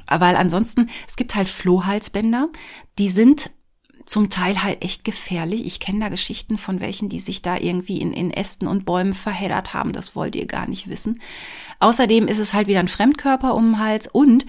Weil 0.07 0.35
ansonsten, 0.35 0.89
es 1.07 1.15
gibt 1.15 1.33
halt 1.33 1.49
Flohhalsbänder, 1.49 2.49
die 2.99 3.09
sind 3.09 3.49
zum 4.09 4.31
Teil 4.31 4.63
halt 4.63 4.83
echt 4.83 5.05
gefährlich. 5.05 5.65
Ich 5.67 5.79
kenne 5.79 5.99
da 5.99 6.09
Geschichten 6.09 6.57
von 6.57 6.79
welchen, 6.79 7.09
die 7.09 7.19
sich 7.19 7.43
da 7.43 7.57
irgendwie 7.57 8.01
in, 8.01 8.11
in 8.11 8.31
Ästen 8.31 8.67
und 8.67 8.83
Bäumen 8.83 9.13
verheddert 9.13 9.75
haben. 9.75 9.91
Das 9.91 10.15
wollt 10.15 10.35
ihr 10.35 10.47
gar 10.47 10.67
nicht 10.67 10.89
wissen. 10.89 11.21
Außerdem 11.79 12.27
ist 12.27 12.39
es 12.39 12.55
halt 12.55 12.67
wieder 12.67 12.79
ein 12.79 12.87
Fremdkörper 12.87 13.53
um 13.53 13.73
den 13.73 13.79
Hals 13.79 14.07
und 14.07 14.47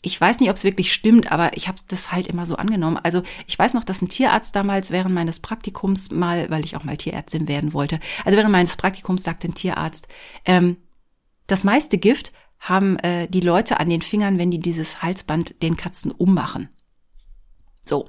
ich 0.00 0.18
weiß 0.18 0.40
nicht, 0.40 0.48
ob 0.48 0.56
es 0.56 0.64
wirklich 0.64 0.90
stimmt, 0.90 1.30
aber 1.30 1.54
ich 1.54 1.68
habe 1.68 1.76
das 1.88 2.12
halt 2.12 2.26
immer 2.26 2.46
so 2.46 2.56
angenommen. 2.56 2.98
Also 3.02 3.22
ich 3.46 3.58
weiß 3.58 3.74
noch, 3.74 3.84
dass 3.84 4.00
ein 4.00 4.08
Tierarzt 4.08 4.56
damals 4.56 4.90
während 4.90 5.14
meines 5.14 5.38
Praktikums 5.38 6.10
mal, 6.10 6.48
weil 6.48 6.64
ich 6.64 6.74
auch 6.74 6.84
mal 6.84 6.96
Tierärztin 6.96 7.46
werden 7.46 7.74
wollte, 7.74 8.00
also 8.24 8.38
während 8.38 8.52
meines 8.52 8.76
Praktikums 8.76 9.22
sagte 9.22 9.48
ein 9.48 9.54
Tierarzt, 9.54 10.08
ähm, 10.46 10.78
das 11.46 11.62
meiste 11.62 11.98
Gift 11.98 12.32
haben 12.58 12.98
äh, 13.00 13.28
die 13.28 13.40
Leute 13.40 13.80
an 13.80 13.90
den 13.90 14.00
Fingern, 14.00 14.38
wenn 14.38 14.50
die 14.50 14.60
dieses 14.60 15.02
Halsband 15.02 15.62
den 15.62 15.76
Katzen 15.76 16.10
ummachen. 16.10 16.70
So. 17.84 18.08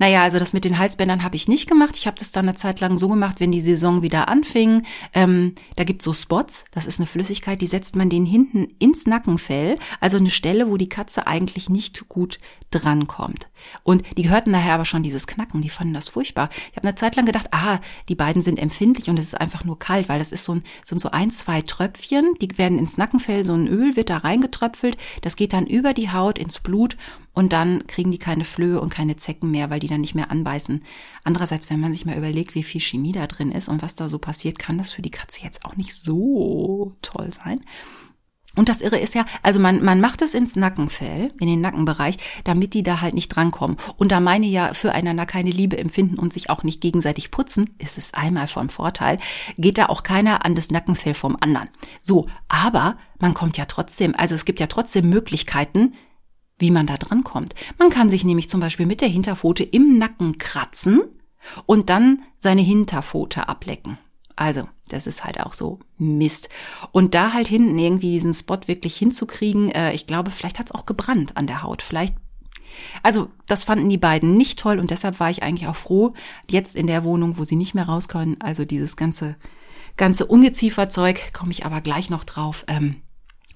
Naja, 0.00 0.22
also 0.22 0.38
das 0.38 0.54
mit 0.54 0.64
den 0.64 0.78
Halsbändern 0.78 1.22
habe 1.22 1.36
ich 1.36 1.46
nicht 1.46 1.68
gemacht. 1.68 1.94
Ich 1.98 2.06
habe 2.06 2.18
das 2.18 2.32
dann 2.32 2.48
eine 2.48 2.56
Zeit 2.56 2.80
lang 2.80 2.96
so 2.96 3.06
gemacht, 3.06 3.38
wenn 3.38 3.52
die 3.52 3.60
Saison 3.60 4.00
wieder 4.00 4.30
anfing. 4.30 4.86
Ähm, 5.12 5.54
da 5.76 5.84
gibt's 5.84 6.06
so 6.06 6.14
Spots, 6.14 6.64
das 6.70 6.86
ist 6.86 7.00
eine 7.00 7.06
Flüssigkeit, 7.06 7.60
die 7.60 7.66
setzt 7.66 7.96
man 7.96 8.08
den 8.08 8.24
hinten 8.24 8.66
ins 8.78 9.06
Nackenfell, 9.06 9.78
also 10.00 10.16
eine 10.16 10.30
Stelle, 10.30 10.70
wo 10.70 10.78
die 10.78 10.88
Katze 10.88 11.26
eigentlich 11.26 11.68
nicht 11.68 12.08
gut 12.08 12.38
drankommt. 12.70 13.50
Und 13.82 14.02
die 14.16 14.30
hörten 14.30 14.52
nachher 14.52 14.72
aber 14.72 14.86
schon 14.86 15.02
dieses 15.02 15.26
Knacken, 15.26 15.60
die 15.60 15.68
fanden 15.68 15.92
das 15.92 16.08
furchtbar. 16.08 16.48
Ich 16.70 16.76
habe 16.78 16.88
eine 16.88 16.94
Zeit 16.94 17.16
lang 17.16 17.26
gedacht, 17.26 17.52
aha, 17.52 17.80
die 18.08 18.14
beiden 18.14 18.40
sind 18.40 18.58
empfindlich 18.58 19.10
und 19.10 19.18
es 19.18 19.26
ist 19.26 19.40
einfach 19.40 19.64
nur 19.64 19.78
kalt, 19.78 20.08
weil 20.08 20.18
das 20.18 20.32
ist 20.32 20.44
so 20.44 20.54
ein, 20.54 20.62
sind 20.82 21.00
so 21.00 21.10
ein, 21.10 21.30
zwei 21.30 21.60
Tröpfchen, 21.60 22.36
die 22.40 22.56
werden 22.56 22.78
ins 22.78 22.96
Nackenfell, 22.96 23.44
so 23.44 23.52
ein 23.52 23.68
Öl 23.68 23.96
wird 23.96 24.08
da 24.08 24.16
reingetröpfelt, 24.16 24.96
das 25.20 25.36
geht 25.36 25.52
dann 25.52 25.66
über 25.66 25.92
die 25.92 26.10
Haut 26.10 26.38
ins 26.38 26.58
Blut 26.58 26.96
und 27.32 27.52
dann 27.52 27.86
kriegen 27.86 28.10
die 28.10 28.18
keine 28.18 28.44
Flöhe 28.44 28.80
und 28.80 28.92
keine 28.92 29.16
Zecken 29.16 29.50
mehr, 29.50 29.70
weil 29.70 29.80
die 29.80 29.88
dann 29.88 30.00
nicht 30.00 30.14
mehr 30.14 30.30
anbeißen. 30.30 30.82
Andererseits, 31.24 31.70
wenn 31.70 31.80
man 31.80 31.92
sich 31.92 32.04
mal 32.04 32.16
überlegt, 32.16 32.54
wie 32.54 32.62
viel 32.62 32.80
Chemie 32.80 33.12
da 33.12 33.26
drin 33.26 33.52
ist 33.52 33.68
und 33.68 33.82
was 33.82 33.94
da 33.94 34.08
so 34.08 34.18
passiert, 34.18 34.58
kann 34.58 34.78
das 34.78 34.90
für 34.90 35.02
die 35.02 35.10
Katze 35.10 35.42
jetzt 35.42 35.64
auch 35.64 35.76
nicht 35.76 35.94
so 35.94 36.96
toll 37.02 37.32
sein. 37.32 37.60
Und 38.56 38.68
das 38.68 38.80
Irre 38.80 38.98
ist 38.98 39.14
ja, 39.14 39.24
also 39.44 39.60
man, 39.60 39.84
man 39.84 40.00
macht 40.00 40.22
es 40.22 40.34
ins 40.34 40.56
Nackenfell, 40.56 41.32
in 41.40 41.46
den 41.46 41.60
Nackenbereich, 41.60 42.16
damit 42.42 42.74
die 42.74 42.82
da 42.82 43.00
halt 43.00 43.14
nicht 43.14 43.28
drankommen. 43.28 43.76
Und 43.96 44.10
da 44.10 44.18
meine 44.18 44.46
ja 44.46 44.74
füreinander 44.74 45.24
keine 45.24 45.50
Liebe 45.50 45.78
empfinden 45.78 46.18
und 46.18 46.32
sich 46.32 46.50
auch 46.50 46.64
nicht 46.64 46.80
gegenseitig 46.80 47.30
putzen, 47.30 47.70
ist 47.78 47.96
es 47.96 48.12
einmal 48.12 48.48
vom 48.48 48.68
Vorteil, 48.68 49.18
geht 49.56 49.78
da 49.78 49.86
auch 49.86 50.02
keiner 50.02 50.44
an 50.44 50.56
das 50.56 50.70
Nackenfell 50.70 51.14
vom 51.14 51.36
anderen. 51.40 51.68
So, 52.00 52.26
aber 52.48 52.96
man 53.20 53.34
kommt 53.34 53.56
ja 53.56 53.66
trotzdem, 53.66 54.16
also 54.16 54.34
es 54.34 54.44
gibt 54.44 54.58
ja 54.58 54.66
trotzdem 54.66 55.08
Möglichkeiten, 55.08 55.94
wie 56.60 56.70
man 56.70 56.86
da 56.86 56.96
dran 56.96 57.24
kommt. 57.24 57.54
Man 57.78 57.90
kann 57.90 58.10
sich 58.10 58.24
nämlich 58.24 58.48
zum 58.48 58.60
Beispiel 58.60 58.86
mit 58.86 59.00
der 59.00 59.08
Hinterpfote 59.08 59.64
im 59.64 59.98
Nacken 59.98 60.38
kratzen 60.38 61.00
und 61.66 61.90
dann 61.90 62.22
seine 62.38 62.62
Hinterpfote 62.62 63.48
ablecken. 63.48 63.98
Also, 64.36 64.68
das 64.88 65.06
ist 65.06 65.24
halt 65.24 65.40
auch 65.40 65.52
so 65.52 65.80
Mist. 65.98 66.48
Und 66.92 67.14
da 67.14 67.32
halt 67.32 67.48
hinten 67.48 67.78
irgendwie 67.78 68.12
diesen 68.12 68.32
Spot 68.32 68.58
wirklich 68.66 68.96
hinzukriegen, 68.96 69.70
äh, 69.70 69.92
ich 69.92 70.06
glaube, 70.06 70.30
vielleicht 70.30 70.58
hat's 70.58 70.72
auch 70.72 70.86
gebrannt 70.86 71.36
an 71.36 71.46
der 71.46 71.62
Haut. 71.62 71.82
Vielleicht 71.82 72.14
also, 73.02 73.30
das 73.46 73.64
fanden 73.64 73.88
die 73.88 73.98
beiden 73.98 74.34
nicht 74.34 74.58
toll 74.58 74.78
und 74.78 74.90
deshalb 74.90 75.20
war 75.20 75.30
ich 75.30 75.42
eigentlich 75.42 75.68
auch 75.68 75.76
froh, 75.76 76.14
jetzt 76.48 76.76
in 76.76 76.86
der 76.86 77.04
Wohnung, 77.04 77.38
wo 77.38 77.44
sie 77.44 77.56
nicht 77.56 77.74
mehr 77.74 77.88
raus 77.88 78.08
können, 78.08 78.36
also 78.40 78.64
dieses 78.64 78.96
ganze, 78.96 79.36
ganze 79.96 80.26
Ungezieferzeug, 80.26 81.32
komme 81.32 81.50
ich 81.50 81.64
aber 81.66 81.80
gleich 81.80 82.10
noch 82.10 82.24
drauf, 82.24 82.64
ähm, 82.68 83.02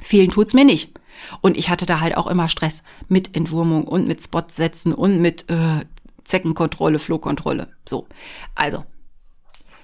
fehlen 0.01 0.31
tut's 0.31 0.55
mir 0.55 0.65
nicht. 0.65 0.99
Und 1.41 1.57
ich 1.57 1.69
hatte 1.69 1.87
da 1.87 2.01
halt 2.01 2.17
auch 2.17 2.27
immer 2.27 2.49
Stress 2.49 2.83
mit 3.09 3.37
Entwurmung 3.37 3.87
und 3.87 4.07
mit 4.07 4.23
Spotsetzen 4.23 4.93
und 4.93 5.21
mit 5.21 5.51
äh, 5.51 5.85
Zeckenkontrolle, 6.25 6.99
Flohkontrolle. 6.99 7.69
So, 7.87 8.07
also 8.55 8.85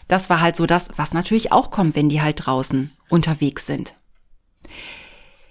das 0.08 0.28
war 0.28 0.40
halt 0.40 0.56
so 0.56 0.66
das, 0.66 0.90
was 0.96 1.14
natürlich 1.14 1.52
auch 1.52 1.70
kommt, 1.70 1.94
wenn 1.94 2.08
die 2.08 2.20
halt 2.20 2.46
draußen 2.46 2.90
unterwegs 3.08 3.66
sind. 3.66 3.94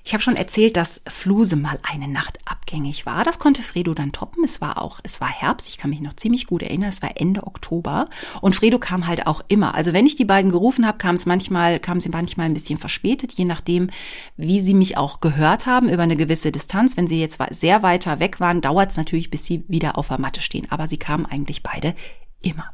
Ich 0.09 0.13
habe 0.13 0.23
schon 0.23 0.37
erzählt, 0.37 0.75
dass 0.75 1.03
Fluse 1.07 1.55
mal 1.55 1.77
eine 1.83 2.07
Nacht 2.07 2.39
abgängig 2.45 3.05
war. 3.05 3.23
Das 3.23 3.37
konnte 3.37 3.61
Fredo 3.61 3.93
dann 3.93 4.11
toppen. 4.11 4.43
Es 4.43 4.59
war 4.59 4.81
auch, 4.81 4.99
es 5.03 5.21
war 5.21 5.27
Herbst. 5.27 5.69
Ich 5.69 5.77
kann 5.77 5.91
mich 5.91 6.01
noch 6.01 6.15
ziemlich 6.15 6.47
gut 6.47 6.63
erinnern. 6.63 6.89
Es 6.89 7.03
war 7.03 7.11
Ende 7.13 7.45
Oktober. 7.45 8.09
Und 8.41 8.55
Fredo 8.55 8.79
kam 8.79 9.05
halt 9.05 9.27
auch 9.27 9.43
immer. 9.49 9.75
Also 9.75 9.93
wenn 9.93 10.07
ich 10.07 10.15
die 10.15 10.25
beiden 10.25 10.49
gerufen 10.49 10.87
habe, 10.87 10.97
kam 10.97 11.13
es 11.13 11.27
manchmal, 11.27 11.79
kam 11.79 12.01
sie 12.01 12.09
manchmal 12.09 12.47
ein 12.47 12.55
bisschen 12.55 12.79
verspätet, 12.79 13.33
je 13.33 13.45
nachdem, 13.45 13.91
wie 14.35 14.59
sie 14.59 14.73
mich 14.73 14.97
auch 14.97 15.19
gehört 15.19 15.67
haben 15.67 15.87
über 15.87 16.01
eine 16.01 16.15
gewisse 16.15 16.51
Distanz. 16.51 16.97
Wenn 16.97 17.07
sie 17.07 17.19
jetzt 17.19 17.37
sehr 17.51 17.83
weiter 17.83 18.19
weg 18.19 18.39
waren, 18.39 18.61
dauert 18.61 18.89
es 18.89 18.97
natürlich, 18.97 19.29
bis 19.29 19.45
sie 19.45 19.63
wieder 19.67 19.95
auf 19.95 20.07
der 20.07 20.19
Matte 20.19 20.41
stehen. 20.41 20.65
Aber 20.71 20.87
sie 20.87 20.97
kamen 20.97 21.27
eigentlich 21.27 21.61
beide 21.61 21.93
immer. 22.41 22.73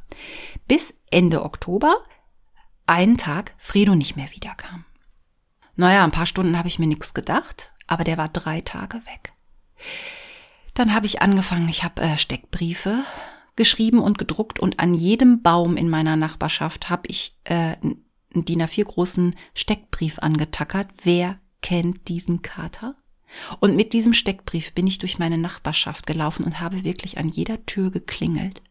Bis 0.70 0.94
Ende 1.12 1.44
Oktober, 1.44 1.98
einen 2.86 3.18
Tag, 3.18 3.56
Fredo 3.58 3.94
nicht 3.94 4.16
mehr 4.16 4.32
wiederkam. 4.32 4.86
Naja, 5.76 6.04
ein 6.04 6.12
paar 6.12 6.26
Stunden 6.26 6.58
habe 6.58 6.68
ich 6.68 6.80
mir 6.80 6.88
nichts 6.88 7.14
gedacht, 7.14 7.72
aber 7.88 8.04
der 8.04 8.18
war 8.18 8.30
drei 8.30 8.62
Tage 8.62 8.98
weg. 9.06 9.34
Dann 10.74 10.94
habe 10.94 11.06
ich 11.06 11.22
angefangen, 11.22 11.70
ich 11.70 11.84
habe 11.84 12.02
äh, 12.02 12.18
Steckbriefe 12.18 13.04
geschrieben 13.56 14.00
und 14.00 14.18
gedruckt 14.18 14.60
und 14.60 14.80
an 14.80 14.94
jedem 14.94 15.42
Baum 15.42 15.78
in 15.78 15.90
meiner 15.90 16.16
Nachbarschaft 16.16 16.90
habe 16.90 17.04
ich 17.08 17.38
äh, 17.46 17.76
einen 17.82 18.04
DIN 18.34 18.62
A4 18.62 18.84
großen 18.84 19.36
Steckbrief 19.54 20.20
angetackert. 20.20 20.90
Wer 21.04 21.40
kennt 21.62 22.10
diesen 22.10 22.42
Kater? 22.42 22.96
Und 23.60 23.76
mit 23.76 23.94
diesem 23.94 24.14
Steckbrief 24.14 24.74
bin 24.74 24.88
ich 24.88 25.00
durch 25.00 25.20
meine 25.20 25.38
Nachbarschaft 25.38 26.08
gelaufen 26.08 26.44
und 26.46 26.60
habe 26.60 26.84
wirklich 26.84 27.18
an 27.18 27.30
jeder 27.30 27.66
Tür 27.66 27.92
geklingelt 27.92 28.62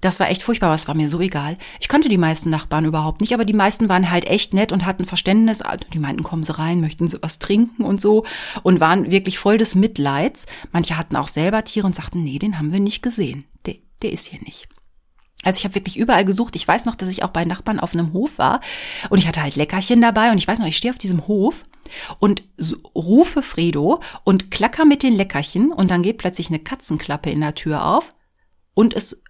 das 0.00 0.20
war 0.20 0.28
echt 0.28 0.42
furchtbar, 0.42 0.68
aber 0.68 0.76
es 0.76 0.86
war 0.86 0.94
mir 0.94 1.08
so 1.08 1.20
egal. 1.20 1.58
Ich 1.80 1.88
kannte 1.88 2.08
die 2.08 2.18
meisten 2.18 2.50
Nachbarn 2.50 2.84
überhaupt 2.84 3.20
nicht, 3.20 3.34
aber 3.34 3.44
die 3.44 3.52
meisten 3.52 3.88
waren 3.88 4.10
halt 4.10 4.26
echt 4.26 4.54
nett 4.54 4.70
und 4.70 4.86
hatten 4.86 5.04
Verständnis. 5.04 5.60
Also 5.60 5.84
die 5.92 5.98
meinten, 5.98 6.22
kommen 6.22 6.44
Sie 6.44 6.56
rein, 6.56 6.80
möchten 6.80 7.08
Sie 7.08 7.18
was 7.20 7.40
trinken 7.40 7.84
und 7.84 8.00
so 8.00 8.24
und 8.62 8.78
waren 8.78 9.10
wirklich 9.10 9.38
voll 9.38 9.58
des 9.58 9.74
Mitleids. 9.74 10.46
Manche 10.70 10.96
hatten 10.96 11.16
auch 11.16 11.28
selber 11.28 11.64
Tiere 11.64 11.86
und 11.86 11.96
sagten, 11.96 12.22
nee, 12.22 12.38
den 12.38 12.58
haben 12.58 12.72
wir 12.72 12.80
nicht 12.80 13.02
gesehen. 13.02 13.44
Der, 13.66 13.74
der 14.02 14.12
ist 14.12 14.26
hier 14.26 14.40
nicht. 14.40 14.68
Also 15.42 15.58
ich 15.58 15.64
habe 15.64 15.74
wirklich 15.74 15.96
überall 15.96 16.24
gesucht. 16.24 16.54
Ich 16.56 16.66
weiß 16.66 16.84
noch, 16.84 16.94
dass 16.94 17.10
ich 17.10 17.24
auch 17.24 17.30
bei 17.30 17.44
Nachbarn 17.44 17.80
auf 17.80 17.94
einem 17.94 18.12
Hof 18.12 18.38
war 18.38 18.60
und 19.10 19.18
ich 19.18 19.26
hatte 19.26 19.42
halt 19.42 19.56
Leckerchen 19.56 20.00
dabei 20.00 20.30
und 20.30 20.38
ich 20.38 20.46
weiß 20.46 20.58
noch, 20.60 20.66
ich 20.66 20.76
stehe 20.76 20.92
auf 20.92 20.98
diesem 20.98 21.26
Hof 21.26 21.64
und 22.18 22.44
rufe 22.94 23.42
Fredo 23.42 24.00
und 24.24 24.50
klacker 24.50 24.84
mit 24.84 25.02
den 25.02 25.14
Leckerchen 25.14 25.72
und 25.72 25.90
dann 25.90 26.02
geht 26.02 26.18
plötzlich 26.18 26.48
eine 26.48 26.58
Katzenklappe 26.58 27.30
in 27.30 27.40
der 27.40 27.54
Tür 27.54 27.84
auf 27.86 28.14
und 28.74 28.94
es 28.94 29.22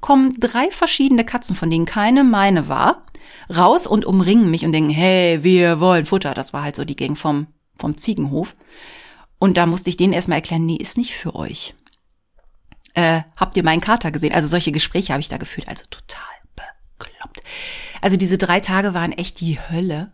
kommen 0.00 0.38
drei 0.38 0.70
verschiedene 0.70 1.24
Katzen, 1.24 1.56
von 1.56 1.70
denen 1.70 1.86
keine 1.86 2.24
meine 2.24 2.68
war, 2.68 3.06
raus 3.54 3.86
und 3.86 4.04
umringen 4.04 4.50
mich 4.50 4.64
und 4.64 4.72
denken, 4.72 4.90
hey, 4.90 5.42
wir 5.42 5.80
wollen 5.80 6.06
Futter. 6.06 6.34
Das 6.34 6.52
war 6.52 6.62
halt 6.62 6.76
so 6.76 6.84
die 6.84 6.96
Gang 6.96 7.16
vom, 7.16 7.48
vom 7.76 7.96
Ziegenhof. 7.96 8.54
Und 9.38 9.56
da 9.56 9.66
musste 9.66 9.90
ich 9.90 9.96
denen 9.96 10.12
erstmal 10.12 10.38
erklären, 10.38 10.66
nee, 10.66 10.76
ist 10.76 10.98
nicht 10.98 11.14
für 11.14 11.34
euch. 11.34 11.74
Äh, 12.94 13.22
habt 13.36 13.56
ihr 13.56 13.62
meinen 13.62 13.80
Kater 13.80 14.10
gesehen? 14.10 14.34
Also 14.34 14.48
solche 14.48 14.72
Gespräche 14.72 15.12
habe 15.12 15.20
ich 15.20 15.28
da 15.28 15.36
geführt, 15.36 15.68
also 15.68 15.84
total 15.90 16.24
bekloppt. 16.98 17.42
Also 18.00 18.16
diese 18.16 18.38
drei 18.38 18.60
Tage 18.60 18.94
waren 18.94 19.12
echt 19.12 19.40
die 19.40 19.58
Hölle. 19.60 20.12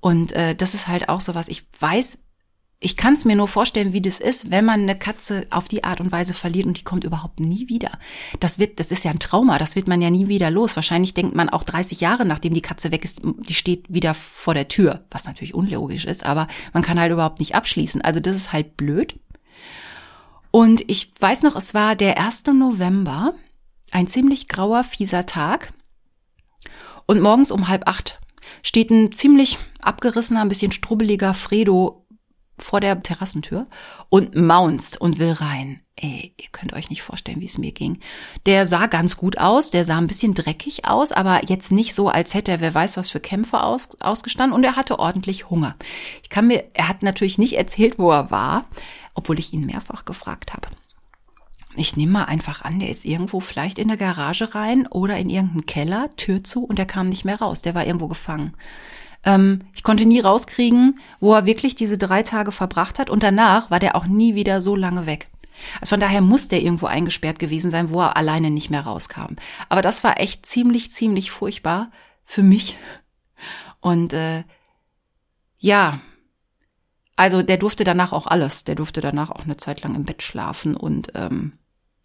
Und 0.00 0.32
äh, 0.32 0.54
das 0.54 0.74
ist 0.74 0.86
halt 0.86 1.08
auch 1.08 1.20
so 1.20 1.34
was, 1.34 1.48
ich 1.48 1.66
weiß, 1.80 2.18
ich 2.78 2.96
kann 2.96 3.14
es 3.14 3.24
mir 3.24 3.36
nur 3.36 3.48
vorstellen, 3.48 3.94
wie 3.94 4.02
das 4.02 4.20
ist, 4.20 4.50
wenn 4.50 4.66
man 4.66 4.82
eine 4.82 4.98
Katze 4.98 5.46
auf 5.50 5.66
die 5.66 5.82
Art 5.82 6.00
und 6.00 6.12
Weise 6.12 6.34
verliert 6.34 6.66
und 6.66 6.78
die 6.78 6.84
kommt 6.84 7.04
überhaupt 7.04 7.40
nie 7.40 7.68
wieder. 7.68 7.90
Das 8.38 8.58
wird, 8.58 8.78
das 8.78 8.90
ist 8.90 9.02
ja 9.02 9.10
ein 9.10 9.18
Trauma, 9.18 9.58
das 9.58 9.76
wird 9.76 9.88
man 9.88 10.02
ja 10.02 10.10
nie 10.10 10.28
wieder 10.28 10.50
los. 10.50 10.76
Wahrscheinlich 10.76 11.14
denkt 11.14 11.34
man 11.34 11.48
auch 11.48 11.64
30 11.64 12.00
Jahre, 12.00 12.26
nachdem 12.26 12.52
die 12.52 12.60
Katze 12.60 12.92
weg 12.92 13.04
ist, 13.04 13.22
die 13.24 13.54
steht 13.54 13.86
wieder 13.88 14.12
vor 14.12 14.52
der 14.52 14.68
Tür, 14.68 15.06
was 15.10 15.24
natürlich 15.24 15.54
unlogisch 15.54 16.04
ist, 16.04 16.26
aber 16.26 16.48
man 16.74 16.82
kann 16.82 17.00
halt 17.00 17.12
überhaupt 17.12 17.38
nicht 17.38 17.54
abschließen. 17.54 18.02
Also 18.02 18.20
das 18.20 18.36
ist 18.36 18.52
halt 18.52 18.76
blöd. 18.76 19.18
Und 20.50 20.82
ich 20.86 21.12
weiß 21.18 21.44
noch, 21.44 21.56
es 21.56 21.72
war 21.72 21.96
der 21.96 22.18
1. 22.18 22.44
November, 22.48 23.34
ein 23.90 24.06
ziemlich 24.06 24.48
grauer, 24.48 24.84
fieser 24.84 25.24
Tag. 25.24 25.72
Und 27.06 27.20
morgens 27.20 27.50
um 27.50 27.68
halb 27.68 27.88
acht 27.88 28.20
steht 28.62 28.90
ein 28.90 29.12
ziemlich 29.12 29.58
abgerissener, 29.80 30.42
ein 30.42 30.48
bisschen 30.48 30.72
strubbeliger 30.72 31.34
Fredo 31.34 32.05
vor 32.58 32.80
der 32.80 33.02
Terrassentür 33.02 33.66
und 34.08 34.34
maunzt 34.34 35.00
und 35.00 35.18
will 35.18 35.32
rein. 35.32 35.80
Ey, 35.96 36.34
ihr 36.36 36.48
könnt 36.52 36.74
euch 36.74 36.90
nicht 36.90 37.02
vorstellen, 37.02 37.40
wie 37.40 37.46
es 37.46 37.58
mir 37.58 37.72
ging. 37.72 37.98
Der 38.44 38.66
sah 38.66 38.86
ganz 38.86 39.16
gut 39.16 39.38
aus, 39.38 39.70
der 39.70 39.84
sah 39.84 39.96
ein 39.96 40.06
bisschen 40.06 40.34
dreckig 40.34 40.86
aus, 40.86 41.12
aber 41.12 41.40
jetzt 41.48 41.72
nicht 41.72 41.94
so, 41.94 42.08
als 42.08 42.34
hätte 42.34 42.50
er 42.50 42.60
wer 42.60 42.74
weiß 42.74 42.96
was 42.96 43.10
für 43.10 43.20
Kämpfe 43.20 43.62
aus, 43.62 43.88
ausgestanden 44.00 44.54
und 44.54 44.64
er 44.64 44.76
hatte 44.76 44.98
ordentlich 44.98 45.48
Hunger. 45.48 45.74
Ich 46.22 46.28
kann 46.28 46.46
mir, 46.46 46.64
er 46.74 46.88
hat 46.88 47.02
natürlich 47.02 47.38
nicht 47.38 47.56
erzählt, 47.56 47.98
wo 47.98 48.10
er 48.10 48.30
war, 48.30 48.66
obwohl 49.14 49.38
ich 49.38 49.52
ihn 49.52 49.64
mehrfach 49.64 50.04
gefragt 50.04 50.52
habe. 50.52 50.68
Ich 51.78 51.96
nehme 51.96 52.12
mal 52.12 52.24
einfach 52.24 52.62
an, 52.62 52.80
der 52.80 52.88
ist 52.88 53.04
irgendwo 53.04 53.40
vielleicht 53.40 53.78
in 53.78 53.88
der 53.88 53.98
Garage 53.98 54.54
rein 54.54 54.86
oder 54.86 55.18
in 55.18 55.28
irgendeinen 55.28 55.66
Keller, 55.66 56.08
Tür 56.16 56.42
zu 56.42 56.64
und 56.64 56.78
er 56.78 56.86
kam 56.86 57.08
nicht 57.10 57.26
mehr 57.26 57.38
raus, 57.38 57.60
der 57.60 57.74
war 57.74 57.86
irgendwo 57.86 58.08
gefangen. 58.08 58.52
Ähm, 59.26 59.60
ich 59.74 59.82
konnte 59.82 60.06
nie 60.06 60.20
rauskriegen, 60.20 60.98
wo 61.20 61.34
er 61.34 61.44
wirklich 61.44 61.74
diese 61.74 61.98
drei 61.98 62.22
Tage 62.22 62.52
verbracht 62.52 62.98
hat 62.98 63.10
und 63.10 63.22
danach 63.22 63.70
war 63.70 63.80
der 63.80 63.96
auch 63.96 64.06
nie 64.06 64.34
wieder 64.34 64.62
so 64.62 64.74
lange 64.74 65.04
weg. 65.04 65.28
Also 65.80 65.90
von 65.90 66.00
daher 66.00 66.20
muss 66.20 66.48
der 66.48 66.62
irgendwo 66.62 66.86
eingesperrt 66.86 67.38
gewesen 67.38 67.70
sein, 67.70 67.90
wo 67.90 68.00
er 68.00 68.16
alleine 68.16 68.50
nicht 68.50 68.70
mehr 68.70 68.82
rauskam. 68.82 69.34
Aber 69.68 69.82
das 69.82 70.04
war 70.04 70.20
echt 70.20 70.46
ziemlich, 70.46 70.92
ziemlich 70.92 71.30
furchtbar 71.30 71.90
für 72.24 72.42
mich. 72.42 72.78
Und 73.80 74.12
äh, 74.12 74.44
ja, 75.60 76.00
also 77.16 77.42
der 77.42 77.56
durfte 77.56 77.84
danach 77.84 78.12
auch 78.12 78.26
alles. 78.26 78.64
Der 78.64 78.74
durfte 78.74 79.00
danach 79.00 79.30
auch 79.30 79.44
eine 79.44 79.56
Zeit 79.56 79.82
lang 79.82 79.94
im 79.94 80.04
Bett 80.04 80.22
schlafen 80.22 80.76
und 80.76 81.12
ähm, 81.14 81.58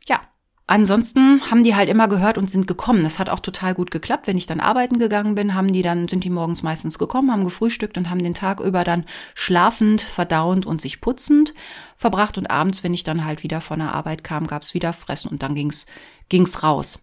ja, 0.08 0.22
Ansonsten 0.68 1.42
haben 1.52 1.64
die 1.64 1.76
halt 1.76 1.90
immer 1.90 2.08
gehört 2.08 2.38
und 2.38 2.50
sind 2.50 2.66
gekommen. 2.66 3.04
Das 3.04 3.20
hat 3.20 3.30
auch 3.30 3.42
total 3.42 3.74
gut 3.74 3.92
geklappt. 3.92 4.28
Wenn 4.28 4.38
ich 4.38 4.46
dann 4.46 4.62
arbeiten 4.62 5.00
gegangen 5.00 5.36
bin, 5.36 5.54
haben 5.54 5.74
die 5.74 5.82
dann, 5.82 6.08
sind 6.08 6.24
die 6.24 6.30
morgens 6.30 6.64
meistens 6.64 6.98
gekommen, 6.98 7.32
haben 7.32 7.44
gefrühstückt 7.44 7.98
und 7.98 8.10
haben 8.10 8.24
den 8.24 8.34
Tag 8.34 8.62
über 8.62 8.84
dann 8.84 9.06
schlafend, 9.34 10.02
verdauend 10.02 10.66
und 10.66 10.80
sich 10.80 11.02
putzend 11.02 11.54
verbracht. 11.98 12.38
Und 12.38 12.50
abends, 12.50 12.84
wenn 12.84 12.94
ich 12.94 13.04
dann 13.04 13.26
halt 13.26 13.44
wieder 13.44 13.60
von 13.60 13.80
der 13.80 13.94
Arbeit 13.94 14.24
kam, 14.24 14.48
gab's 14.48 14.74
wieder 14.74 14.94
Fressen 14.94 15.30
und 15.30 15.44
dann 15.44 15.56
ging's, 15.56 15.86
ging's 16.30 16.64
raus. 16.64 17.00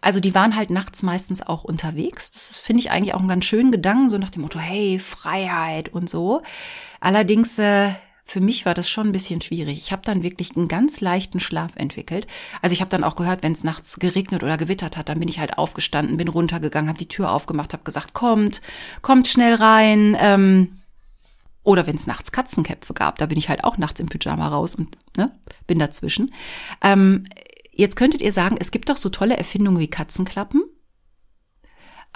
Also 0.00 0.20
die 0.20 0.34
waren 0.34 0.56
halt 0.56 0.70
nachts 0.70 1.02
meistens 1.02 1.42
auch 1.42 1.64
unterwegs. 1.64 2.30
Das 2.30 2.56
finde 2.56 2.80
ich 2.80 2.90
eigentlich 2.90 3.14
auch 3.14 3.20
einen 3.20 3.28
ganz 3.28 3.44
schönen 3.44 3.72
Gedanken, 3.72 4.10
so 4.10 4.18
nach 4.18 4.30
dem 4.30 4.42
Motto, 4.42 4.58
hey, 4.58 4.98
Freiheit 4.98 5.88
und 5.88 6.10
so. 6.10 6.42
Allerdings 7.00 7.58
äh, 7.58 7.90
für 8.28 8.40
mich 8.40 8.66
war 8.66 8.74
das 8.74 8.90
schon 8.90 9.06
ein 9.06 9.12
bisschen 9.12 9.40
schwierig. 9.40 9.78
Ich 9.78 9.92
habe 9.92 10.02
dann 10.04 10.24
wirklich 10.24 10.56
einen 10.56 10.66
ganz 10.66 11.00
leichten 11.00 11.38
Schlaf 11.38 11.76
entwickelt. 11.76 12.26
Also 12.60 12.72
ich 12.72 12.80
habe 12.80 12.90
dann 12.90 13.04
auch 13.04 13.14
gehört, 13.14 13.44
wenn 13.44 13.52
es 13.52 13.62
nachts 13.62 14.00
geregnet 14.00 14.42
oder 14.42 14.56
gewittert 14.56 14.96
hat, 14.96 15.08
dann 15.08 15.20
bin 15.20 15.28
ich 15.28 15.38
halt 15.38 15.58
aufgestanden, 15.58 16.16
bin 16.16 16.26
runtergegangen, 16.26 16.88
habe 16.88 16.98
die 16.98 17.06
Tür 17.06 17.30
aufgemacht, 17.30 17.72
habe 17.72 17.84
gesagt, 17.84 18.14
kommt, 18.14 18.60
kommt 19.00 19.28
schnell 19.28 19.54
rein. 19.54 20.16
Ähm, 20.20 20.72
oder 21.62 21.86
wenn 21.86 21.94
es 21.94 22.08
nachts 22.08 22.32
Katzenkäpfe 22.32 22.94
gab, 22.94 23.18
da 23.18 23.26
bin 23.26 23.38
ich 23.38 23.48
halt 23.48 23.62
auch 23.62 23.78
nachts 23.78 24.00
im 24.00 24.08
Pyjama 24.08 24.48
raus 24.48 24.74
und 24.74 24.96
ne, 25.16 25.30
bin 25.68 25.78
dazwischen. 25.78 26.34
Ähm, 26.82 27.26
jetzt 27.72 27.94
könntet 27.94 28.22
ihr 28.22 28.32
sagen, 28.32 28.56
es 28.58 28.72
gibt 28.72 28.88
doch 28.88 28.96
so 28.96 29.08
tolle 29.08 29.36
Erfindungen 29.36 29.78
wie 29.78 29.88
Katzenklappen. 29.88 30.64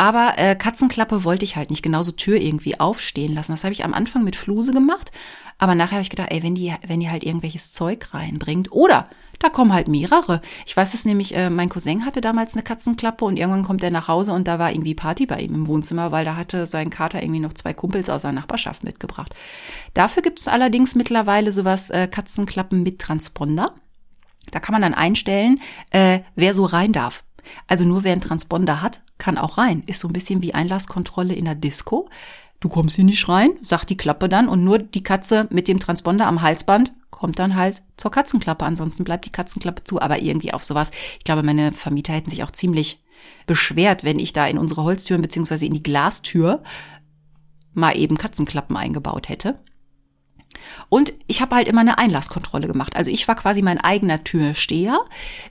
Aber 0.00 0.38
äh, 0.38 0.56
Katzenklappe 0.56 1.24
wollte 1.24 1.44
ich 1.44 1.56
halt 1.56 1.68
nicht 1.68 1.82
genauso 1.82 2.10
Tür 2.12 2.40
irgendwie 2.40 2.80
aufstehen 2.80 3.34
lassen. 3.34 3.52
Das 3.52 3.64
habe 3.64 3.74
ich 3.74 3.84
am 3.84 3.92
Anfang 3.92 4.24
mit 4.24 4.34
Fluse 4.34 4.72
gemacht. 4.72 5.12
Aber 5.58 5.74
nachher 5.74 5.96
habe 5.96 6.00
ich 6.00 6.08
gedacht, 6.08 6.30
ey, 6.30 6.42
wenn 6.42 6.54
die, 6.54 6.72
wenn 6.86 7.00
die 7.00 7.10
halt 7.10 7.22
irgendwelches 7.22 7.74
Zeug 7.74 8.14
reinbringt. 8.14 8.72
Oder 8.72 9.10
da 9.40 9.50
kommen 9.50 9.74
halt 9.74 9.88
mehrere. 9.88 10.40
Ich 10.64 10.74
weiß 10.74 10.94
es 10.94 11.04
nämlich, 11.04 11.36
äh, 11.36 11.50
mein 11.50 11.68
Cousin 11.68 12.06
hatte 12.06 12.22
damals 12.22 12.54
eine 12.54 12.62
Katzenklappe 12.62 13.26
und 13.26 13.38
irgendwann 13.38 13.62
kommt 13.62 13.82
er 13.82 13.90
nach 13.90 14.08
Hause 14.08 14.32
und 14.32 14.48
da 14.48 14.58
war 14.58 14.72
irgendwie 14.72 14.94
Party 14.94 15.26
bei 15.26 15.40
ihm 15.40 15.54
im 15.54 15.66
Wohnzimmer, 15.66 16.12
weil 16.12 16.24
da 16.24 16.34
hatte 16.34 16.66
sein 16.66 16.88
Kater 16.88 17.22
irgendwie 17.22 17.40
noch 17.40 17.52
zwei 17.52 17.74
Kumpels 17.74 18.08
aus 18.08 18.22
der 18.22 18.32
Nachbarschaft 18.32 18.82
mitgebracht. 18.84 19.34
Dafür 19.92 20.22
gibt 20.22 20.40
es 20.40 20.48
allerdings 20.48 20.94
mittlerweile 20.94 21.52
sowas 21.52 21.90
äh, 21.90 22.08
Katzenklappen 22.10 22.82
mit 22.82 23.00
Transponder. 23.00 23.74
Da 24.50 24.60
kann 24.60 24.72
man 24.72 24.80
dann 24.80 24.94
einstellen, 24.94 25.60
äh, 25.90 26.20
wer 26.36 26.54
so 26.54 26.64
rein 26.64 26.92
darf. 26.92 27.22
Also 27.66 27.84
nur 27.84 28.04
wer 28.04 28.12
einen 28.12 28.20
Transponder 28.20 28.82
hat, 28.82 29.02
kann 29.18 29.38
auch 29.38 29.58
rein. 29.58 29.82
Ist 29.86 30.00
so 30.00 30.08
ein 30.08 30.12
bisschen 30.12 30.42
wie 30.42 30.54
Einlasskontrolle 30.54 31.34
in 31.34 31.44
der 31.44 31.54
Disco. 31.54 32.08
Du 32.60 32.68
kommst 32.68 32.96
hier 32.96 33.04
nicht 33.04 33.28
rein, 33.28 33.52
sagt 33.62 33.88
die 33.90 33.96
Klappe 33.96 34.28
dann 34.28 34.48
und 34.48 34.64
nur 34.64 34.78
die 34.78 35.02
Katze 35.02 35.46
mit 35.50 35.66
dem 35.66 35.78
Transponder 35.80 36.26
am 36.26 36.42
Halsband 36.42 36.92
kommt 37.10 37.38
dann 37.38 37.54
halt 37.54 37.82
zur 37.96 38.10
Katzenklappe. 38.10 38.64
Ansonsten 38.64 39.04
bleibt 39.04 39.26
die 39.26 39.32
Katzenklappe 39.32 39.84
zu, 39.84 40.00
aber 40.00 40.22
irgendwie 40.22 40.54
auf 40.54 40.64
sowas. 40.64 40.90
Ich 41.18 41.24
glaube, 41.24 41.42
meine 41.42 41.72
Vermieter 41.72 42.12
hätten 42.12 42.30
sich 42.30 42.42
auch 42.42 42.50
ziemlich 42.50 42.98
beschwert, 43.46 44.04
wenn 44.04 44.18
ich 44.18 44.32
da 44.32 44.46
in 44.46 44.58
unsere 44.58 44.84
Holztüren 44.84 45.22
beziehungsweise 45.22 45.66
in 45.66 45.74
die 45.74 45.82
Glastür 45.82 46.62
mal 47.74 47.96
eben 47.96 48.16
Katzenklappen 48.16 48.76
eingebaut 48.76 49.28
hätte. 49.28 49.58
Und 50.88 51.12
ich 51.26 51.40
habe 51.40 51.56
halt 51.56 51.68
immer 51.68 51.80
eine 51.80 51.98
Einlasskontrolle 51.98 52.66
gemacht. 52.66 52.96
Also 52.96 53.10
ich 53.10 53.26
war 53.28 53.34
quasi 53.34 53.62
mein 53.62 53.78
eigener 53.78 54.24
Türsteher. 54.24 55.00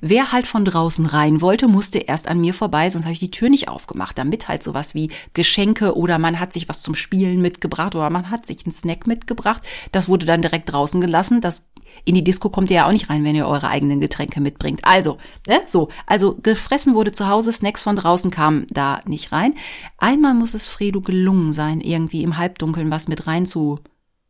Wer 0.01 0.31
halt 0.31 0.47
von 0.47 0.65
draußen 0.65 1.05
rein 1.05 1.41
wollte, 1.41 1.67
musste 1.67 1.99
erst 1.99 2.27
an 2.27 2.41
mir 2.41 2.53
vorbei, 2.53 2.89
sonst 2.89 3.05
habe 3.05 3.13
ich 3.13 3.19
die 3.19 3.31
Tür 3.31 3.49
nicht 3.49 3.67
aufgemacht. 3.67 4.17
Damit 4.17 4.47
halt 4.47 4.63
sowas 4.63 4.95
wie 4.95 5.11
Geschenke 5.33 5.95
oder 5.95 6.19
man 6.19 6.39
hat 6.39 6.53
sich 6.53 6.69
was 6.69 6.81
zum 6.81 6.95
Spielen 6.95 7.41
mitgebracht 7.41 7.95
oder 7.95 8.09
man 8.09 8.29
hat 8.29 8.45
sich 8.45 8.65
einen 8.65 8.73
Snack 8.73 9.07
mitgebracht. 9.07 9.63
Das 9.91 10.07
wurde 10.07 10.25
dann 10.25 10.41
direkt 10.41 10.71
draußen 10.71 11.01
gelassen. 11.01 11.41
Das 11.41 11.63
in 12.05 12.15
die 12.15 12.23
Disco 12.23 12.49
kommt 12.49 12.69
ihr 12.69 12.77
ja 12.77 12.87
auch 12.87 12.91
nicht 12.91 13.09
rein, 13.09 13.23
wenn 13.23 13.35
ihr 13.35 13.47
eure 13.47 13.69
eigenen 13.69 13.99
Getränke 13.99 14.41
mitbringt. 14.41 14.81
Also, 14.83 15.17
ne, 15.47 15.61
so, 15.65 15.89
also 16.05 16.37
gefressen 16.41 16.95
wurde 16.95 17.11
zu 17.11 17.27
Hause, 17.27 17.51
Snacks 17.51 17.83
von 17.83 17.95
draußen 17.95 18.31
kamen 18.31 18.65
da 18.69 19.01
nicht 19.05 19.31
rein. 19.31 19.55
Einmal 19.97 20.33
muss 20.33 20.53
es 20.53 20.67
Fredo 20.67 21.01
gelungen 21.01 21.53
sein, 21.53 21.81
irgendwie 21.81 22.23
im 22.23 22.37
Halbdunkeln 22.37 22.91
was 22.91 23.07
mit 23.07 23.27
rein 23.27 23.45
zu 23.45 23.79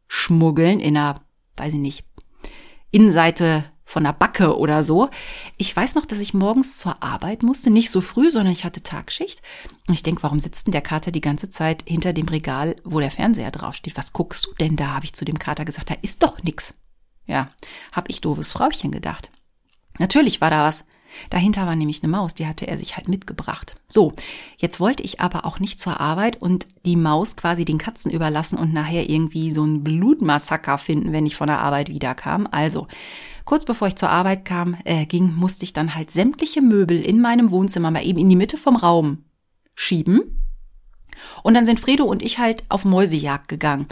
schmuggeln 0.10 0.82
in 0.82 0.98
einer, 0.98 1.22
weiß 1.56 1.74
ich 1.74 1.80
nicht, 1.80 2.04
Innenseite 2.92 3.64
von 3.86 4.04
der 4.04 4.14
Backe 4.14 4.58
oder 4.58 4.84
so. 4.84 5.10
Ich 5.58 5.76
weiß 5.76 5.96
noch, 5.96 6.06
dass 6.06 6.20
ich 6.20 6.34
morgens 6.34 6.78
zur 6.78 7.02
Arbeit 7.02 7.42
musste, 7.42 7.72
nicht 7.72 7.90
so 7.90 8.02
früh, 8.02 8.30
sondern 8.30 8.52
ich 8.52 8.66
hatte 8.66 8.84
Tagschicht. 8.84 9.42
Und 9.88 9.94
ich 9.94 10.04
denke, 10.04 10.22
warum 10.24 10.40
sitzt 10.40 10.68
denn 10.68 10.74
der 10.74 10.82
Kater 10.82 11.12
die 11.12 11.22
ganze 11.22 11.50
Zeit 11.50 11.84
hinter 11.88 12.14
dem 12.14 12.28
Regal, 12.28 12.76
wo 12.84 13.00
der 13.00 13.12
Fernseher 13.12 13.52
draufsteht? 13.52 13.98
Was 13.98 14.14
guckst 14.14 14.46
du 14.46 14.54
denn 14.60 14.76
da? 14.76 14.94
Habe 14.94 15.06
ich 15.06 15.14
zu 15.14 15.26
dem 15.26 15.40
Kater 15.40 15.66
gesagt, 15.66 15.90
da 15.90 15.96
ist 16.02 16.22
doch 16.22 16.44
nix. 16.44 16.76
Ja, 17.26 17.52
hab 17.92 18.10
ich 18.10 18.22
doofes 18.22 18.54
Frauchen 18.54 18.92
gedacht. 18.92 19.32
Natürlich 19.98 20.42
war 20.42 20.50
da 20.50 20.66
was. 20.66 20.86
Dahinter 21.30 21.66
war 21.66 21.76
nämlich 21.76 22.04
eine 22.04 22.12
Maus, 22.12 22.36
die 22.36 22.48
hatte 22.48 22.68
er 22.68 22.78
sich 22.78 22.98
halt 22.98 23.08
mitgebracht. 23.08 23.76
So, 23.88 24.14
jetzt 24.58 24.80
wollte 24.80 25.04
ich 25.04 25.20
aber 25.20 25.46
auch 25.46 25.60
nicht 25.60 25.80
zur 25.80 26.00
Arbeit 26.00 26.42
und 26.42 26.68
die 26.86 26.96
Maus 26.96 27.36
quasi 27.36 27.66
den 27.66 27.78
Katzen 27.78 28.12
überlassen 28.12 28.58
und 28.58 28.74
nachher 28.74 29.10
irgendwie 29.10 29.52
so 29.52 29.64
ein 29.64 29.84
Blutmassaker 29.84 30.78
finden, 30.78 31.12
wenn 31.12 31.26
ich 31.26 31.36
von 31.36 31.48
der 31.48 31.60
Arbeit 31.60 31.90
wiederkam. 31.90 32.48
Also, 32.52 32.88
kurz 33.46 33.66
bevor 33.66 33.88
ich 33.88 33.96
zur 33.96 34.10
Arbeit 34.10 34.46
kam, 34.46 34.78
äh, 34.86 35.06
ging, 35.06 35.34
musste 35.36 35.66
ich 35.66 35.74
dann 35.74 35.96
halt 35.96 36.12
sämtliche 36.12 36.62
Möbel 36.62 37.00
in 37.00 37.22
meinem 37.22 37.52
Wohnzimmer 37.52 37.92
mal 37.92 38.06
eben 38.06 38.20
in 38.20 38.30
die 38.30 38.36
Mitte 38.36 38.58
vom 38.58 38.76
Raum 38.76 39.24
schieben. 39.76 40.40
Und 41.44 41.54
dann 41.54 41.66
sind 41.66 41.80
Fredo 41.80 42.06
und 42.06 42.24
ich 42.24 42.40
halt 42.40 42.64
auf 42.70 42.86
Mäusejagd 42.86 43.48
gegangen. 43.48 43.88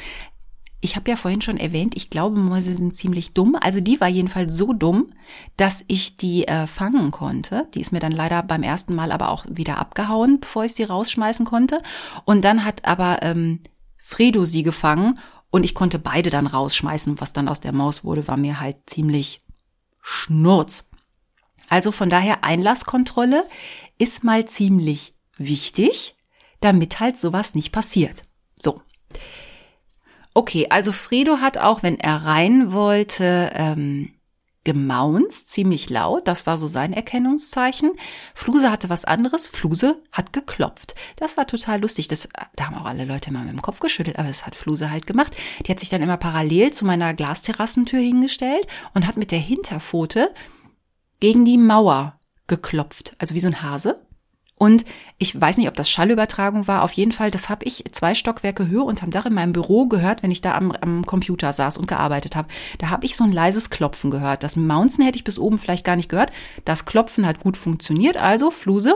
Ich 0.80 0.96
habe 0.96 1.10
ja 1.10 1.16
vorhin 1.16 1.42
schon 1.42 1.58
erwähnt, 1.58 1.96
ich 1.96 2.12
glaube, 2.12 2.40
Mäuse 2.40 2.76
sind 2.76 2.96
ziemlich 2.96 3.34
dumm. 3.34 3.58
Also 3.60 3.82
die 3.82 4.00
war 4.00 4.08
jedenfalls 4.08 4.56
so 4.56 4.74
dumm, 4.74 5.08
dass 5.56 5.84
ich 5.88 6.18
die 6.18 6.48
äh, 6.48 6.68
fangen 6.68 7.10
konnte. 7.10 7.68
Die 7.74 7.82
ist 7.82 7.92
mir 7.92 8.00
dann 8.00 8.12
leider 8.12 8.44
beim 8.44 8.62
ersten 8.62 8.94
Mal 8.94 9.12
aber 9.12 9.30
auch 9.30 9.46
wieder 9.50 9.80
abgehauen, 9.80 10.40
bevor 10.40 10.66
ich 10.66 10.76
sie 10.76 10.84
rausschmeißen 10.84 11.46
konnte. 11.46 11.82
Und 12.26 12.46
dann 12.46 12.64
hat 12.64 12.86
aber 12.86 13.20
ähm, 13.24 13.62
Fredo 13.98 14.46
sie 14.46 14.62
gefangen 14.62 15.18
und 15.50 15.64
ich 15.64 15.74
konnte 15.74 15.98
beide 15.98 16.30
dann 16.30 16.46
rausschmeißen. 16.46 17.20
Was 17.20 17.34
dann 17.34 17.50
aus 17.50 17.60
der 17.60 17.74
Maus 17.74 18.04
wurde, 18.04 18.28
war 18.28 18.38
mir 18.38 18.60
halt 18.60 18.78
ziemlich 18.86 19.42
schnurz. 20.02 20.90
Also 21.70 21.92
von 21.92 22.10
daher 22.10 22.44
Einlasskontrolle 22.44 23.44
ist 23.98 24.24
mal 24.24 24.46
ziemlich 24.46 25.16
wichtig, 25.38 26.16
damit 26.60 27.00
halt 27.00 27.20
sowas 27.20 27.56
nicht 27.56 27.72
passiert. 27.72 28.22
So. 28.58 28.82
Okay, 30.38 30.68
also 30.70 30.92
Fredo 30.92 31.40
hat 31.40 31.58
auch, 31.58 31.82
wenn 31.82 32.00
er 32.00 32.18
rein 32.18 32.72
wollte, 32.72 33.50
ähm, 33.56 34.14
gemaunzt, 34.66 35.50
ziemlich 35.50 35.90
laut. 35.90 36.28
Das 36.28 36.46
war 36.46 36.60
so 36.60 36.68
sein 36.68 36.94
Erkennungszeichen. 36.94 37.94
Fluse 38.36 38.70
hatte 38.70 38.88
was 38.88 39.04
anderes. 39.04 39.48
Fluse 39.48 40.00
hat 40.12 40.34
geklopft. 40.34 40.94
Das 41.16 41.38
war 41.38 41.48
total 41.48 41.82
lustig. 41.82 42.08
Das, 42.08 42.30
da 42.56 42.68
haben 42.68 42.76
auch 42.76 42.86
alle 42.86 43.06
Leute 43.06 43.32
immer 43.32 43.40
mit 43.40 43.50
dem 43.50 43.64
Kopf 43.64 43.80
geschüttelt, 43.80 44.20
aber 44.20 44.28
das 44.28 44.46
hat 44.46 44.54
Fluse 44.54 44.92
halt 44.92 45.08
gemacht. 45.08 45.36
Die 45.66 45.72
hat 45.72 45.80
sich 45.80 45.90
dann 45.90 46.04
immer 46.04 46.18
parallel 46.18 46.72
zu 46.72 46.86
meiner 46.86 47.16
Glasterrassentür 47.16 48.00
hingestellt 48.00 48.68
und 48.94 49.08
hat 49.08 49.18
mit 49.18 49.32
der 49.32 49.40
Hinterpfote 49.40 50.32
gegen 51.20 51.46
die 51.46 51.58
Mauer 51.58 52.20
geklopft. 52.46 53.16
Also 53.18 53.34
wie 53.34 53.40
so 53.40 53.48
ein 53.48 53.64
Hase. 53.64 54.06
Und 54.60 54.86
ich 55.20 55.40
weiß 55.40 55.58
nicht, 55.58 55.68
ob 55.68 55.76
das 55.76 55.90
Schallübertragung 55.90 56.68
war. 56.68 56.84
Auf 56.84 56.94
jeden 56.94 57.12
Fall, 57.12 57.30
das 57.30 57.50
habe 57.50 57.66
ich 57.66 57.84
zwei 57.92 58.16
Stockwerke 58.16 58.68
höher 58.68 58.86
unterm 58.86 59.12
Dach 59.12 59.28
in 59.28 59.34
meinem 59.34 59.54
Büro 59.54 59.86
gehört, 59.86 60.24
wenn 60.24 60.32
ich 60.32 60.42
da 60.42 60.56
am, 60.56 60.72
am 60.72 61.06
Computer 61.06 61.54
saß 61.54 61.78
und 61.78 61.88
gearbeitet 61.88 62.36
habe. 62.36 62.48
Da 62.80 62.90
habe 62.90 63.06
ich 63.06 63.16
so 63.16 63.24
ein 63.24 63.32
leises 63.32 63.70
Klopfen 63.70 64.10
gehört. 64.10 64.44
Das 64.44 64.56
Mounzen 64.56 65.04
hätte 65.04 65.18
ich 65.18 65.24
bis 65.24 65.38
oben 65.38 65.60
vielleicht 65.60 65.86
gar 65.86 65.96
nicht 65.96 66.10
gehört. 66.10 66.32
Das 66.66 66.86
Klopfen 66.86 67.28
hat 67.28 67.40
gut 67.40 67.56
funktioniert. 67.56 68.18
Also, 68.18 68.50
Fluse. 68.50 68.96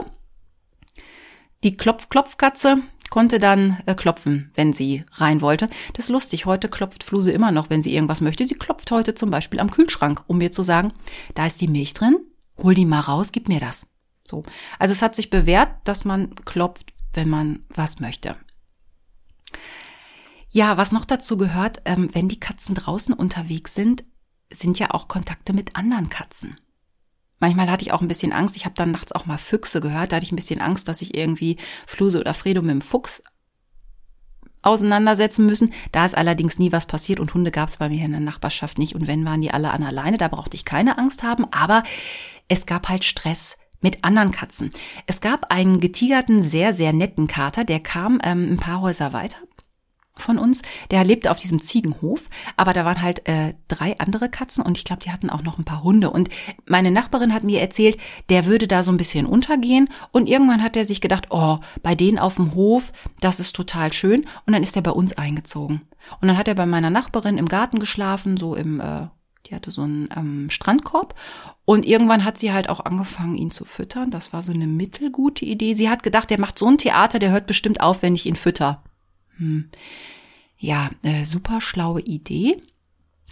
Die 1.62 1.76
Klopf-Klopfkatze 1.76 2.78
konnte 3.10 3.38
dann 3.38 3.78
äh, 3.86 3.94
klopfen, 3.94 4.50
wenn 4.54 4.72
sie 4.72 5.04
rein 5.12 5.42
wollte. 5.42 5.68
Das 5.92 6.06
ist 6.06 6.10
lustig. 6.10 6.44
Heute 6.44 6.68
klopft 6.68 7.04
Fluse 7.04 7.30
immer 7.30 7.52
noch, 7.52 7.70
wenn 7.70 7.82
sie 7.82 7.94
irgendwas 7.94 8.20
möchte. 8.20 8.48
Sie 8.48 8.54
klopft 8.54 8.90
heute 8.90 9.14
zum 9.14 9.30
Beispiel 9.30 9.60
am 9.60 9.70
Kühlschrank, 9.70 10.24
um 10.26 10.38
mir 10.38 10.50
zu 10.50 10.64
sagen, 10.64 10.92
da 11.36 11.46
ist 11.46 11.60
die 11.60 11.68
Milch 11.68 11.94
drin. 11.94 12.16
Hol 12.60 12.74
die 12.74 12.86
mal 12.86 13.00
raus, 13.00 13.30
gib 13.30 13.48
mir 13.48 13.60
das. 13.60 13.86
So. 14.24 14.44
Also 14.78 14.92
es 14.92 15.02
hat 15.02 15.14
sich 15.14 15.30
bewährt, 15.30 15.70
dass 15.84 16.04
man 16.04 16.34
klopft, 16.44 16.92
wenn 17.12 17.28
man 17.28 17.64
was 17.68 18.00
möchte. 18.00 18.36
Ja, 20.50 20.76
was 20.76 20.92
noch 20.92 21.04
dazu 21.04 21.36
gehört, 21.36 21.80
ähm, 21.86 22.10
wenn 22.12 22.28
die 22.28 22.40
Katzen 22.40 22.74
draußen 22.74 23.14
unterwegs 23.14 23.74
sind, 23.74 24.04
sind 24.52 24.78
ja 24.78 24.90
auch 24.90 25.08
Kontakte 25.08 25.54
mit 25.54 25.76
anderen 25.76 26.10
Katzen. 26.10 26.60
Manchmal 27.40 27.70
hatte 27.70 27.84
ich 27.84 27.92
auch 27.92 28.02
ein 28.02 28.08
bisschen 28.08 28.32
Angst. 28.32 28.54
Ich 28.56 28.66
habe 28.66 28.74
dann 28.76 28.92
nachts 28.92 29.12
auch 29.12 29.26
mal 29.26 29.38
Füchse 29.38 29.80
gehört. 29.80 30.12
Da 30.12 30.16
hatte 30.16 30.24
ich 30.24 30.30
ein 30.30 30.36
bisschen 30.36 30.60
Angst, 30.60 30.86
dass 30.88 31.02
ich 31.02 31.16
irgendwie 31.16 31.56
Fluse 31.86 32.20
oder 32.20 32.34
Fredo 32.34 32.60
mit 32.62 32.70
dem 32.70 32.80
Fuchs 32.82 33.22
auseinandersetzen 34.62 35.46
müssen. 35.46 35.72
Da 35.90 36.04
ist 36.04 36.16
allerdings 36.16 36.58
nie 36.58 36.70
was 36.70 36.86
passiert 36.86 37.18
und 37.18 37.34
Hunde 37.34 37.50
gab 37.50 37.68
es 37.68 37.78
bei 37.78 37.88
mir 37.88 38.04
in 38.04 38.12
der 38.12 38.20
Nachbarschaft 38.20 38.78
nicht. 38.78 38.94
Und 38.94 39.08
wenn, 39.08 39.24
waren 39.24 39.40
die 39.40 39.50
alle 39.50 39.72
an 39.72 39.82
alleine. 39.82 40.18
Da 40.18 40.28
brauchte 40.28 40.56
ich 40.56 40.64
keine 40.64 40.98
Angst 40.98 41.24
haben. 41.24 41.46
Aber 41.50 41.82
es 42.46 42.66
gab 42.66 42.88
halt 42.88 43.04
Stress 43.04 43.56
mit 43.82 44.04
anderen 44.04 44.30
Katzen. 44.30 44.70
Es 45.06 45.20
gab 45.20 45.52
einen 45.52 45.80
getigerten, 45.80 46.42
sehr, 46.42 46.72
sehr 46.72 46.92
netten 46.92 47.26
Kater, 47.26 47.64
der 47.64 47.80
kam 47.80 48.18
ähm, 48.24 48.52
ein 48.52 48.56
paar 48.56 48.80
Häuser 48.80 49.12
weiter 49.12 49.38
von 50.16 50.38
uns, 50.38 50.62
der 50.90 51.04
lebte 51.04 51.30
auf 51.30 51.38
diesem 51.38 51.60
Ziegenhof, 51.60 52.28
aber 52.56 52.72
da 52.72 52.84
waren 52.84 53.02
halt 53.02 53.26
äh, 53.28 53.54
drei 53.68 53.98
andere 53.98 54.28
Katzen 54.28 54.64
und 54.64 54.78
ich 54.78 54.84
glaube, 54.84 55.02
die 55.02 55.10
hatten 55.10 55.30
auch 55.30 55.42
noch 55.42 55.58
ein 55.58 55.64
paar 55.64 55.82
Hunde. 55.82 56.10
Und 56.10 56.28
meine 56.66 56.90
Nachbarin 56.90 57.32
hat 57.32 57.44
mir 57.44 57.60
erzählt, 57.60 57.98
der 58.28 58.46
würde 58.46 58.68
da 58.68 58.82
so 58.82 58.92
ein 58.92 58.96
bisschen 58.96 59.26
untergehen 59.26 59.88
und 60.12 60.28
irgendwann 60.28 60.62
hat 60.62 60.76
er 60.76 60.84
sich 60.84 61.00
gedacht, 61.00 61.28
oh, 61.30 61.58
bei 61.82 61.94
denen 61.94 62.18
auf 62.18 62.36
dem 62.36 62.54
Hof, 62.54 62.92
das 63.20 63.40
ist 63.40 63.56
total 63.56 63.92
schön 63.92 64.26
und 64.46 64.52
dann 64.52 64.62
ist 64.62 64.76
er 64.76 64.82
bei 64.82 64.90
uns 64.90 65.14
eingezogen. 65.14 65.82
Und 66.20 66.28
dann 66.28 66.38
hat 66.38 66.48
er 66.48 66.54
bei 66.54 66.66
meiner 66.66 66.90
Nachbarin 66.90 67.38
im 67.38 67.46
Garten 67.46 67.78
geschlafen, 67.78 68.36
so 68.36 68.54
im 68.54 68.80
äh, 68.80 69.06
die 69.46 69.54
hatte 69.54 69.70
so 69.70 69.82
einen 69.82 70.08
ähm, 70.16 70.50
Strandkorb 70.50 71.14
und 71.64 71.84
irgendwann 71.84 72.24
hat 72.24 72.38
sie 72.38 72.52
halt 72.52 72.68
auch 72.68 72.80
angefangen, 72.80 73.36
ihn 73.36 73.50
zu 73.50 73.64
füttern. 73.64 74.10
Das 74.10 74.32
war 74.32 74.42
so 74.42 74.52
eine 74.52 74.66
mittelgute 74.66 75.44
Idee. 75.44 75.74
Sie 75.74 75.90
hat 75.90 76.02
gedacht, 76.02 76.30
der 76.30 76.40
macht 76.40 76.58
so 76.58 76.66
ein 76.68 76.78
Theater, 76.78 77.18
der 77.18 77.32
hört 77.32 77.46
bestimmt 77.46 77.80
auf, 77.80 78.02
wenn 78.02 78.14
ich 78.14 78.26
ihn 78.26 78.36
fütter. 78.36 78.82
Hm. 79.36 79.68
Ja, 80.58 80.90
äh, 81.02 81.24
super 81.24 81.60
schlaue 81.60 82.00
Idee. 82.00 82.62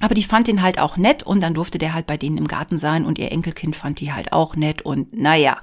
Aber 0.00 0.14
die 0.14 0.24
fand 0.24 0.48
ihn 0.48 0.62
halt 0.62 0.78
auch 0.78 0.96
nett 0.96 1.22
und 1.22 1.42
dann 1.42 1.54
durfte 1.54 1.78
der 1.78 1.92
halt 1.94 2.06
bei 2.06 2.16
denen 2.16 2.38
im 2.38 2.48
Garten 2.48 2.78
sein 2.78 3.04
und 3.04 3.18
ihr 3.18 3.30
Enkelkind 3.30 3.76
fand 3.76 4.00
die 4.00 4.12
halt 4.12 4.32
auch 4.32 4.56
nett 4.56 4.82
und 4.82 5.12
naja, 5.12 5.58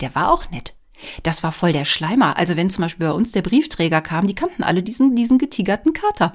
der 0.00 0.14
war 0.14 0.32
auch 0.32 0.50
nett. 0.50 0.74
Das 1.22 1.42
war 1.42 1.52
voll 1.52 1.72
der 1.72 1.84
Schleimer. 1.84 2.36
Also 2.36 2.56
wenn 2.56 2.68
zum 2.68 2.82
Beispiel 2.82 3.06
bei 3.06 3.12
uns 3.12 3.32
der 3.32 3.42
Briefträger 3.42 4.00
kam, 4.02 4.26
die 4.26 4.34
kannten 4.34 4.64
alle 4.64 4.82
diesen, 4.82 5.14
diesen 5.14 5.38
getigerten 5.38 5.92
Kater 5.92 6.32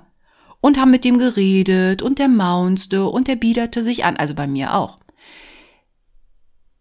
und 0.61 0.79
haben 0.79 0.91
mit 0.91 1.03
dem 1.03 1.17
geredet 1.17 2.01
und 2.01 2.19
der 2.19 2.29
maunste 2.29 3.05
und 3.05 3.27
der 3.27 3.35
biederte 3.35 3.83
sich 3.83 4.05
an, 4.05 4.15
also 4.15 4.33
bei 4.33 4.47
mir 4.47 4.75
auch. 4.75 4.99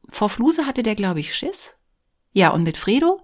Vor 0.09 0.29
Fluse 0.29 0.67
hatte 0.67 0.83
der, 0.83 0.95
glaube 0.95 1.21
ich, 1.21 1.35
Schiss. 1.35 1.75
Ja, 2.33 2.51
und 2.51 2.63
mit 2.63 2.77
Fredo, 2.77 3.21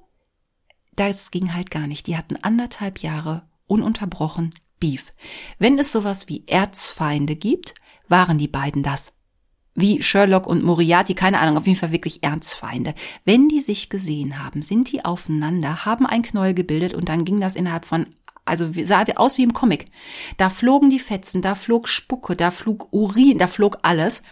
das 0.94 1.30
ging 1.30 1.54
halt 1.54 1.70
gar 1.70 1.86
nicht. 1.86 2.06
Die 2.06 2.16
hatten 2.16 2.36
anderthalb 2.36 3.00
Jahre 3.00 3.42
ununterbrochen 3.66 4.54
Beef. 4.80 5.12
Wenn 5.58 5.78
es 5.78 5.92
sowas 5.92 6.28
wie 6.28 6.44
Erzfeinde 6.46 7.36
gibt, 7.36 7.74
waren 8.08 8.38
die 8.38 8.48
beiden 8.48 8.82
das. 8.82 9.12
Wie 9.74 10.02
Sherlock 10.02 10.46
und 10.46 10.64
Moriarty, 10.64 11.14
keine 11.14 11.38
Ahnung, 11.38 11.58
auf 11.58 11.66
jeden 11.66 11.78
Fall 11.78 11.92
wirklich 11.92 12.22
Erzfeinde. 12.22 12.94
Wenn 13.24 13.48
die 13.48 13.60
sich 13.60 13.90
gesehen 13.90 14.42
haben, 14.42 14.62
sind 14.62 14.90
die 14.90 15.04
aufeinander, 15.04 15.84
haben 15.84 16.06
ein 16.06 16.22
Knäuel 16.22 16.54
gebildet 16.54 16.94
und 16.94 17.08
dann 17.08 17.24
ging 17.24 17.40
das 17.40 17.56
innerhalb 17.56 17.84
von 17.84 18.06
also 18.46 18.70
sah 18.84 19.04
aus 19.16 19.36
wie 19.38 19.42
im 19.42 19.52
Comic. 19.52 19.86
Da 20.38 20.48
flogen 20.48 20.88
die 20.88 20.98
Fetzen, 20.98 21.42
da 21.42 21.54
flog 21.54 21.88
Spucke, 21.88 22.36
da 22.36 22.50
flog 22.50 22.88
Urin, 22.92 23.38
da 23.38 23.46
flog 23.48 23.78
alles. 23.82 24.22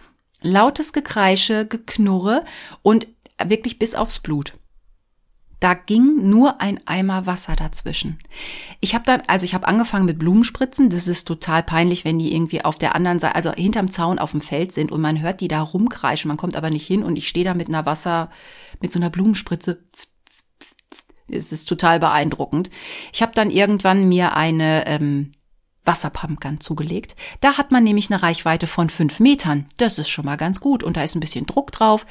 Lautes 0.41 0.93
Gekreische, 0.93 1.65
Geknurre 1.65 2.43
und 2.81 3.07
wirklich 3.43 3.77
bis 3.77 3.95
aufs 3.95 4.19
Blut. 4.19 4.53
Da 5.59 5.73
ging 5.73 6.29
nur 6.29 6.61
ein 6.61 6.79
Eimer 6.85 7.25
Wasser 7.25 7.55
dazwischen. 7.55 8.19
Ich 8.81 8.93
habe 8.93 9.05
dann, 9.05 9.23
also 9.27 9.45
ich 9.45 9.53
habe 9.53 9.67
angefangen 9.67 10.05
mit 10.05 10.19
Blumenspritzen. 10.19 10.89
Das 10.89 11.07
ist 11.07 11.25
total 11.27 11.63
peinlich, 11.63 12.05
wenn 12.05 12.19
die 12.19 12.33
irgendwie 12.33 12.63
auf 12.63 12.77
der 12.77 12.93
anderen 12.93 13.19
Seite, 13.19 13.35
also 13.35 13.53
hinterm 13.53 13.89
Zaun 13.89 14.19
auf 14.19 14.31
dem 14.31 14.41
Feld 14.41 14.73
sind 14.73 14.91
und 14.91 15.01
man 15.01 15.21
hört 15.21 15.41
die 15.41 15.47
da 15.47 15.61
rumkreischen. 15.61 16.27
Man 16.27 16.37
kommt 16.37 16.55
aber 16.55 16.69
nicht 16.69 16.85
hin 16.85 17.03
und 17.03 17.15
ich 17.15 17.27
stehe 17.27 17.45
da 17.45 17.53
mit 17.53 17.69
einer 17.69 17.85
Wasser, 17.85 18.29
mit 18.81 18.91
so 18.91 18.99
einer 18.99 19.09
Blumenspritze 19.09 19.83
es 21.29 21.51
ist 21.51 21.65
total 21.65 21.99
beeindruckend. 21.99 22.69
Ich 23.13 23.21
habe 23.21 23.31
dann 23.33 23.49
irgendwann 23.49 24.07
mir 24.07 24.35
eine 24.35 24.85
ähm, 24.87 25.31
Wasserpumpgun 25.85 26.59
zugelegt. 26.59 27.15
Da 27.41 27.57
hat 27.57 27.71
man 27.71 27.83
nämlich 27.83 28.11
eine 28.11 28.21
Reichweite 28.21 28.67
von 28.67 28.89
fünf 28.89 29.19
Metern. 29.19 29.65
Das 29.77 29.99
ist 29.99 30.09
schon 30.09 30.25
mal 30.25 30.37
ganz 30.37 30.59
gut 30.59 30.83
und 30.83 30.97
da 30.97 31.03
ist 31.03 31.15
ein 31.15 31.19
bisschen 31.21 31.45
Druck 31.45 31.71
drauf. 31.71 32.05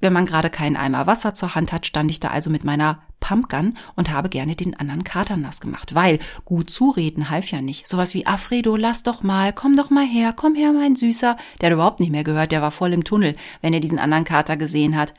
Wenn 0.00 0.12
man 0.12 0.26
gerade 0.26 0.50
keinen 0.50 0.76
Eimer 0.76 1.06
Wasser 1.06 1.32
zur 1.32 1.54
Hand 1.54 1.72
hat, 1.72 1.86
stand 1.86 2.10
ich 2.10 2.20
da 2.20 2.28
also 2.28 2.50
mit 2.50 2.64
meiner 2.64 3.02
Pumpgun 3.20 3.78
und 3.96 4.10
habe 4.10 4.28
gerne 4.28 4.54
den 4.54 4.78
anderen 4.78 5.02
Kater 5.02 5.36
nass 5.36 5.60
gemacht, 5.60 5.94
weil 5.94 6.18
gut 6.44 6.68
zureden 6.68 7.30
half 7.30 7.50
ja 7.50 7.62
nicht. 7.62 7.88
Sowas 7.88 8.12
wie 8.12 8.26
Alfredo, 8.26 8.76
lass 8.76 9.02
doch 9.02 9.22
mal, 9.22 9.52
komm 9.54 9.76
doch 9.76 9.88
mal 9.88 10.04
her, 10.04 10.34
komm 10.36 10.56
her, 10.56 10.72
mein 10.72 10.94
Süßer. 10.94 11.36
Der 11.60 11.68
hat 11.68 11.74
überhaupt 11.74 12.00
nicht 12.00 12.10
mehr 12.10 12.24
gehört, 12.24 12.52
der 12.52 12.60
war 12.60 12.70
voll 12.70 12.92
im 12.92 13.04
Tunnel, 13.04 13.34
wenn 13.62 13.72
er 13.72 13.80
diesen 13.80 13.98
anderen 13.98 14.24
Kater 14.24 14.58
gesehen 14.58 14.94
hat. 14.96 15.14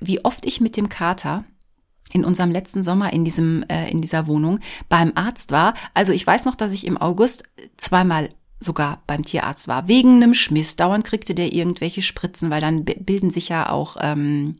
Wie 0.00 0.24
oft 0.24 0.46
ich 0.46 0.60
mit 0.60 0.76
dem 0.76 0.88
Kater 0.88 1.44
in 2.16 2.24
unserem 2.24 2.50
letzten 2.50 2.82
Sommer 2.82 3.12
in 3.12 3.24
diesem 3.24 3.64
äh, 3.68 3.90
in 3.90 4.00
dieser 4.00 4.26
Wohnung 4.26 4.58
beim 4.88 5.12
Arzt 5.14 5.52
war. 5.52 5.74
Also 5.94 6.12
ich 6.12 6.26
weiß 6.26 6.46
noch, 6.46 6.56
dass 6.56 6.72
ich 6.72 6.86
im 6.86 6.96
August 6.96 7.44
zweimal 7.76 8.30
sogar 8.58 9.02
beim 9.06 9.24
Tierarzt 9.24 9.68
war 9.68 9.86
wegen 9.86 10.22
einem 10.22 10.34
Schmiss. 10.34 10.76
Dauernd 10.76 11.04
kriegte 11.04 11.34
der 11.34 11.52
irgendwelche 11.52 12.02
Spritzen, 12.02 12.50
weil 12.50 12.60
dann 12.60 12.84
bilden 12.84 13.30
sich 13.30 13.50
ja 13.50 13.70
auch 13.70 13.96
ähm, 14.00 14.56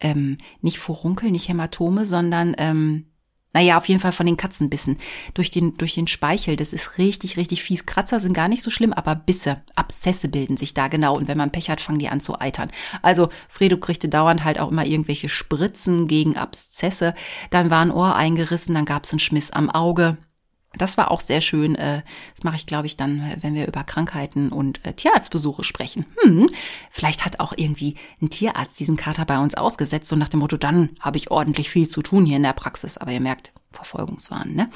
ähm, 0.00 0.38
nicht 0.60 0.78
Furunkel, 0.78 1.30
nicht 1.30 1.48
Hämatome, 1.48 2.06
sondern 2.06 2.54
ähm, 2.58 3.06
naja, 3.54 3.78
auf 3.78 3.88
jeden 3.88 4.00
Fall 4.00 4.12
von 4.12 4.26
den 4.26 4.36
Katzenbissen. 4.36 4.98
Durch 5.32 5.50
den, 5.50 5.78
durch 5.78 5.94
den 5.94 6.08
Speichel. 6.08 6.56
Das 6.56 6.72
ist 6.72 6.98
richtig, 6.98 7.36
richtig 7.36 7.62
fies. 7.62 7.86
Kratzer 7.86 8.20
sind 8.20 8.34
gar 8.34 8.48
nicht 8.48 8.62
so 8.62 8.70
schlimm, 8.70 8.92
aber 8.92 9.14
Bisse, 9.14 9.62
Abszesse 9.76 10.28
bilden 10.28 10.56
sich 10.56 10.74
da 10.74 10.88
genau. 10.88 11.16
Und 11.16 11.28
wenn 11.28 11.38
man 11.38 11.52
Pech 11.52 11.70
hat, 11.70 11.80
fangen 11.80 12.00
die 12.00 12.08
an 12.08 12.20
zu 12.20 12.38
eitern. 12.40 12.70
Also 13.00 13.28
Fredo 13.48 13.78
kriegte 13.78 14.08
dauernd 14.08 14.44
halt 14.44 14.58
auch 14.58 14.70
immer 14.70 14.84
irgendwelche 14.84 15.28
Spritzen 15.28 16.08
gegen 16.08 16.36
Abszesse. 16.36 17.14
Dann 17.50 17.70
war 17.70 17.82
ein 17.82 17.92
Ohr 17.92 18.16
eingerissen, 18.16 18.74
dann 18.74 18.84
gab's 18.84 19.12
einen 19.12 19.20
Schmiss 19.20 19.52
am 19.52 19.70
Auge. 19.70 20.18
Das 20.78 20.96
war 20.96 21.10
auch 21.10 21.20
sehr 21.20 21.40
schön. 21.40 21.74
Äh, 21.74 22.02
das 22.34 22.44
mache 22.44 22.56
ich, 22.56 22.66
glaube 22.66 22.86
ich, 22.86 22.96
dann, 22.96 23.34
wenn 23.40 23.54
wir 23.54 23.66
über 23.66 23.84
Krankheiten 23.84 24.50
und 24.50 24.84
äh, 24.84 24.92
Tierarztbesuche 24.92 25.64
sprechen. 25.64 26.06
Hm, 26.22 26.48
vielleicht 26.90 27.24
hat 27.24 27.40
auch 27.40 27.52
irgendwie 27.56 27.96
ein 28.20 28.30
Tierarzt 28.30 28.78
diesen 28.78 28.96
Kater 28.96 29.24
bei 29.24 29.38
uns 29.38 29.54
ausgesetzt 29.54 30.12
und 30.12 30.18
nach 30.18 30.28
dem 30.28 30.40
Motto, 30.40 30.56
dann 30.56 30.90
habe 31.00 31.16
ich 31.16 31.30
ordentlich 31.30 31.70
viel 31.70 31.88
zu 31.88 32.02
tun 32.02 32.26
hier 32.26 32.36
in 32.36 32.42
der 32.42 32.52
Praxis. 32.52 32.98
Aber 32.98 33.12
ihr 33.12 33.20
merkt, 33.20 33.52
Verfolgungswahn, 33.72 34.54
ne? 34.54 34.70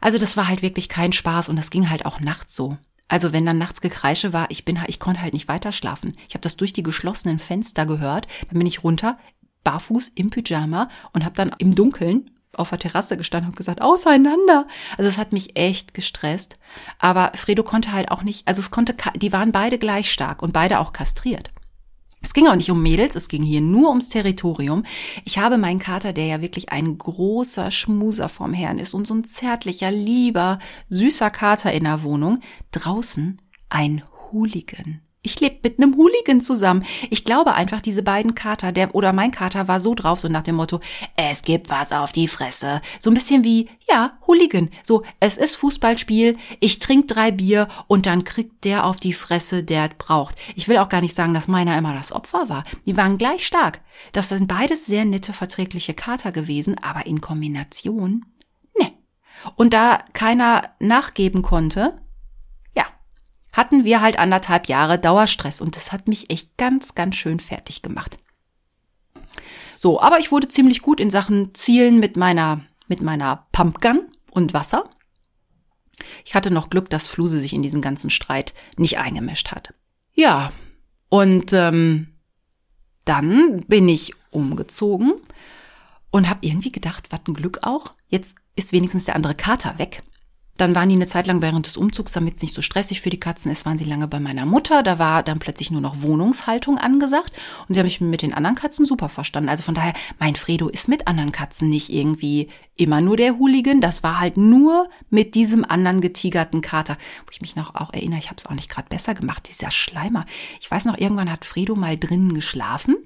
Also 0.00 0.18
das 0.18 0.36
war 0.36 0.48
halt 0.48 0.62
wirklich 0.62 0.88
kein 0.88 1.12
Spaß 1.12 1.48
und 1.48 1.56
das 1.56 1.70
ging 1.70 1.88
halt 1.88 2.06
auch 2.06 2.18
nachts 2.18 2.56
so. 2.56 2.76
Also 3.06 3.32
wenn 3.32 3.46
dann 3.46 3.58
nachts 3.58 3.80
Gekreische 3.80 4.32
war, 4.32 4.50
ich 4.50 4.64
bin 4.64 4.80
ich 4.86 4.98
konnte 4.98 5.22
halt 5.22 5.32
nicht 5.34 5.46
weiter 5.46 5.70
schlafen. 5.70 6.12
Ich 6.28 6.34
habe 6.34 6.40
das 6.40 6.56
durch 6.56 6.72
die 6.72 6.82
geschlossenen 6.82 7.38
Fenster 7.38 7.86
gehört. 7.86 8.26
Dann 8.48 8.58
bin 8.58 8.66
ich 8.66 8.82
runter, 8.82 9.18
barfuß 9.64 10.08
im 10.08 10.30
Pyjama 10.30 10.88
und 11.12 11.24
habe 11.24 11.36
dann 11.36 11.54
im 11.58 11.74
Dunkeln 11.74 12.30
auf 12.54 12.70
der 12.70 12.78
Terrasse 12.78 13.16
gestanden 13.16 13.50
und 13.50 13.56
gesagt, 13.56 13.82
auseinander. 13.82 14.66
Also 14.98 15.08
es 15.08 15.18
hat 15.18 15.32
mich 15.32 15.56
echt 15.56 15.94
gestresst. 15.94 16.58
Aber 16.98 17.32
Fredo 17.34 17.62
konnte 17.62 17.92
halt 17.92 18.10
auch 18.10 18.22
nicht, 18.22 18.46
also 18.46 18.60
es 18.60 18.70
konnte, 18.70 18.94
die 19.16 19.32
waren 19.32 19.52
beide 19.52 19.78
gleich 19.78 20.12
stark 20.12 20.42
und 20.42 20.52
beide 20.52 20.80
auch 20.80 20.92
kastriert. 20.92 21.50
Es 22.24 22.34
ging 22.34 22.46
auch 22.46 22.54
nicht 22.54 22.70
um 22.70 22.80
Mädels, 22.80 23.16
es 23.16 23.28
ging 23.28 23.42
hier 23.42 23.60
nur 23.60 23.88
ums 23.88 24.08
Territorium. 24.08 24.84
Ich 25.24 25.38
habe 25.38 25.58
meinen 25.58 25.80
Kater, 25.80 26.12
der 26.12 26.26
ja 26.26 26.40
wirklich 26.40 26.70
ein 26.70 26.96
großer 26.96 27.72
Schmuser 27.72 28.28
vom 28.28 28.54
Herrn 28.54 28.78
ist 28.78 28.94
und 28.94 29.08
so 29.08 29.14
ein 29.14 29.24
zärtlicher, 29.24 29.90
lieber, 29.90 30.60
süßer 30.88 31.30
Kater 31.30 31.72
in 31.72 31.82
der 31.82 32.04
Wohnung, 32.04 32.40
draußen 32.70 33.40
ein 33.68 34.04
Hooligan. 34.30 35.00
Ich 35.24 35.38
lebe 35.38 35.60
mit 35.62 35.78
einem 35.78 35.96
Hooligan 35.96 36.40
zusammen. 36.40 36.84
Ich 37.08 37.24
glaube 37.24 37.54
einfach, 37.54 37.80
diese 37.80 38.02
beiden 38.02 38.34
Kater, 38.34 38.72
der 38.72 38.92
oder 38.92 39.12
mein 39.12 39.30
Kater 39.30 39.68
war 39.68 39.78
so 39.78 39.94
drauf, 39.94 40.18
so 40.18 40.26
nach 40.26 40.42
dem 40.42 40.56
Motto, 40.56 40.80
es 41.14 41.42
gibt 41.42 41.70
was 41.70 41.92
auf 41.92 42.10
die 42.10 42.26
Fresse. 42.26 42.80
So 42.98 43.08
ein 43.08 43.14
bisschen 43.14 43.44
wie, 43.44 43.68
ja, 43.88 44.18
Hooligan. 44.26 44.70
So, 44.82 45.04
es 45.20 45.36
ist 45.36 45.54
Fußballspiel, 45.54 46.36
ich 46.58 46.80
trinke 46.80 47.14
drei 47.14 47.30
Bier 47.30 47.68
und 47.86 48.06
dann 48.06 48.24
kriegt 48.24 48.64
der 48.64 48.84
auf 48.84 48.98
die 48.98 49.12
Fresse, 49.12 49.62
der 49.62 49.90
braucht. 49.96 50.34
Ich 50.56 50.66
will 50.66 50.78
auch 50.78 50.88
gar 50.88 51.00
nicht 51.00 51.14
sagen, 51.14 51.34
dass 51.34 51.46
meiner 51.46 51.78
immer 51.78 51.94
das 51.94 52.10
Opfer 52.10 52.48
war. 52.48 52.64
Die 52.84 52.96
waren 52.96 53.16
gleich 53.16 53.46
stark. 53.46 53.80
Das 54.12 54.28
sind 54.28 54.48
beides 54.48 54.86
sehr 54.86 55.04
nette, 55.04 55.32
verträgliche 55.32 55.94
Kater 55.94 56.32
gewesen, 56.32 56.78
aber 56.82 57.06
in 57.06 57.20
Kombination, 57.20 58.24
ne. 58.76 58.90
Und 59.54 59.72
da 59.72 59.98
keiner 60.14 60.70
nachgeben 60.80 61.42
konnte, 61.42 62.01
hatten 63.52 63.84
wir 63.84 64.00
halt 64.00 64.18
anderthalb 64.18 64.66
Jahre 64.66 64.98
Dauerstress 64.98 65.60
und 65.60 65.76
das 65.76 65.92
hat 65.92 66.08
mich 66.08 66.30
echt 66.30 66.56
ganz, 66.56 66.94
ganz 66.94 67.16
schön 67.16 67.38
fertig 67.40 67.82
gemacht. 67.82 68.18
So, 69.78 70.00
aber 70.00 70.18
ich 70.18 70.30
wurde 70.30 70.48
ziemlich 70.48 70.82
gut 70.82 71.00
in 71.00 71.10
Sachen 71.10 71.54
Zielen 71.54 71.98
mit 71.98 72.16
meiner, 72.16 72.60
mit 72.88 73.02
meiner 73.02 73.46
Pumpgun 73.52 74.00
und 74.30 74.54
Wasser. 74.54 74.88
Ich 76.24 76.34
hatte 76.34 76.50
noch 76.50 76.70
Glück, 76.70 76.88
dass 76.88 77.06
Fluse 77.06 77.40
sich 77.40 77.52
in 77.52 77.62
diesen 77.62 77.82
ganzen 77.82 78.10
Streit 78.10 78.54
nicht 78.76 78.98
eingemischt 78.98 79.50
hat. 79.50 79.74
Ja, 80.14 80.52
und 81.08 81.52
ähm, 81.52 82.08
dann 83.04 83.60
bin 83.66 83.88
ich 83.88 84.14
umgezogen 84.30 85.14
und 86.10 86.28
habe 86.28 86.46
irgendwie 86.46 86.72
gedacht, 86.72 87.08
was 87.10 87.20
ein 87.26 87.34
Glück 87.34 87.60
auch. 87.62 87.94
Jetzt 88.08 88.36
ist 88.54 88.72
wenigstens 88.72 89.06
der 89.06 89.16
andere 89.16 89.34
Kater 89.34 89.78
weg. 89.78 90.02
Dann 90.58 90.74
waren 90.74 90.90
die 90.90 90.96
eine 90.96 91.06
Zeit 91.06 91.26
lang 91.26 91.40
während 91.40 91.66
des 91.66 91.78
Umzugs, 91.78 92.12
damit 92.12 92.36
es 92.36 92.42
nicht 92.42 92.54
so 92.54 92.60
stressig 92.60 93.00
für 93.00 93.08
die 93.08 93.18
Katzen 93.18 93.50
ist, 93.50 93.64
waren 93.64 93.78
sie 93.78 93.84
lange 93.84 94.06
bei 94.06 94.20
meiner 94.20 94.44
Mutter. 94.44 94.82
Da 94.82 94.98
war 94.98 95.22
dann 95.22 95.38
plötzlich 95.38 95.70
nur 95.70 95.80
noch 95.80 96.02
Wohnungshaltung 96.02 96.76
angesagt. 96.76 97.32
Und 97.66 97.74
sie 97.74 97.80
haben 97.80 97.86
mich 97.86 98.00
mit 98.00 98.20
den 98.22 98.34
anderen 98.34 98.54
Katzen 98.54 98.84
super 98.84 99.08
verstanden. 99.08 99.48
Also 99.48 99.62
von 99.62 99.74
daher, 99.74 99.94
mein 100.18 100.36
Fredo 100.36 100.68
ist 100.68 100.88
mit 100.88 101.08
anderen 101.08 101.32
Katzen 101.32 101.70
nicht 101.70 101.90
irgendwie 101.90 102.50
immer 102.76 103.00
nur 103.00 103.16
der 103.16 103.38
Hooligan. 103.38 103.80
Das 103.80 104.02
war 104.02 104.20
halt 104.20 104.36
nur 104.36 104.90
mit 105.08 105.34
diesem 105.34 105.64
anderen 105.64 106.02
getigerten 106.02 106.60
Kater. 106.60 106.98
Wo 107.24 107.30
ich 107.30 107.40
mich 107.40 107.56
noch 107.56 107.74
auch 107.74 107.92
erinnere, 107.92 108.18
ich 108.18 108.26
habe 108.26 108.36
es 108.36 108.46
auch 108.46 108.54
nicht 108.54 108.68
gerade 108.68 108.88
besser 108.90 109.14
gemacht, 109.14 109.48
dieser 109.48 109.70
Schleimer. 109.70 110.26
Ich 110.60 110.70
weiß 110.70 110.84
noch, 110.84 110.98
irgendwann 110.98 111.32
hat 111.32 111.46
Fredo 111.46 111.76
mal 111.76 111.96
drinnen 111.96 112.34
geschlafen. 112.34 112.96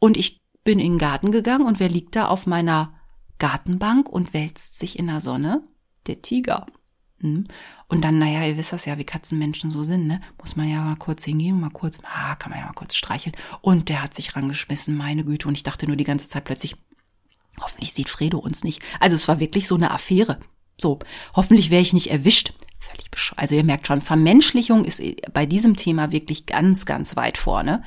Und 0.00 0.16
ich 0.16 0.42
bin 0.64 0.80
in 0.80 0.94
den 0.94 0.98
Garten 0.98 1.30
gegangen 1.30 1.66
und 1.66 1.78
wer 1.78 1.88
liegt 1.88 2.16
da 2.16 2.26
auf 2.26 2.46
meiner 2.46 2.94
Gartenbank 3.38 4.08
und 4.08 4.34
wälzt 4.34 4.78
sich 4.78 4.98
in 4.98 5.06
der 5.06 5.20
Sonne? 5.20 5.62
Der 6.06 6.22
Tiger. 6.22 6.66
Hm? 7.20 7.44
Und 7.88 8.02
dann, 8.02 8.18
naja, 8.18 8.44
ihr 8.44 8.56
wisst 8.56 8.72
das 8.72 8.84
ja, 8.84 8.98
wie 8.98 9.04
Katzenmenschen 9.04 9.70
so 9.70 9.84
sind, 9.84 10.06
ne? 10.06 10.20
Muss 10.38 10.56
man 10.56 10.68
ja 10.68 10.82
mal 10.82 10.96
kurz 10.96 11.24
hingehen, 11.24 11.60
mal 11.60 11.70
kurz, 11.70 11.98
ah, 12.02 12.34
kann 12.36 12.50
man 12.50 12.60
ja 12.60 12.66
mal 12.66 12.72
kurz 12.72 12.94
streicheln. 12.94 13.36
Und 13.60 13.88
der 13.88 14.02
hat 14.02 14.14
sich 14.14 14.34
rangeschmissen, 14.34 14.96
meine 14.96 15.24
Güte. 15.24 15.48
Und 15.48 15.54
ich 15.54 15.62
dachte 15.62 15.86
nur 15.86 15.96
die 15.96 16.04
ganze 16.04 16.28
Zeit 16.28 16.44
plötzlich, 16.44 16.76
hoffentlich 17.60 17.92
sieht 17.92 18.08
Fredo 18.08 18.38
uns 18.38 18.64
nicht. 18.64 18.82
Also 19.00 19.16
es 19.16 19.28
war 19.28 19.40
wirklich 19.40 19.66
so 19.66 19.74
eine 19.76 19.90
Affäre. 19.90 20.40
So, 20.76 20.98
hoffentlich 21.34 21.70
wäre 21.70 21.82
ich 21.82 21.92
nicht 21.92 22.10
erwischt. 22.10 22.52
Völlig 22.78 23.10
bescheuert. 23.10 23.38
Also 23.38 23.54
ihr 23.54 23.64
merkt 23.64 23.86
schon, 23.86 24.00
Vermenschlichung 24.00 24.84
ist 24.84 25.00
bei 25.32 25.46
diesem 25.46 25.76
Thema 25.76 26.12
wirklich 26.12 26.46
ganz, 26.46 26.84
ganz 26.84 27.16
weit 27.16 27.38
vorne. 27.38 27.82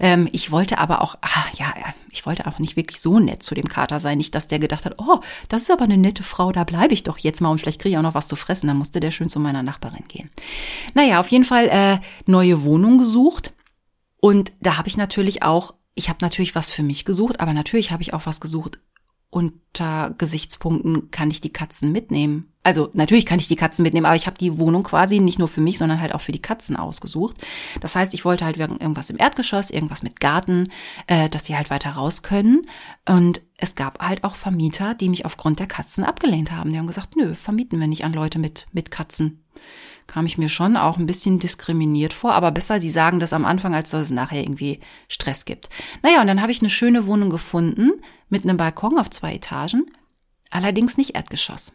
Ähm, 0.00 0.28
ich 0.32 0.50
wollte 0.50 0.78
aber 0.78 1.02
auch, 1.02 1.16
ah, 1.22 1.44
ja, 1.56 1.74
ich 2.10 2.24
wollte 2.26 2.46
auch 2.46 2.58
nicht 2.58 2.76
wirklich 2.76 3.00
so 3.00 3.18
nett 3.18 3.42
zu 3.42 3.54
dem 3.54 3.68
Kater 3.68 4.00
sein. 4.00 4.18
Nicht, 4.18 4.34
dass 4.34 4.48
der 4.48 4.58
gedacht 4.58 4.84
hat, 4.84 4.94
oh, 4.98 5.20
das 5.48 5.62
ist 5.62 5.70
aber 5.70 5.84
eine 5.84 5.96
nette 5.96 6.22
Frau, 6.22 6.52
da 6.52 6.64
bleibe 6.64 6.94
ich 6.94 7.02
doch 7.02 7.18
jetzt 7.18 7.40
mal 7.40 7.50
und 7.50 7.58
vielleicht 7.58 7.80
kriege 7.80 7.92
ich 7.92 7.98
auch 7.98 8.02
noch 8.02 8.14
was 8.14 8.28
zu 8.28 8.36
fressen. 8.36 8.68
Dann 8.68 8.78
musste 8.78 9.00
der 9.00 9.10
schön 9.10 9.28
zu 9.28 9.40
meiner 9.40 9.62
Nachbarin 9.62 10.04
gehen. 10.08 10.30
Naja, 10.94 11.20
auf 11.20 11.28
jeden 11.28 11.44
Fall 11.44 11.68
äh, 11.68 11.98
neue 12.26 12.62
Wohnung 12.62 12.98
gesucht. 12.98 13.52
Und 14.20 14.52
da 14.60 14.76
habe 14.76 14.88
ich 14.88 14.96
natürlich 14.96 15.42
auch, 15.42 15.74
ich 15.94 16.08
habe 16.08 16.18
natürlich 16.22 16.54
was 16.54 16.70
für 16.70 16.82
mich 16.82 17.04
gesucht, 17.04 17.40
aber 17.40 17.52
natürlich 17.52 17.90
habe 17.92 18.02
ich 18.02 18.14
auch 18.14 18.26
was 18.26 18.40
gesucht 18.40 18.78
unter 19.30 20.14
Gesichtspunkten 20.16 21.10
kann 21.10 21.30
ich 21.30 21.40
die 21.40 21.52
Katzen 21.52 21.92
mitnehmen. 21.92 22.52
Also 22.62 22.90
natürlich 22.92 23.26
kann 23.26 23.38
ich 23.38 23.48
die 23.48 23.56
Katzen 23.56 23.82
mitnehmen, 23.82 24.06
aber 24.06 24.16
ich 24.16 24.26
habe 24.26 24.36
die 24.36 24.58
Wohnung 24.58 24.82
quasi 24.82 25.20
nicht 25.20 25.38
nur 25.38 25.48
für 25.48 25.60
mich, 25.60 25.78
sondern 25.78 26.00
halt 26.00 26.14
auch 26.14 26.20
für 26.20 26.32
die 26.32 26.42
Katzen 26.42 26.76
ausgesucht. 26.76 27.36
Das 27.80 27.96
heißt, 27.96 28.12
ich 28.14 28.24
wollte 28.24 28.44
halt 28.44 28.58
irgendwas 28.58 29.10
im 29.10 29.18
Erdgeschoss, 29.18 29.70
irgendwas 29.70 30.02
mit 30.02 30.20
Garten, 30.20 30.70
äh, 31.06 31.28
dass 31.28 31.44
die 31.44 31.56
halt 31.56 31.70
weiter 31.70 31.90
raus 31.90 32.22
können. 32.22 32.62
Und 33.08 33.42
es 33.56 33.74
gab 33.74 34.02
halt 34.02 34.24
auch 34.24 34.34
Vermieter, 34.34 34.94
die 34.94 35.08
mich 35.08 35.24
aufgrund 35.24 35.60
der 35.60 35.66
Katzen 35.66 36.04
abgelehnt 36.04 36.52
haben. 36.52 36.72
Die 36.72 36.78
haben 36.78 36.86
gesagt, 36.86 37.16
nö, 37.16 37.34
vermieten 37.34 37.80
wir 37.80 37.86
nicht 37.86 38.04
an 38.04 38.12
Leute 38.12 38.38
mit, 38.38 38.66
mit 38.72 38.90
Katzen 38.90 39.44
kam 40.06 40.24
ich 40.24 40.38
mir 40.38 40.48
schon 40.48 40.78
auch 40.78 40.96
ein 40.96 41.04
bisschen 41.04 41.38
diskriminiert 41.38 42.14
vor, 42.14 42.32
aber 42.32 42.50
besser, 42.50 42.80
sie 42.80 42.88
sagen 42.88 43.20
das 43.20 43.34
am 43.34 43.44
Anfang, 43.44 43.74
als 43.74 43.90
dass 43.90 44.04
es 44.04 44.10
nachher 44.10 44.40
irgendwie 44.40 44.80
Stress 45.06 45.44
gibt. 45.44 45.68
Naja, 46.02 46.22
und 46.22 46.26
dann 46.26 46.40
habe 46.40 46.50
ich 46.50 46.60
eine 46.60 46.70
schöne 46.70 47.06
Wohnung 47.06 47.28
gefunden 47.28 47.92
mit 48.28 48.44
einem 48.44 48.56
Balkon 48.56 48.98
auf 48.98 49.10
zwei 49.10 49.34
Etagen, 49.34 49.86
allerdings 50.50 50.96
nicht 50.96 51.14
Erdgeschoss. 51.14 51.74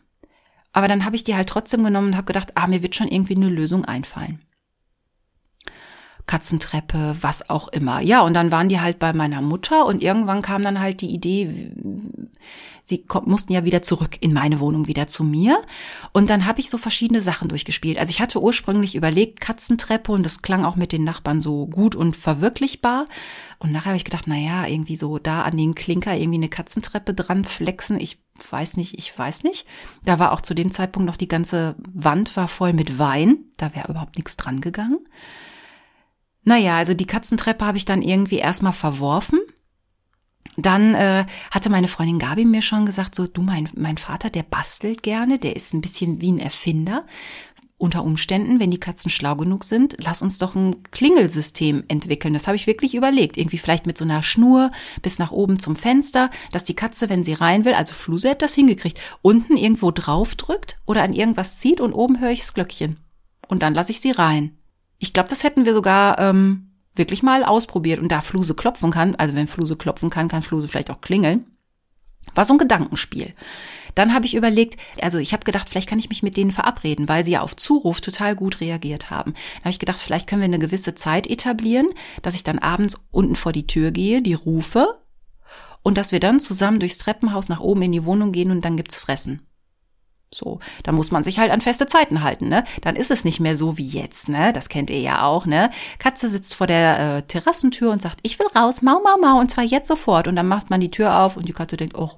Aber 0.72 0.88
dann 0.88 1.06
habe 1.06 1.16
ich 1.16 1.24
die 1.24 1.36
halt 1.36 1.49
trotzdem 1.49 1.84
genommen 1.84 2.10
und 2.10 2.16
habe 2.18 2.26
gedacht, 2.26 2.54
ah, 2.56 2.68
mir 2.68 2.82
wird 2.82 2.95
schon 2.95 3.08
irgendwie 3.08 3.36
eine 3.36 3.49
Lösung 3.49 3.86
einfallen. 3.86 4.43
Katzentreppe, 6.26 7.15
was 7.21 7.49
auch 7.49 7.67
immer. 7.67 8.01
Ja, 8.01 8.21
und 8.21 8.34
dann 8.34 8.51
waren 8.51 8.69
die 8.69 8.80
halt 8.80 8.99
bei 8.99 9.13
meiner 9.13 9.41
Mutter 9.41 9.86
und 9.86 10.01
irgendwann 10.01 10.41
kam 10.41 10.63
dann 10.63 10.80
halt 10.80 11.01
die 11.01 11.11
Idee, 11.11 11.71
sie 12.86 13.05
mussten 13.26 13.53
ja 13.53 13.63
wieder 13.63 13.82
zurück 13.82 14.17
in 14.19 14.34
meine 14.34 14.59
Wohnung, 14.59 14.88
wieder 14.88 15.07
zu 15.07 15.24
mir. 15.24 15.61
Und 16.11 16.30
dann 16.30 16.45
habe 16.45 16.59
ich 16.59 16.69
so 16.69 16.78
verschiedene 16.78 17.21
Sachen 17.21 17.47
durchgespielt. 17.47 17.97
Also 17.97 18.11
ich 18.11 18.19
hatte 18.19 18.41
ursprünglich 18.41 18.95
überlegt, 18.95 19.41
Katzentreppe 19.41 20.11
und 20.11 20.24
das 20.26 20.41
klang 20.41 20.65
auch 20.65 20.76
mit 20.76 20.91
den 20.91 21.03
Nachbarn 21.03 21.41
so 21.41 21.67
gut 21.67 21.95
und 21.95 22.15
verwirklichbar. 22.15 23.05
Und 23.59 23.71
nachher 23.71 23.88
habe 23.88 23.97
ich 23.97 24.05
gedacht, 24.05 24.26
na 24.28 24.36
ja, 24.36 24.65
irgendwie 24.65 24.97
so 24.97 25.17
da 25.17 25.43
an 25.43 25.57
den 25.57 25.76
Klinker 25.76 26.15
irgendwie 26.15 26.39
eine 26.39 26.49
Katzentreppe 26.49 27.13
dran 27.13 27.45
flexen. 27.45 27.99
Ich 27.99 28.19
weiß 28.49 28.78
nicht, 28.78 28.97
ich 28.97 29.17
weiß 29.17 29.43
nicht. 29.43 29.65
Da 30.03 30.19
war 30.19 30.34
auch 30.34 30.41
zu 30.41 30.53
dem 30.53 30.71
Zeitpunkt 30.71 31.05
noch 31.05 31.17
die 31.17 31.28
ganze 31.30 31.76
Wand 31.93 32.36
war 32.36 32.49
voll 32.49 32.74
mit 32.74 32.99
Wein. 32.99 33.45
Da 33.57 33.74
wäre 33.74 33.89
überhaupt 33.89 34.17
nichts 34.17 34.36
dran 34.36 34.59
gegangen. 34.59 34.99
Naja, 36.44 36.78
also 36.78 36.94
die 36.94 37.08
Katzentreppe 37.08 37.66
habe 37.66 37.78
ich 37.78 37.86
dann 37.86 38.02
irgendwie 38.02 38.38
erstmal 38.38 38.74
verworfen. 38.74 39.39
Dann 40.58 40.94
äh, 40.94 41.26
hatte 41.52 41.70
meine 41.70 41.88
Freundin 41.88 42.20
Gabi 42.20 42.46
mir 42.46 42.62
schon 42.62 42.86
gesagt, 42.86 43.16
so 43.16 43.26
du, 43.26 43.41
mein, 43.41 43.70
mein 43.76 43.98
Vater, 43.98 44.30
der 44.30 44.44
bastelt 44.44 45.02
gerne, 45.02 45.39
der 45.39 45.56
ist 45.56 45.74
ein 45.74 45.82
bisschen 45.82 46.22
wie 46.22 46.32
ein 46.32 46.39
Erfinder 46.39 47.06
unter 47.84 48.06
Umständen, 48.06 48.62
wenn 48.62 48.72
die 48.72 48.80
Katzen 48.80 49.12
schlau 49.12 49.36
genug 49.36 49.66
sind, 49.66 49.98
lass 50.00 50.22
uns 50.22 50.38
doch 50.38 50.56
ein 50.56 50.84
Klingelsystem 50.91 51.84
entwickeln. 51.89 52.34
Das 52.34 52.48
habe 52.48 52.56
ich 52.56 52.66
wirklich 52.66 52.96
überlegt. 52.96 53.36
Irgendwie 53.36 53.58
vielleicht 53.58 53.86
mit 53.86 53.98
so 53.98 54.06
einer 54.06 54.24
Schnur 54.24 54.72
bis 55.02 55.20
nach 55.20 55.32
oben 55.32 55.60
zum 55.60 55.76
Fenster, 55.76 56.32
dass 56.54 56.64
die 56.64 56.76
Katze, 56.76 57.10
wenn 57.10 57.26
sie 57.26 57.34
rein 57.34 57.66
will, 57.66 57.74
also 57.74 57.94
Fluse 57.94 58.30
hat 58.30 58.41
das 58.41 58.56
hingekriegt, 58.56 59.00
unten 59.22 59.58
irgendwo 59.58 59.91
drauf 59.91 60.36
drückt 60.36 60.78
oder 60.86 61.04
an 61.04 61.12
irgendwas 61.12 61.60
zieht 61.60 61.82
und 61.82 61.94
oben 61.94 62.22
höre 62.22 62.32
ich 62.32 62.39
das 62.39 62.54
Glöckchen. 62.54 63.00
Und 63.50 63.62
dann 63.64 63.74
lasse 63.74 63.91
ich 63.91 64.00
sie 64.00 64.12
rein. 64.12 64.58
Ich 65.04 65.12
glaube, 65.12 65.28
das 65.28 65.43
hätten 65.43 65.66
wir 65.66 65.74
sogar 65.74 66.18
ähm, 66.18 66.70
wirklich 66.95 67.24
mal 67.24 67.43
ausprobiert. 67.43 67.99
Und 67.99 68.10
da 68.10 68.22
Fluse 68.22 68.56
klopfen 68.56 68.89
kann, 68.89 69.16
also 69.16 69.36
wenn 69.36 69.47
Fluse 69.49 69.76
klopfen 69.76 70.10
kann, 70.10 70.30
kann 70.30 70.43
Fluse 70.43 70.70
vielleicht 70.70 70.89
auch 70.89 71.01
klingeln. 71.01 71.45
War 72.36 72.45
so 72.45 72.54
ein 72.54 72.58
Gedankenspiel. 72.58 73.34
Dann 73.95 74.14
habe 74.14 74.26
ich 74.26 74.34
überlegt, 74.34 74.78
also 75.01 75.18
ich 75.18 75.34
habe 75.34 75.43
gedacht, 75.43 75.70
vielleicht 75.70 75.89
kann 75.89 75.99
ich 75.99 76.08
mich 76.08 76.24
mit 76.24 76.38
denen 76.38 76.54
verabreden, 76.54 77.10
weil 77.10 77.26
sie 77.26 77.32
ja 77.32 77.41
auf 77.41 77.54
Zuruf 77.58 77.99
total 77.99 78.34
gut 78.34 78.62
reagiert 78.62 79.10
haben. 79.10 79.34
Da 79.34 79.66
habe 79.66 79.72
ich 79.72 79.80
gedacht, 79.80 79.99
vielleicht 79.99 80.26
können 80.30 80.41
wir 80.41 80.45
eine 80.45 80.58
gewisse 80.58 80.95
Zeit 80.95 81.28
etablieren, 81.28 81.89
dass 82.22 82.36
ich 82.36 82.43
dann 82.43 82.60
abends 82.60 82.97
unten 83.12 83.36
vor 83.36 83.51
die 83.51 83.68
Tür 83.68 83.91
gehe, 83.91 84.22
die 84.22 84.36
rufe 84.36 85.01
und 85.84 85.97
dass 85.97 86.14
wir 86.14 86.22
dann 86.22 86.39
zusammen 86.39 86.80
durchs 86.80 86.97
Treppenhaus 86.97 87.49
nach 87.49 87.60
oben 87.60 87.82
in 87.82 87.91
die 87.91 88.06
Wohnung 88.06 88.32
gehen 88.32 88.51
und 88.51 88.64
dann 88.64 88.78
gibt's 88.78 88.97
Fressen. 88.97 89.41
So, 90.34 90.59
da 90.84 90.91
muss 90.91 91.11
man 91.11 91.23
sich 91.23 91.39
halt 91.39 91.51
an 91.51 91.61
feste 91.61 91.88
Zeiten 91.88 92.23
halten, 92.23 92.49
ne? 92.49 92.63
Dann 92.81 92.95
ist 92.95 93.11
es 93.11 93.23
nicht 93.23 93.39
mehr 93.39 93.55
so 93.55 93.77
wie 93.77 93.88
jetzt, 93.88 94.29
ne? 94.29 94.53
Das 94.53 94.69
kennt 94.69 94.89
ihr 94.89 94.99
ja 94.99 95.23
auch, 95.23 95.45
ne? 95.45 95.69
Katze 95.99 96.29
sitzt 96.29 96.55
vor 96.55 96.67
der 96.67 97.17
äh, 97.17 97.21
Terrassentür 97.23 97.91
und 97.91 98.01
sagt, 98.01 98.19
ich 98.23 98.39
will 98.39 98.47
raus, 98.55 98.81
mau, 98.81 99.01
mau, 99.03 99.17
mau, 99.17 99.39
und 99.39 99.51
zwar 99.51 99.63
jetzt 99.63 99.88
sofort. 99.88 100.27
Und 100.27 100.36
dann 100.36 100.47
macht 100.47 100.69
man 100.69 100.81
die 100.81 100.91
Tür 100.91 101.19
auf 101.19 101.38
und 101.38 101.47
die 101.47 101.53
Katze 101.53 101.77
denkt, 101.77 101.95
oh, 101.97 102.11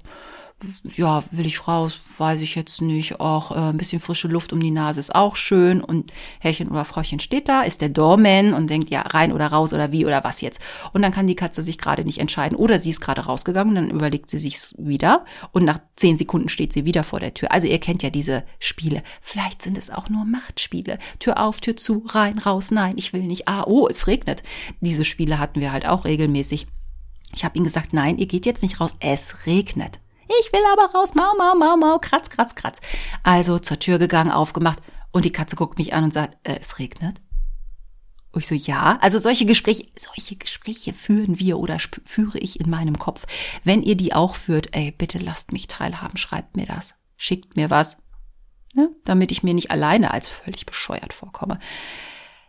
ja, 0.94 1.22
will 1.32 1.46
ich 1.46 1.68
raus, 1.68 2.00
weiß 2.16 2.40
ich 2.40 2.54
jetzt 2.54 2.80
nicht. 2.80 3.20
Auch 3.20 3.50
äh, 3.50 3.70
ein 3.70 3.76
bisschen 3.76 4.00
frische 4.00 4.26
Luft 4.26 4.54
um 4.54 4.60
die 4.60 4.70
Nase 4.70 5.00
ist 5.00 5.14
auch 5.14 5.36
schön. 5.36 5.82
Und 5.82 6.14
Herrchen 6.40 6.68
oder 6.68 6.86
Frauchen 6.86 7.20
steht 7.20 7.48
da, 7.48 7.60
ist 7.60 7.82
der 7.82 7.90
Doorman 7.90 8.54
und 8.54 8.70
denkt, 8.70 8.88
ja, 8.88 9.02
rein 9.02 9.32
oder 9.32 9.48
raus 9.48 9.74
oder 9.74 9.92
wie 9.92 10.06
oder 10.06 10.24
was 10.24 10.40
jetzt. 10.40 10.60
Und 10.94 11.02
dann 11.02 11.12
kann 11.12 11.26
die 11.26 11.34
Katze 11.34 11.62
sich 11.62 11.76
gerade 11.76 12.04
nicht 12.04 12.18
entscheiden. 12.18 12.56
Oder 12.56 12.78
sie 12.78 12.90
ist 12.90 13.02
gerade 13.02 13.26
rausgegangen, 13.26 13.74
dann 13.74 13.90
überlegt 13.90 14.30
sie 14.30 14.38
sich's 14.38 14.74
wieder. 14.78 15.26
Und 15.52 15.64
nach 15.64 15.80
zehn 15.96 16.16
Sekunden 16.16 16.48
steht 16.48 16.72
sie 16.72 16.86
wieder 16.86 17.04
vor 17.04 17.20
der 17.20 17.34
Tür. 17.34 17.52
Also 17.52 17.66
ihr 17.66 17.78
kennt 17.78 18.02
ja 18.02 18.08
diese 18.08 18.42
Spiele. 18.58 19.02
Vielleicht 19.20 19.60
sind 19.60 19.76
es 19.76 19.90
auch 19.90 20.08
nur 20.08 20.24
Machtspiele. 20.24 20.98
Tür 21.18 21.38
auf, 21.38 21.60
Tür 21.60 21.76
zu, 21.76 22.02
rein, 22.06 22.38
raus, 22.38 22.70
nein, 22.70 22.94
ich 22.96 23.12
will 23.12 23.24
nicht. 23.24 23.46
Ah, 23.46 23.64
oh, 23.66 23.88
es 23.90 24.06
regnet. 24.06 24.42
Diese 24.80 25.04
Spiele 25.04 25.38
hatten 25.38 25.60
wir 25.60 25.72
halt 25.72 25.86
auch 25.86 26.06
regelmäßig. 26.06 26.66
Ich 27.34 27.44
habe 27.44 27.58
ihm 27.58 27.64
gesagt, 27.64 27.92
nein, 27.92 28.16
ihr 28.16 28.26
geht 28.26 28.46
jetzt 28.46 28.62
nicht 28.62 28.80
raus, 28.80 28.96
es 29.00 29.46
regnet. 29.46 30.00
Ich 30.28 30.52
will 30.52 30.62
aber 30.72 30.92
raus, 30.92 31.14
mau, 31.14 31.34
mau, 31.36 31.54
mau, 31.54 31.76
mau, 31.76 31.98
kratz, 31.98 32.30
kratz, 32.30 32.54
kratz. 32.54 32.80
Also 33.22 33.58
zur 33.58 33.78
Tür 33.78 33.98
gegangen, 33.98 34.30
aufgemacht 34.30 34.80
und 35.12 35.24
die 35.24 35.32
Katze 35.32 35.56
guckt 35.56 35.78
mich 35.78 35.94
an 35.94 36.04
und 36.04 36.12
sagt, 36.12 36.36
äh, 36.46 36.58
es 36.60 36.78
regnet. 36.78 37.20
Und 38.32 38.40
ich 38.40 38.48
so, 38.48 38.54
ja. 38.54 38.98
Also 39.00 39.18
solche 39.18 39.46
Gespräche, 39.46 39.86
solche 39.96 40.36
Gespräche 40.36 40.92
führen 40.92 41.38
wir 41.38 41.58
oder 41.58 41.78
führe 42.04 42.38
ich 42.38 42.60
in 42.60 42.68
meinem 42.68 42.98
Kopf. 42.98 43.24
Wenn 43.64 43.82
ihr 43.82 43.94
die 43.94 44.12
auch 44.12 44.34
führt, 44.34 44.76
ey, 44.76 44.90
bitte 44.90 45.18
lasst 45.18 45.52
mich 45.52 45.68
teilhaben, 45.68 46.16
schreibt 46.16 46.56
mir 46.56 46.66
das, 46.66 46.96
schickt 47.16 47.56
mir 47.56 47.70
was, 47.70 47.96
ne? 48.74 48.90
damit 49.04 49.32
ich 49.32 49.42
mir 49.42 49.54
nicht 49.54 49.70
alleine 49.70 50.10
als 50.10 50.28
völlig 50.28 50.66
bescheuert 50.66 51.14
vorkomme. 51.14 51.58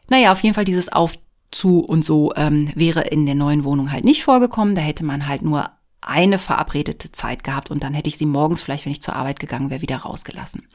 Naja, 0.09 0.31
auf 0.31 0.41
jeden 0.41 0.55
Fall 0.55 0.65
dieses 0.65 0.91
Auf 0.91 1.17
zu 1.51 1.79
und 1.79 2.03
so 2.03 2.33
ähm, 2.35 2.69
wäre 2.75 3.01
in 3.03 3.25
der 3.25 3.35
neuen 3.35 3.63
Wohnung 3.63 3.91
halt 3.91 4.03
nicht 4.03 4.23
vorgekommen. 4.23 4.75
Da 4.75 4.81
hätte 4.81 5.05
man 5.05 5.27
halt 5.27 5.41
nur 5.41 5.69
eine 6.01 6.39
verabredete 6.39 7.11
Zeit 7.11 7.43
gehabt 7.43 7.71
und 7.71 7.83
dann 7.83 7.93
hätte 7.93 8.09
ich 8.09 8.17
sie 8.17 8.25
morgens 8.25 8.61
vielleicht, 8.61 8.85
wenn 8.85 8.91
ich 8.91 9.01
zur 9.01 9.15
Arbeit 9.15 9.39
gegangen 9.39 9.69
wäre, 9.69 9.81
wieder 9.81 9.97
rausgelassen. 9.97 10.67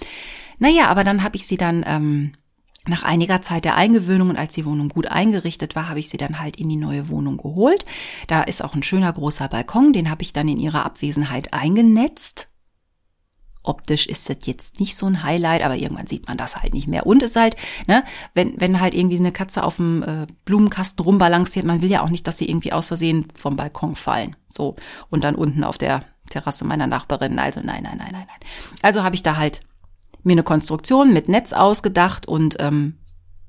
Naja, 0.59 0.89
aber 0.89 1.05
dann 1.05 1.23
habe 1.23 1.37
ich 1.37 1.47
sie 1.47 1.57
dann 1.57 1.85
ähm, 1.87 2.33
nach 2.87 3.05
einiger 3.05 3.43
Zeit 3.43 3.65
der 3.65 3.77
Eingewöhnung 3.77 4.31
und 4.31 4.37
als 4.37 4.55
die 4.55 4.65
Wohnung 4.65 4.89
gut 4.89 5.07
eingerichtet 5.07 5.77
war, 5.77 5.89
habe 5.89 6.01
ich 6.01 6.09
sie 6.09 6.17
dann 6.17 6.41
halt 6.41 6.57
in 6.57 6.69
die 6.69 6.77
neue 6.77 7.09
Wohnung 7.09 7.37
geholt. 7.37 7.85
Da 8.27 8.43
ist 8.43 8.63
auch 8.63 8.75
ein 8.75 8.83
schöner 8.83 9.13
großer 9.13 9.49
Balkon, 9.49 9.93
den 9.93 10.11
habe 10.11 10.23
ich 10.23 10.33
dann 10.33 10.49
in 10.49 10.59
ihrer 10.59 10.85
Abwesenheit 10.85 11.53
eingenetzt. 11.53 12.49
Optisch 13.65 14.07
ist 14.07 14.29
das 14.29 14.39
jetzt 14.45 14.81
nicht 14.81 14.97
so 14.97 15.07
ein 15.07 15.23
Highlight, 15.23 15.63
aber 15.63 15.77
irgendwann 15.77 16.09
sieht 16.09 16.27
man 16.27 16.37
das 16.37 16.57
halt 16.57 16.75
nicht 16.75 16.89
mehr. 16.89 17.07
Und 17.07 17.23
es 17.23 17.31
ist 17.31 17.37
halt, 17.37 17.57
ne, 17.87 18.05
wenn, 18.35 18.61
wenn 18.61 18.81
halt 18.81 18.95
irgendwie 18.95 19.19
eine 19.19 19.33
Katze 19.33 19.63
auf 19.63 19.77
dem 19.77 20.03
äh, 20.03 20.27
Blumenkasten 20.45 21.05
rumbalanciert, 21.05 21.65
man 21.65 21.81
will 21.81 21.91
ja 21.91 22.03
auch 22.03 22.11
nicht, 22.11 22.27
dass 22.27 22.39
sie 22.39 22.49
irgendwie 22.49 22.73
aus 22.73 22.89
Versehen 22.89 23.29
vom 23.35 23.57
Balkon 23.57 23.95
fallen. 23.95 24.35
So. 24.49 24.75
Und 25.11 25.23
dann 25.23 25.37
unten 25.37 25.63
auf 25.63 25.79
der 25.79 26.05
Terrasse 26.31 26.65
meiner 26.65 26.87
Nachbarin. 26.87 27.39
Also 27.39 27.61
nein, 27.61 27.85
nein, 27.85 27.99
nein, 27.99 28.11
nein, 28.13 28.27
nein. 28.27 28.51
Also 28.83 29.05
habe 29.05 29.15
ich 29.15 29.23
da 29.23 29.37
halt 29.37 29.61
mir 30.25 30.33
eine 30.33 30.43
Konstruktion 30.43 31.13
mit 31.13 31.29
Netz 31.29 31.53
ausgedacht 31.53 32.27
und 32.27 32.57
ähm, 32.61 32.99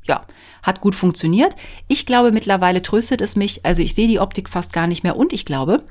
ja, 0.06 0.26
hat 0.62 0.82
gut 0.82 0.96
funktioniert. 0.96 1.56
Ich 1.88 2.06
glaube, 2.06 2.32
mittlerweile 2.32 2.82
tröstet 2.82 3.22
es 3.22 3.36
mich. 3.36 3.66
Also 3.66 3.82
ich 3.82 3.96
sehe 3.96 4.08
die 4.08 4.20
Optik 4.20 4.50
fast 4.50 4.74
gar 4.74 4.88
nicht 4.88 5.04
mehr 5.04 5.16
und 5.16 5.34
ich 5.34 5.46
glaube, 5.46 5.86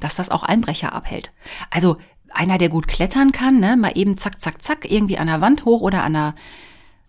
dass 0.00 0.16
das 0.16 0.30
auch 0.30 0.42
Einbrecher 0.42 0.92
abhält. 0.92 1.32
Also 1.70 1.96
einer, 2.36 2.58
der 2.58 2.68
gut 2.68 2.88
klettern 2.88 3.32
kann, 3.32 3.60
ne, 3.60 3.76
mal 3.76 3.92
eben 3.94 4.16
zack, 4.16 4.40
zack, 4.40 4.62
zack, 4.62 4.90
irgendwie 4.90 5.18
an 5.18 5.26
der 5.26 5.40
Wand 5.40 5.64
hoch 5.64 5.80
oder 5.80 6.02
an 6.04 6.14
der 6.14 6.34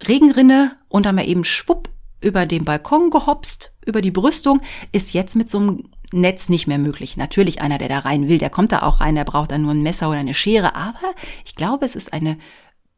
Regenrinne 0.08 0.76
und 0.90 1.06
dann 1.06 1.16
mal 1.16 1.28
eben 1.28 1.44
schwupp 1.44 1.90
über 2.22 2.46
den 2.46 2.66
Balkon 2.66 3.10
gehopst, 3.10 3.76
über 3.86 4.02
die 4.02 4.12
Brüstung, 4.12 4.62
ist 4.92 5.14
jetzt 5.14 5.36
mit 5.36 5.50
so 5.50 5.60
einem 5.60 5.90
Netz 6.12 6.50
nicht 6.50 6.68
mehr 6.68 6.78
möglich. 6.78 7.18
Natürlich 7.18 7.62
einer, 7.62 7.78
der 7.78 7.90
da 7.90 8.00
rein 8.00 8.28
will, 8.28 8.38
der 8.38 8.50
kommt 8.50 8.72
da 8.72 8.82
auch 8.84 9.02
rein, 9.02 9.16
der 9.16 9.26
braucht 9.26 9.52
dann 9.52 9.62
nur 9.62 9.72
ein 9.72 9.84
Messer 9.84 10.10
oder 10.10 10.20
eine 10.20 10.34
Schere, 10.34 10.76
aber 10.76 11.14
ich 11.46 11.56
glaube, 11.56 11.86
es 11.86 11.96
ist 11.96 12.14
eine 12.14 12.38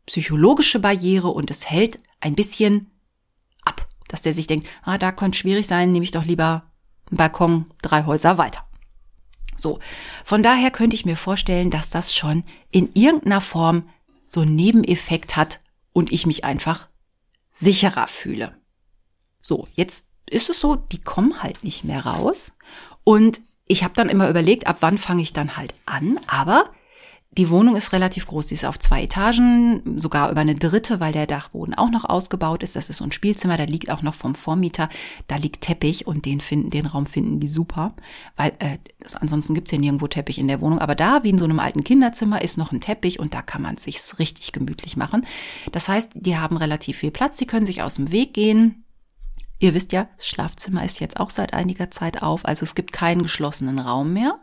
psychologische 0.06 0.80
Barriere 0.80 1.28
und 1.28 1.52
es 1.52 1.70
hält 1.70 2.00
ein 2.22 2.36
bisschen 2.36 2.92
ab, 3.64 3.88
dass 4.08 4.22
der 4.22 4.34
sich 4.34 4.48
denkt, 4.48 4.68
ah, 4.84 4.98
da 4.98 5.12
könnte 5.12 5.38
schwierig 5.38 5.68
sein, 5.68 5.92
nehme 5.92 6.04
ich 6.04 6.12
doch 6.12 6.26
lieber 6.26 6.64
einen 7.10 7.18
Balkon 7.18 7.66
drei 7.82 8.06
Häuser 8.06 8.38
weiter. 8.38 8.67
So, 9.58 9.80
von 10.24 10.44
daher 10.44 10.72
könnte 10.72 10.96
ich 10.96 11.06
mir 11.06 11.18
vorstellen, 11.18 11.72
dass 11.72 11.90
das 11.90 12.16
schon 12.16 12.44
in 12.72 12.90
irgendeiner 12.94 13.42
Form 13.42 13.90
so 14.26 14.42
einen 14.42 14.56
Nebeneffekt 14.56 15.36
hat 15.36 15.60
und 15.94 16.12
ich 16.12 16.26
mich 16.26 16.44
einfach 16.44 16.88
sicherer 17.52 18.08
fühle. 18.08 18.56
So, 19.42 19.68
jetzt 19.74 20.06
ist 20.30 20.50
es 20.50 20.60
so, 20.60 20.76
die 20.76 21.02
kommen 21.02 21.42
halt 21.42 21.64
nicht 21.64 21.84
mehr 21.84 22.06
raus 22.06 22.54
und 23.04 23.42
ich 23.68 23.84
habe 23.84 23.94
dann 23.94 24.10
immer 24.10 24.30
überlegt, 24.30 24.68
ab 24.68 24.78
wann 24.82 24.98
fange 24.98 25.22
ich 25.22 25.34
dann 25.34 25.58
halt 25.58 25.74
an, 25.86 26.20
aber 26.28 26.72
die 27.38 27.52
Wohnung 27.52 27.76
ist 27.76 27.94
relativ 27.94 28.26
groß. 28.26 28.50
Sie 28.50 28.56
ist 28.56 28.66
auf 28.66 28.80
zwei 28.80 29.04
Etagen, 29.04 30.00
sogar 30.00 30.32
über 30.32 30.42
eine 30.42 30.56
dritte, 30.56 31.00
weil 31.00 31.14
der 31.14 31.28
Dachboden 31.28 31.76
auch 31.76 31.92
noch 31.92 32.04
ausgebaut 32.04 32.64
ist. 32.64 32.76
Das 32.76 32.90
ist 32.90 32.98
so 32.98 33.04
ein 33.04 33.12
Spielzimmer, 33.12 33.58
da 33.58 33.64
liegt 33.64 33.92
auch 33.92 34.02
noch 34.02 34.16
vom 34.16 34.34
Vormieter, 34.34 34.90
da 35.28 35.36
liegt 35.36 35.62
Teppich 35.62 36.08
und 36.08 36.26
den 36.26 36.42
finden, 36.42 36.72
den 36.72 36.88
Raum 36.88 37.06
finden 37.06 37.40
die 37.40 37.48
super, 37.48 37.94
weil 38.36 38.54
äh, 38.60 38.80
das, 39.00 39.16
ansonsten 39.16 39.54
gibt's 39.54 39.72
ja 39.72 39.78
nirgendwo 39.78 40.08
Teppich 40.08 40.40
in 40.40 40.48
der 40.48 40.62
Wohnung. 40.62 40.80
Aber 40.80 40.96
da, 40.96 41.24
wie 41.24 41.30
in 41.30 41.38
so 41.38 41.46
einem 41.46 41.60
alten 41.60 41.84
Kinderzimmer, 41.84 42.42
ist 42.42 42.58
noch 42.58 42.72
ein 42.72 42.82
Teppich 42.82 43.20
und 43.20 43.36
da 43.36 43.44
kann 43.44 43.62
man 43.62 43.78
sich's 43.78 44.18
richtig 44.18 44.52
gemütlich 44.52 44.98
machen. 44.98 45.26
Das 45.72 45.88
heißt, 45.88 46.14
die 46.16 46.38
haben 46.38 46.58
relativ 46.58 46.98
viel 46.98 47.12
Platz, 47.12 47.38
sie 47.38 47.46
können 47.46 47.68
sich 47.68 47.84
aus 47.84 47.96
dem 47.96 48.12
Weg 48.12 48.34
gehen. 48.34 48.84
Ihr 49.60 49.74
wisst 49.74 49.92
ja, 49.92 50.08
das 50.18 50.28
Schlafzimmer 50.28 50.86
ist 50.86 51.00
jetzt 51.00 51.20
auch 51.20 51.32
seit 51.32 51.54
einiger 51.54 51.90
Zeit 51.90 52.22
auf, 52.22 52.46
also 52.46 52.64
es 52.64 52.76
gibt 52.76 52.94
keinen 52.94 53.24
geschlossenen 53.24 53.80
Raum 53.80 54.14
mehr. 54.14 54.40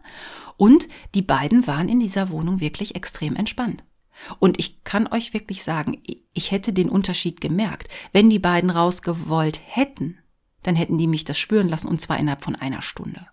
Und 0.57 0.88
die 1.14 1.22
beiden 1.22 1.66
waren 1.66 1.88
in 1.88 2.00
dieser 2.00 2.30
Wohnung 2.30 2.61
wirklich 2.61 2.94
extrem 2.94 3.36
entspannt. 3.36 3.84
Und 4.38 4.59
ich 4.59 4.84
kann 4.84 5.07
euch 5.07 5.34
wirklich 5.34 5.64
sagen, 5.64 6.00
ich 6.32 6.50
hätte 6.50 6.72
den 6.72 6.88
Unterschied 6.88 7.40
gemerkt. 7.40 7.88
Wenn 8.12 8.30
die 8.30 8.38
beiden 8.38 8.70
rausgewollt 8.70 9.61
hätten, 9.64 10.18
dann 10.62 10.76
hätten 10.76 10.98
die 10.98 11.07
mich 11.07 11.24
das 11.24 11.38
spüren 11.38 11.68
lassen 11.68 11.88
und 11.88 12.00
zwar 12.00 12.18
innerhalb 12.18 12.42
von 12.42 12.57
einer 12.57 12.82
Stunde. 12.82 13.26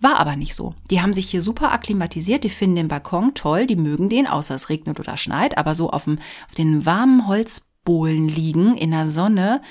War 0.00 0.18
aber 0.18 0.36
nicht 0.36 0.54
so. 0.54 0.74
Die 0.90 1.00
haben 1.00 1.12
sich 1.12 1.30
hier 1.30 1.42
super 1.42 1.72
akklimatisiert, 1.72 2.44
die 2.44 2.50
finden 2.50 2.76
den 2.76 2.88
Balkon 2.88 3.34
toll, 3.34 3.66
die 3.66 3.76
mögen 3.76 4.08
den, 4.08 4.26
außer 4.26 4.54
es 4.54 4.68
regnet 4.68 5.00
oder 5.00 5.16
schneit, 5.16 5.56
aber 5.56 5.74
so 5.74 5.90
auf, 5.90 6.04
dem, 6.04 6.18
auf 6.48 6.54
den 6.54 6.84
warmen 6.84 7.26
Holzbohlen 7.26 8.28
liegen 8.28 8.76
in 8.76 8.90
der 8.90 9.06
Sonne 9.06 9.62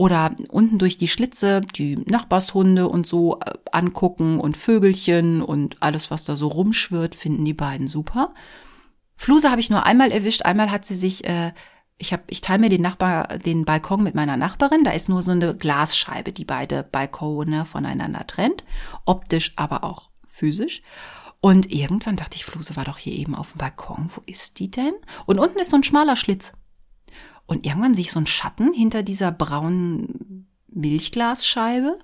oder 0.00 0.34
unten 0.48 0.78
durch 0.78 0.96
die 0.96 1.08
Schlitze 1.08 1.60
die 1.60 1.96
Nachbarshunde 1.96 2.88
und 2.88 3.06
so 3.06 3.38
äh, 3.40 3.52
angucken 3.70 4.40
und 4.40 4.56
Vögelchen 4.56 5.42
und 5.42 5.76
alles, 5.80 6.10
was 6.10 6.24
da 6.24 6.36
so 6.36 6.48
rumschwirrt, 6.48 7.14
finden 7.14 7.44
die 7.44 7.52
beiden 7.52 7.86
super. 7.86 8.32
Fluse 9.16 9.50
habe 9.50 9.60
ich 9.60 9.68
nur 9.68 9.84
einmal 9.84 10.10
erwischt. 10.10 10.46
Einmal 10.46 10.70
hat 10.70 10.86
sie 10.86 10.94
sich, 10.94 11.28
äh, 11.28 11.52
ich 11.98 12.14
habe, 12.14 12.22
ich 12.28 12.40
teile 12.40 12.60
mir 12.60 12.70
den 12.70 12.80
Nachbar, 12.80 13.36
den 13.40 13.66
Balkon 13.66 14.02
mit 14.02 14.14
meiner 14.14 14.38
Nachbarin. 14.38 14.84
Da 14.84 14.92
ist 14.92 15.10
nur 15.10 15.20
so 15.20 15.32
eine 15.32 15.54
Glasscheibe, 15.54 16.32
die 16.32 16.46
beide 16.46 16.82
Balkone 16.82 17.66
voneinander 17.66 18.26
trennt, 18.26 18.64
optisch, 19.04 19.52
aber 19.56 19.84
auch 19.84 20.08
physisch. 20.26 20.80
Und 21.42 21.70
irgendwann 21.70 22.16
dachte 22.16 22.36
ich, 22.36 22.46
Fluse 22.46 22.74
war 22.74 22.86
doch 22.86 22.96
hier 22.96 23.12
eben 23.12 23.34
auf 23.34 23.52
dem 23.52 23.58
Balkon. 23.58 24.08
Wo 24.14 24.22
ist 24.24 24.60
die 24.60 24.70
denn? 24.70 24.94
Und 25.26 25.38
unten 25.38 25.58
ist 25.58 25.68
so 25.68 25.76
ein 25.76 25.84
schmaler 25.84 26.16
Schlitz. 26.16 26.54
Und 27.50 27.66
irgendwann 27.66 27.94
sehe 27.94 28.02
ich 28.02 28.12
so 28.12 28.20
einen 28.20 28.28
Schatten 28.28 28.72
hinter 28.72 29.02
dieser 29.02 29.32
braunen 29.32 30.46
Milchglasscheibe. 30.68 31.98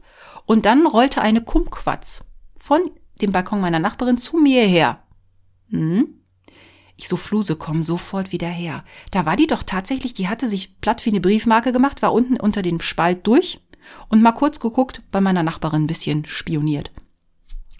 Und 0.44 0.66
dann 0.66 0.88
rollte 0.88 1.22
eine 1.22 1.40
Kumquatz 1.40 2.24
von 2.58 2.90
dem 3.22 3.30
Balkon 3.30 3.60
meiner 3.60 3.78
Nachbarin 3.78 4.18
zu 4.18 4.38
mir 4.38 4.66
her. 4.66 5.04
Hm? 5.70 6.08
Ich 6.96 7.06
so, 7.06 7.16
Fluse, 7.16 7.54
komm 7.54 7.84
sofort 7.84 8.32
wieder 8.32 8.48
her. 8.48 8.82
Da 9.12 9.24
war 9.24 9.36
die 9.36 9.46
doch 9.46 9.62
tatsächlich, 9.62 10.14
die 10.14 10.26
hatte 10.26 10.48
sich 10.48 10.80
platt 10.80 11.06
wie 11.06 11.10
eine 11.10 11.20
Briefmarke 11.20 11.70
gemacht, 11.70 12.02
war 12.02 12.12
unten 12.12 12.40
unter 12.40 12.62
den 12.62 12.80
Spalt 12.80 13.24
durch 13.24 13.60
und 14.08 14.22
mal 14.22 14.32
kurz 14.32 14.58
geguckt, 14.58 15.02
bei 15.12 15.20
meiner 15.20 15.44
Nachbarin 15.44 15.84
ein 15.84 15.86
bisschen 15.86 16.24
spioniert. 16.24 16.90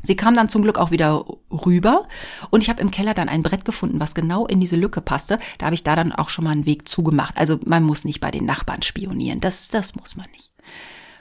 Sie 0.06 0.16
kam 0.16 0.34
dann 0.34 0.48
zum 0.48 0.62
Glück 0.62 0.78
auch 0.78 0.90
wieder 0.90 1.24
rüber 1.50 2.06
und 2.50 2.62
ich 2.62 2.68
habe 2.68 2.80
im 2.80 2.90
Keller 2.90 3.14
dann 3.14 3.28
ein 3.28 3.42
Brett 3.42 3.64
gefunden, 3.64 4.00
was 4.00 4.14
genau 4.14 4.46
in 4.46 4.60
diese 4.60 4.76
Lücke 4.76 5.00
passte. 5.00 5.38
Da 5.58 5.66
habe 5.66 5.74
ich 5.74 5.84
da 5.84 5.96
dann 5.96 6.12
auch 6.12 6.28
schon 6.28 6.44
mal 6.44 6.52
einen 6.52 6.66
Weg 6.66 6.88
zugemacht. 6.88 7.36
Also 7.36 7.58
man 7.64 7.82
muss 7.82 8.04
nicht 8.04 8.20
bei 8.20 8.30
den 8.30 8.44
Nachbarn 8.44 8.82
spionieren, 8.82 9.40
das, 9.40 9.68
das 9.68 9.94
muss 9.96 10.16
man 10.16 10.26
nicht. 10.32 10.50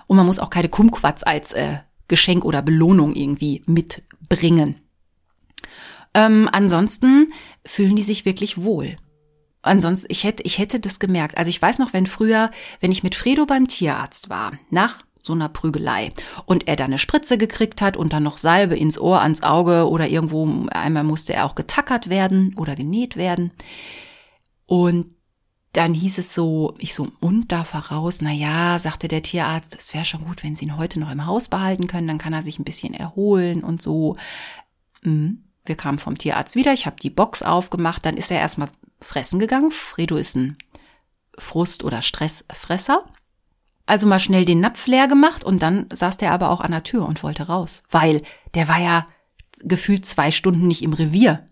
Und 0.08 0.18
man 0.18 0.26
muss 0.26 0.40
auch 0.40 0.50
keine 0.50 0.70
Kumquats 0.70 1.24
als 1.24 1.54
äh, 1.54 1.78
Geschenk 2.08 2.46
oder 2.46 2.62
Belohnung 2.62 3.16
irgendwie 3.16 3.64
mitbringen. 3.66 4.76
Ähm, 6.14 6.50
ansonsten 6.52 7.34
fühlen 7.66 7.96
die 7.96 8.04
sich 8.04 8.26
wirklich 8.26 8.62
wohl. 8.62 8.96
Ansonsten, 9.62 10.08
ich 10.12 10.24
hätte, 10.24 10.44
ich 10.44 10.60
hätte 10.60 10.80
das 10.80 11.00
gemerkt. 11.00 11.38
Also 11.38 11.50
ich 11.50 11.60
weiß 11.60 11.80
noch, 11.80 11.92
wenn 11.92 12.06
früher, 12.06 12.52
wenn 12.80 12.92
ich 12.92 13.02
mit 13.02 13.16
Fredo 13.16 13.48
beim 13.48 13.68
Tierarzt 13.68 14.30
war, 14.30 14.54
nach 14.70 15.04
so 15.26 15.34
einer 15.34 15.50
Prügelei 15.50 16.12
und 16.46 16.68
er 16.68 16.76
da 16.76 16.86
eine 16.86 17.00
Spritze 17.00 17.38
gekriegt 17.38 17.82
hat 17.82 17.98
und 17.98 18.14
dann 18.14 18.24
noch 18.24 18.38
Salbe 18.38 18.76
ins 18.76 19.00
Ohr, 19.00 19.22
ans 19.22 19.44
Auge 19.44 19.90
oder 19.90 20.08
irgendwo, 20.08 20.68
einmal 20.70 21.04
musste 21.04 21.34
er 21.34 21.46
auch 21.46 21.56
getackert 21.56 22.10
werden 22.10 22.56
oder 22.58 22.76
genäht 22.76 23.16
werden. 23.16 23.52
Und 24.68 25.16
dann 25.74 25.94
hieß 25.94 26.20
es 26.20 26.34
so, 26.34 26.74
ich 26.78 26.94
so, 26.94 27.12
und 27.20 27.52
darf 27.52 27.74
er 27.74 27.92
raus? 27.92 28.20
Na 28.22 28.32
ja, 28.32 28.80
sagte 28.80 29.08
der 29.08 29.24
Tierarzt, 29.24 29.76
es 29.78 29.94
wäre 29.94 30.06
schon 30.06 30.24
gut, 30.24 30.44
wenn 30.44 30.56
Sie 30.56 30.66
ihn 30.66 30.78
heute 30.78 31.00
noch 31.00 31.12
im 31.12 31.26
Haus 31.26 31.50
behalten 31.50 31.88
können, 31.88 32.08
dann 32.08 32.18
kann 32.18 32.34
er 32.34 32.44
sich 32.44 32.60
ein 32.60 32.64
bisschen 32.64 32.94
erholen 32.94 33.64
und 33.64 33.82
so. 33.82 34.16
Mhm. 35.02 35.44
Wir 35.66 35.76
kamen 35.76 35.98
vom 35.98 36.18
Tierarzt 36.18 36.56
wieder, 36.56 36.72
ich 36.72 36.86
habe 36.86 36.96
die 37.02 37.10
Box 37.10 37.42
aufgemacht, 37.42 38.06
dann 38.06 38.18
ist 38.18 38.32
er 38.32 38.40
erstmal 38.40 38.70
fressen 39.02 39.40
gegangen. 39.40 39.72
Fredo 39.72 40.16
ist 40.16 40.36
ein 40.36 40.58
Frust- 41.38 41.84
oder 41.84 42.02
Stressfresser. 42.02 43.04
Also 43.86 44.08
mal 44.08 44.20
schnell 44.20 44.46
den 44.46 44.60
Napf 44.60 44.88
leer 44.88 45.08
gemacht 45.08 45.44
und 45.44 45.62
dann 45.62 45.88
saß 45.94 46.18
der 46.18 46.32
aber 46.32 46.50
auch 46.50 46.62
an 46.62 46.72
der 46.72 46.84
Tür 46.84 47.06
und 47.08 47.22
wollte 47.24 47.48
raus, 47.48 47.84
weil 47.92 48.22
der 48.56 48.68
war 48.68 48.80
ja 48.80 49.08
gefühlt 49.62 50.06
zwei 50.06 50.32
Stunden 50.32 50.68
nicht 50.68 50.82
im 50.84 50.94
Revier. 50.94 51.46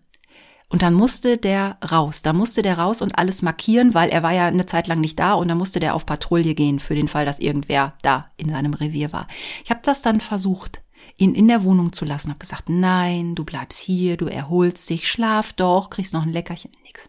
Und 0.68 0.82
dann 0.82 0.94
musste 0.94 1.38
der 1.38 1.78
raus. 1.88 2.22
Da 2.22 2.32
musste 2.32 2.62
der 2.62 2.78
raus 2.78 3.02
und 3.02 3.16
alles 3.16 3.42
markieren, 3.42 3.94
weil 3.94 4.08
er 4.08 4.24
war 4.24 4.32
ja 4.32 4.46
eine 4.46 4.66
Zeit 4.66 4.88
lang 4.88 5.00
nicht 5.00 5.20
da 5.20 5.34
und 5.34 5.46
dann 5.46 5.58
musste 5.58 5.78
der 5.78 5.94
auf 5.94 6.06
Patrouille 6.06 6.54
gehen 6.54 6.80
für 6.80 6.96
den 6.96 7.06
Fall, 7.06 7.24
dass 7.24 7.38
irgendwer 7.38 7.94
da 8.02 8.30
in 8.36 8.48
seinem 8.48 8.74
Revier 8.74 9.12
war. 9.12 9.28
Ich 9.62 9.70
habe 9.70 9.80
das 9.84 10.02
dann 10.02 10.20
versucht 10.20 10.80
ihn 11.16 11.34
in 11.34 11.48
der 11.48 11.62
Wohnung 11.62 11.92
zu 11.92 12.04
lassen. 12.04 12.30
Hab 12.30 12.40
gesagt, 12.40 12.68
nein, 12.68 13.34
du 13.34 13.44
bleibst 13.44 13.78
hier, 13.78 14.16
du 14.16 14.26
erholst 14.26 14.90
dich, 14.90 15.08
schlaf 15.08 15.52
doch, 15.52 15.90
kriegst 15.90 16.12
noch 16.12 16.22
ein 16.22 16.32
Leckerchen, 16.32 16.72
nix. 16.84 17.08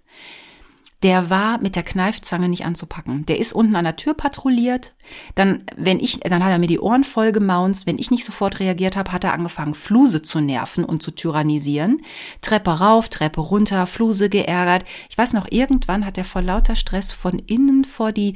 Der 1.06 1.30
war 1.30 1.62
mit 1.62 1.76
der 1.76 1.84
Kneifzange 1.84 2.50
nicht 2.50 2.66
anzupacken. 2.66 3.28
Der 3.28 3.38
ist 3.38 3.54
unten 3.54 3.76
an 3.76 3.84
der 3.84 3.96
Tür 3.96 4.16
patrouilliert. 4.16 4.96
Dann, 5.36 5.64
wenn 5.78 6.00
ich, 6.00 6.20
dann 6.22 6.44
hat 6.44 6.50
er 6.50 6.58
mir 6.58 6.66
die 6.66 6.80
Ohren 6.80 7.04
voll 7.04 7.32
gemaunzt. 7.32 7.86
Wenn 7.86 8.00
ich 8.00 8.10
nicht 8.10 8.26
sofort 8.26 8.60
reagiert 8.60 8.96
habe, 8.96 9.12
hat 9.12 9.24
er 9.24 9.34
angefangen, 9.34 9.76
Fluse 9.76 10.24
zu 10.24 10.40
nerven 10.40 10.84
und 10.84 11.04
zu 11.04 11.12
tyrannisieren. 11.12 12.02
Treppe 12.42 12.72
rauf, 12.72 13.10
Treppe 13.10 13.40
runter, 13.40 13.86
Fluse 13.86 14.32
geärgert. 14.32 14.84
Ich 15.08 15.16
weiß 15.16 15.34
noch, 15.34 15.46
irgendwann 15.52 16.08
hat 16.08 16.18
er 16.18 16.26
vor 16.26 16.42
lauter 16.42 16.76
Stress 16.76 17.12
von 17.12 17.38
innen 17.38 17.86
vor 17.86 18.12
die 18.12 18.34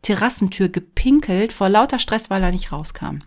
Terrassentür 0.00 0.70
gepinkelt, 0.70 1.52
vor 1.52 1.68
lauter 1.68 1.98
Stress, 1.98 2.30
weil 2.30 2.42
er 2.42 2.50
nicht 2.50 2.72
rauskam. 2.72 3.18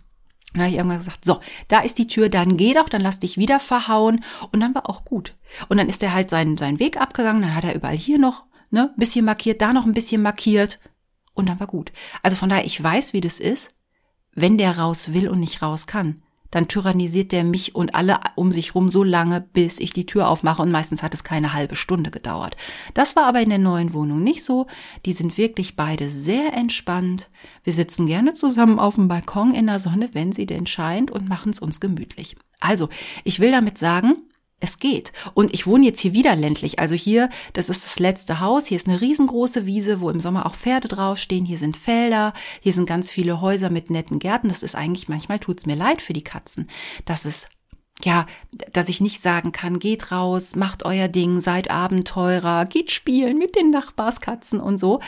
Dann 0.53 0.63
habe 0.63 0.71
ich 0.71 0.77
irgendwann 0.77 0.97
gesagt, 0.97 1.25
so, 1.25 1.41
da 1.67 1.81
ist 1.81 1.99
die 1.99 2.07
Tür, 2.07 2.29
dann 2.29 2.57
geh 2.57 2.73
doch, 2.73 2.89
dann 2.89 3.01
lass 3.01 3.19
dich 3.19 3.37
wieder 3.37 3.59
verhauen. 3.59 4.23
Und 4.51 4.61
dann 4.61 4.73
war 4.73 4.89
auch 4.89 5.05
gut. 5.05 5.35
Und 5.69 5.77
dann 5.77 5.89
ist 5.89 6.01
er 6.01 6.15
halt 6.15 6.31
seinen, 6.31 6.57
seinen 6.57 6.79
Weg 6.79 6.99
abgegangen, 6.99 7.43
dann 7.43 7.53
hat 7.53 7.65
er 7.65 7.75
überall 7.75 7.95
hier 7.95 8.17
noch 8.17 8.46
ne, 8.69 8.93
bisschen 8.97 9.25
markiert, 9.25 9.61
da 9.61 9.73
noch 9.73 9.85
ein 9.85 9.93
bisschen 9.93 10.21
markiert. 10.21 10.79
Und 11.33 11.49
dann 11.49 11.59
war 11.59 11.67
gut. 11.67 11.91
Also 12.23 12.35
von 12.35 12.49
daher, 12.49 12.65
ich 12.65 12.81
weiß, 12.81 13.13
wie 13.13 13.21
das 13.21 13.39
ist, 13.39 13.73
wenn 14.33 14.57
der 14.57 14.77
raus 14.77 15.13
will 15.13 15.29
und 15.29 15.39
nicht 15.39 15.61
raus 15.61 15.87
kann 15.87 16.21
dann 16.51 16.67
tyrannisiert 16.67 17.31
der 17.31 17.43
mich 17.43 17.75
und 17.75 17.95
alle 17.95 18.19
um 18.35 18.51
sich 18.51 18.75
rum 18.75 18.89
so 18.89 19.03
lange, 19.03 19.41
bis 19.41 19.79
ich 19.79 19.91
die 19.91 20.05
Tür 20.05 20.29
aufmache 20.29 20.61
und 20.61 20.71
meistens 20.71 21.03
hat 21.03 21.13
es 21.13 21.23
keine 21.23 21.53
halbe 21.53 21.75
Stunde 21.75 22.11
gedauert. 22.11 22.55
Das 22.93 23.15
war 23.15 23.25
aber 23.25 23.41
in 23.41 23.49
der 23.49 23.57
neuen 23.57 23.93
Wohnung 23.93 24.23
nicht 24.23 24.43
so. 24.43 24.67
Die 25.05 25.13
sind 25.13 25.37
wirklich 25.37 25.75
beide 25.75 26.09
sehr 26.09 26.53
entspannt. 26.53 27.29
Wir 27.63 27.73
sitzen 27.73 28.07
gerne 28.07 28.33
zusammen 28.33 28.79
auf 28.79 28.95
dem 28.95 29.07
Balkon 29.07 29.53
in 29.53 29.67
der 29.67 29.79
Sonne, 29.79 30.09
wenn 30.13 30.31
sie 30.31 30.45
denn 30.45 30.67
scheint 30.67 31.11
und 31.11 31.27
machen 31.27 31.51
es 31.51 31.59
uns 31.59 31.79
gemütlich. 31.79 32.35
Also, 32.59 32.89
ich 33.23 33.39
will 33.39 33.51
damit 33.51 33.77
sagen, 33.77 34.15
es 34.59 34.79
geht. 34.79 35.11
Und 35.33 35.53
ich 35.53 35.67
wohne 35.67 35.85
jetzt 35.85 35.99
hier 35.99 36.13
wieder 36.13 36.35
ländlich. 36.35 36.79
Also 36.79 36.95
hier, 36.95 37.29
das 37.53 37.69
ist 37.69 37.85
das 37.85 37.99
letzte 37.99 38.39
Haus. 38.39 38.67
Hier 38.67 38.77
ist 38.77 38.87
eine 38.87 39.01
riesengroße 39.01 39.65
Wiese, 39.65 39.99
wo 39.99 40.09
im 40.09 40.19
Sommer 40.19 40.45
auch 40.45 40.55
Pferde 40.55 40.87
draufstehen. 40.87 41.45
Hier 41.45 41.59
sind 41.59 41.77
Felder. 41.77 42.33
Hier 42.61 42.73
sind 42.73 42.87
ganz 42.87 43.11
viele 43.11 43.41
Häuser 43.41 43.69
mit 43.69 43.89
netten 43.89 44.19
Gärten. 44.19 44.47
Das 44.47 44.63
ist 44.63 44.75
eigentlich, 44.75 45.09
manchmal 45.09 45.39
tut's 45.39 45.65
mir 45.65 45.75
leid 45.75 46.01
für 46.01 46.13
die 46.13 46.23
Katzen. 46.23 46.69
Das 47.05 47.25
ist 47.25 47.49
ja, 48.03 48.25
dass 48.73 48.89
ich 48.89 49.01
nicht 49.01 49.23
sagen 49.23 49.51
kann, 49.51 49.79
geht 49.79 50.11
raus, 50.11 50.55
macht 50.55 50.85
euer 50.85 51.07
Ding, 51.07 51.39
seid 51.39 51.71
Abenteurer, 51.71 52.65
geht 52.65 52.91
spielen 52.91 53.39
mit 53.39 53.55
den 53.55 53.71
Nachbarskatzen 53.71 54.59
und 54.59 54.77
so. 54.77 54.99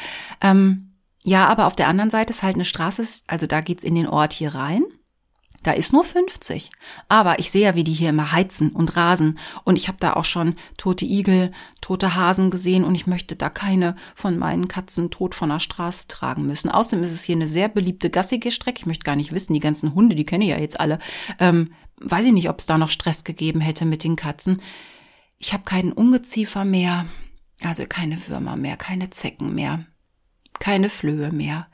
Ähm, 0.41 0.95
ja, 1.23 1.45
aber 1.47 1.67
auf 1.67 1.75
der 1.75 1.87
anderen 1.87 2.09
Seite 2.09 2.33
ist 2.33 2.41
halt 2.41 2.55
eine 2.55 2.65
Straße, 2.65 3.05
also 3.27 3.45
da 3.45 3.61
geht's 3.61 3.83
in 3.83 3.93
den 3.93 4.07
Ort 4.07 4.33
hier 4.33 4.55
rein. 4.55 4.83
Da 5.63 5.71
ist 5.71 5.91
nur 5.91 6.03
50. 6.03 6.71
Aber 7.09 7.39
ich 7.39 7.51
sehe 7.51 7.63
ja, 7.63 7.75
wie 7.75 7.83
die 7.83 7.93
hier 7.93 8.09
immer 8.09 8.31
heizen 8.31 8.71
und 8.71 8.95
rasen. 8.95 9.37
Und 9.65 9.77
ich 9.77 9.87
habe 9.87 9.97
da 9.99 10.13
auch 10.13 10.25
schon 10.25 10.55
tote 10.77 11.05
Igel, 11.05 11.51
tote 11.81 12.15
Hasen 12.15 12.49
gesehen 12.49 12.83
und 12.83 12.95
ich 12.95 13.07
möchte 13.07 13.35
da 13.35 13.49
keine 13.49 13.95
von 14.15 14.37
meinen 14.37 14.67
Katzen 14.67 15.11
tot 15.11 15.35
von 15.35 15.49
der 15.49 15.59
Straße 15.59 16.07
tragen 16.07 16.45
müssen. 16.45 16.69
Außerdem 16.69 17.03
ist 17.03 17.11
es 17.11 17.23
hier 17.23 17.35
eine 17.35 17.47
sehr 17.47 17.67
beliebte 17.67 18.09
gassige 18.09 18.51
Strecke. 18.51 18.79
Ich 18.79 18.85
möchte 18.85 19.03
gar 19.03 19.15
nicht 19.15 19.33
wissen, 19.33 19.53
die 19.53 19.59
ganzen 19.59 19.93
Hunde, 19.93 20.15
die 20.15 20.25
kenne 20.25 20.45
ich 20.45 20.51
ja 20.51 20.59
jetzt 20.59 20.79
alle. 20.79 20.99
Ähm, 21.39 21.73
weiß 21.97 22.25
ich 22.25 22.33
nicht, 22.33 22.49
ob 22.49 22.59
es 22.59 22.65
da 22.65 22.77
noch 22.77 22.89
Stress 22.89 23.23
gegeben 23.23 23.59
hätte 23.59 23.85
mit 23.85 24.03
den 24.03 24.15
Katzen. 24.15 24.61
Ich 25.37 25.53
habe 25.53 25.63
keinen 25.63 25.91
Ungeziefer 25.91 26.65
mehr, 26.65 27.05
also 27.61 27.85
keine 27.87 28.27
Würmer 28.27 28.55
mehr, 28.55 28.77
keine 28.77 29.09
Zecken 29.09 29.55
mehr, 29.55 29.85
keine 30.59 30.89
Flöhe 30.89 31.31
mehr. 31.31 31.67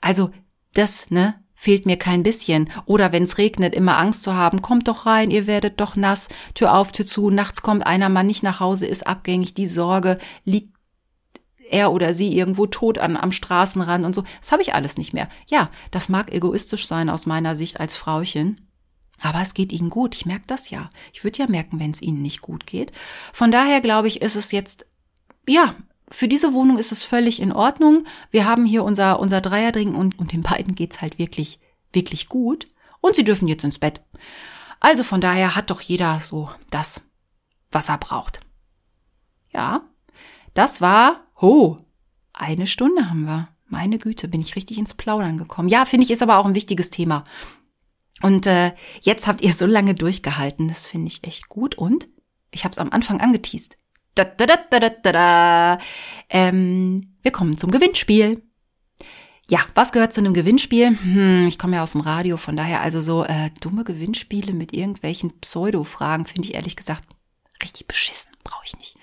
Also 0.00 0.30
das, 0.74 1.10
ne, 1.10 1.43
fehlt 1.64 1.86
mir 1.86 1.96
kein 1.96 2.22
bisschen. 2.22 2.70
Oder 2.84 3.10
wenn's 3.10 3.38
regnet, 3.38 3.74
immer 3.74 3.96
Angst 3.96 4.22
zu 4.22 4.34
haben, 4.34 4.60
kommt 4.60 4.86
doch 4.86 5.06
rein, 5.06 5.30
ihr 5.30 5.46
werdet 5.46 5.80
doch 5.80 5.96
nass, 5.96 6.28
Tür 6.54 6.74
auf, 6.74 6.92
Tür 6.92 7.06
zu, 7.06 7.30
nachts 7.30 7.62
kommt 7.62 7.86
einer 7.86 8.10
mal 8.10 8.22
nicht 8.22 8.42
nach 8.42 8.60
Hause, 8.60 8.86
ist 8.86 9.06
abgängig, 9.06 9.54
die 9.54 9.66
Sorge, 9.66 10.18
liegt 10.44 10.74
er 11.70 11.90
oder 11.92 12.12
sie 12.12 12.36
irgendwo 12.36 12.66
tot 12.66 12.98
an, 12.98 13.16
am 13.16 13.32
Straßenrand 13.32 14.04
und 14.04 14.14
so. 14.14 14.24
Das 14.40 14.52
habe 14.52 14.60
ich 14.60 14.74
alles 14.74 14.98
nicht 14.98 15.14
mehr. 15.14 15.28
Ja, 15.48 15.70
das 15.90 16.10
mag 16.10 16.30
egoistisch 16.32 16.86
sein 16.86 17.08
aus 17.08 17.24
meiner 17.24 17.56
Sicht 17.56 17.80
als 17.80 17.96
Frauchen. 17.96 18.60
Aber 19.22 19.40
es 19.40 19.54
geht 19.54 19.72
ihnen 19.72 19.88
gut. 19.88 20.14
Ich 20.14 20.26
merke 20.26 20.46
das 20.46 20.68
ja. 20.68 20.90
Ich 21.14 21.24
würde 21.24 21.38
ja 21.38 21.46
merken, 21.48 21.80
wenn 21.80 21.92
es 21.92 22.02
ihnen 22.02 22.20
nicht 22.20 22.42
gut 22.42 22.66
geht. 22.66 22.92
Von 23.32 23.50
daher 23.50 23.80
glaube 23.80 24.08
ich, 24.08 24.20
ist 24.20 24.36
es 24.36 24.52
jetzt, 24.52 24.86
ja, 25.48 25.74
für 26.10 26.28
diese 26.28 26.52
Wohnung 26.52 26.78
ist 26.78 26.92
es 26.92 27.02
völlig 27.02 27.40
in 27.40 27.52
Ordnung. 27.52 28.06
Wir 28.30 28.44
haben 28.44 28.64
hier 28.64 28.84
unser, 28.84 29.20
unser 29.20 29.40
Dreierdring 29.40 29.94
und, 29.94 30.18
und 30.18 30.32
den 30.32 30.42
beiden 30.42 30.74
geht's 30.74 31.00
halt 31.00 31.18
wirklich, 31.18 31.58
wirklich 31.92 32.28
gut. 32.28 32.66
Und 33.00 33.16
sie 33.16 33.24
dürfen 33.24 33.48
jetzt 33.48 33.64
ins 33.64 33.78
Bett. 33.78 34.02
Also 34.80 35.02
von 35.02 35.20
daher 35.20 35.56
hat 35.56 35.70
doch 35.70 35.80
jeder 35.80 36.20
so 36.20 36.50
das, 36.70 37.02
was 37.70 37.88
er 37.88 37.98
braucht. 37.98 38.40
Ja, 39.52 39.82
das 40.52 40.80
war, 40.80 41.24
ho, 41.40 41.78
eine 42.32 42.66
Stunde 42.66 43.08
haben 43.08 43.24
wir. 43.24 43.48
Meine 43.66 43.98
Güte, 43.98 44.28
bin 44.28 44.40
ich 44.40 44.56
richtig 44.56 44.78
ins 44.78 44.94
Plaudern 44.94 45.36
gekommen. 45.36 45.68
Ja, 45.68 45.84
finde 45.84 46.04
ich, 46.04 46.10
ist 46.10 46.22
aber 46.22 46.38
auch 46.38 46.46
ein 46.46 46.54
wichtiges 46.54 46.90
Thema. 46.90 47.24
Und 48.22 48.46
äh, 48.46 48.72
jetzt 49.00 49.26
habt 49.26 49.42
ihr 49.42 49.52
so 49.52 49.66
lange 49.66 49.94
durchgehalten. 49.94 50.68
Das 50.68 50.86
finde 50.86 51.08
ich 51.08 51.24
echt 51.24 51.48
gut. 51.48 51.76
Und 51.76 52.08
ich 52.50 52.64
habe 52.64 52.72
es 52.72 52.78
am 52.78 52.90
Anfang 52.90 53.20
angeteased. 53.20 53.78
Da, 54.14 54.24
da, 54.24 54.46
da, 54.46 54.56
da, 54.70 54.90
da, 54.90 55.12
da. 55.12 55.78
Ähm, 56.28 57.16
wir 57.22 57.32
kommen 57.32 57.58
zum 57.58 57.70
Gewinnspiel. 57.70 58.42
Ja, 59.48 59.60
was 59.74 59.92
gehört 59.92 60.14
zu 60.14 60.20
einem 60.20 60.32
Gewinnspiel? 60.32 60.96
Hm, 60.98 61.46
ich 61.46 61.58
komme 61.58 61.76
ja 61.76 61.82
aus 61.82 61.92
dem 61.92 62.00
Radio, 62.00 62.36
von 62.36 62.56
daher 62.56 62.80
also 62.80 63.02
so 63.02 63.24
äh, 63.24 63.50
dumme 63.60 63.84
Gewinnspiele 63.84 64.54
mit 64.54 64.72
irgendwelchen 64.72 65.38
Pseudo-Fragen 65.40 66.24
finde 66.24 66.48
ich 66.48 66.54
ehrlich 66.54 66.76
gesagt 66.76 67.04
richtig 67.62 67.86
beschissen, 67.86 68.32
brauche 68.42 68.64
ich 68.64 68.76
nicht. 68.78 68.96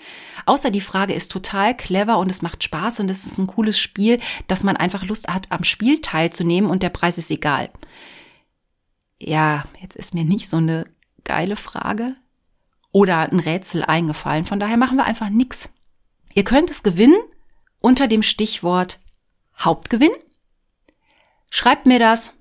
Außer 0.45 0.71
die 0.71 0.81
Frage 0.81 1.13
ist 1.13 1.31
total 1.31 1.75
clever 1.75 2.17
und 2.17 2.29
es 2.29 2.41
macht 2.41 2.63
Spaß 2.63 2.99
und 2.99 3.09
es 3.09 3.25
ist 3.25 3.37
ein 3.37 3.47
cooles 3.47 3.79
Spiel, 3.79 4.19
dass 4.47 4.63
man 4.63 4.77
einfach 4.77 5.05
Lust 5.05 5.27
hat, 5.27 5.51
am 5.51 5.63
Spiel 5.63 6.01
teilzunehmen 6.01 6.69
und 6.69 6.83
der 6.83 6.89
Preis 6.89 7.17
ist 7.17 7.31
egal. 7.31 7.69
Ja, 9.19 9.65
jetzt 9.81 9.95
ist 9.95 10.13
mir 10.13 10.25
nicht 10.25 10.49
so 10.49 10.57
eine 10.57 10.85
geile 11.23 11.55
Frage. 11.55 12.15
Oder 12.91 13.31
ein 13.31 13.39
Rätsel 13.39 13.83
eingefallen. 13.83 14.45
Von 14.45 14.59
daher 14.59 14.77
machen 14.77 14.97
wir 14.97 15.05
einfach 15.05 15.29
nichts. 15.29 15.69
Ihr 16.33 16.43
könnt 16.43 16.71
es 16.71 16.81
gewinnen 16.83 17.19
unter 17.79 18.07
dem 18.07 18.23
Stichwort 18.23 18.99
Hauptgewinn. 19.57 20.11
Schreibt 21.49 21.85
mir 21.85 21.99
das 21.99 22.33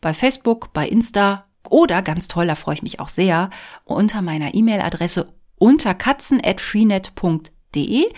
bei 0.00 0.14
Facebook, 0.14 0.72
bei 0.72 0.88
Insta 0.88 1.44
oder 1.68 2.00
ganz 2.02 2.28
toll, 2.28 2.46
da 2.46 2.54
freue 2.54 2.74
ich 2.74 2.82
mich 2.82 3.00
auch 3.00 3.08
sehr, 3.08 3.50
unter 3.84 4.22
meiner 4.22 4.54
E-Mail-Adresse 4.54 5.34
unter 5.56 5.94
katzen.freenet.de 5.94 8.12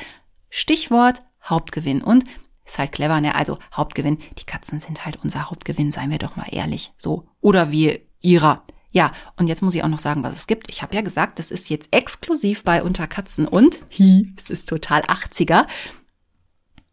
Stichwort 0.50 1.22
Hauptgewinn. 1.42 2.02
Und 2.02 2.24
ist 2.66 2.78
halt 2.78 2.92
clever, 2.92 3.20
ne? 3.20 3.34
Also 3.34 3.58
Hauptgewinn. 3.74 4.18
Die 4.38 4.44
Katzen 4.44 4.78
sind 4.80 5.04
halt 5.04 5.18
unser 5.22 5.50
Hauptgewinn, 5.50 5.90
seien 5.90 6.10
wir 6.10 6.18
doch 6.18 6.36
mal 6.36 6.46
ehrlich. 6.50 6.92
So. 6.98 7.26
Oder 7.40 7.72
wir 7.72 8.00
ihrer. 8.20 8.62
Ja, 8.90 9.12
und 9.36 9.46
jetzt 9.46 9.62
muss 9.62 9.74
ich 9.74 9.84
auch 9.84 9.88
noch 9.88 10.00
sagen, 10.00 10.24
was 10.24 10.34
es 10.34 10.46
gibt. 10.46 10.68
Ich 10.68 10.82
habe 10.82 10.94
ja 10.94 11.02
gesagt, 11.02 11.38
das 11.38 11.50
ist 11.50 11.70
jetzt 11.70 11.94
exklusiv 11.94 12.64
bei 12.64 12.82
Unter 12.82 13.06
Katzen 13.06 13.46
und, 13.46 13.82
hi, 13.96 14.32
es 14.36 14.50
ist 14.50 14.68
total 14.68 15.02
80er. 15.02 15.66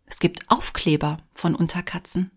Es 0.06 0.20
gibt 0.20 0.50
Aufkleber 0.50 1.18
von 1.34 1.56
Unterkatzen. 1.56 2.32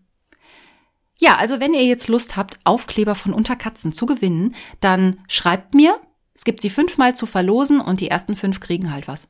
Ja, 1.19 1.37
also 1.37 1.59
wenn 1.59 1.75
ihr 1.75 1.85
jetzt 1.85 2.07
Lust 2.07 2.35
habt, 2.35 2.59
Aufkleber 2.63 3.13
von 3.13 3.33
Unterkatzen 3.33 3.93
zu 3.93 4.07
gewinnen, 4.07 4.55
dann 4.79 5.19
schreibt 5.27 5.75
mir. 5.75 5.95
Es 6.33 6.43
gibt 6.43 6.61
sie 6.61 6.71
fünfmal 6.71 7.13
zu 7.15 7.27
verlosen 7.27 7.79
und 7.79 8.01
die 8.01 8.09
ersten 8.09 8.35
fünf 8.35 8.59
kriegen 8.59 8.91
halt 8.91 9.07
was. 9.07 9.27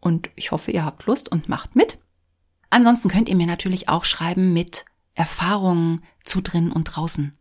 Und 0.00 0.28
ich 0.36 0.52
hoffe, 0.52 0.70
ihr 0.70 0.84
habt 0.84 1.06
Lust 1.06 1.30
und 1.30 1.48
macht 1.48 1.74
mit. 1.74 1.98
Ansonsten 2.68 3.08
könnt 3.08 3.30
ihr 3.30 3.36
mir 3.36 3.46
natürlich 3.46 3.88
auch 3.88 4.04
schreiben 4.04 4.52
mit 4.52 4.84
Erfahrungen 5.14 6.02
zu 6.22 6.42
drinnen 6.42 6.72
und 6.72 6.84
draußen. 6.84 7.32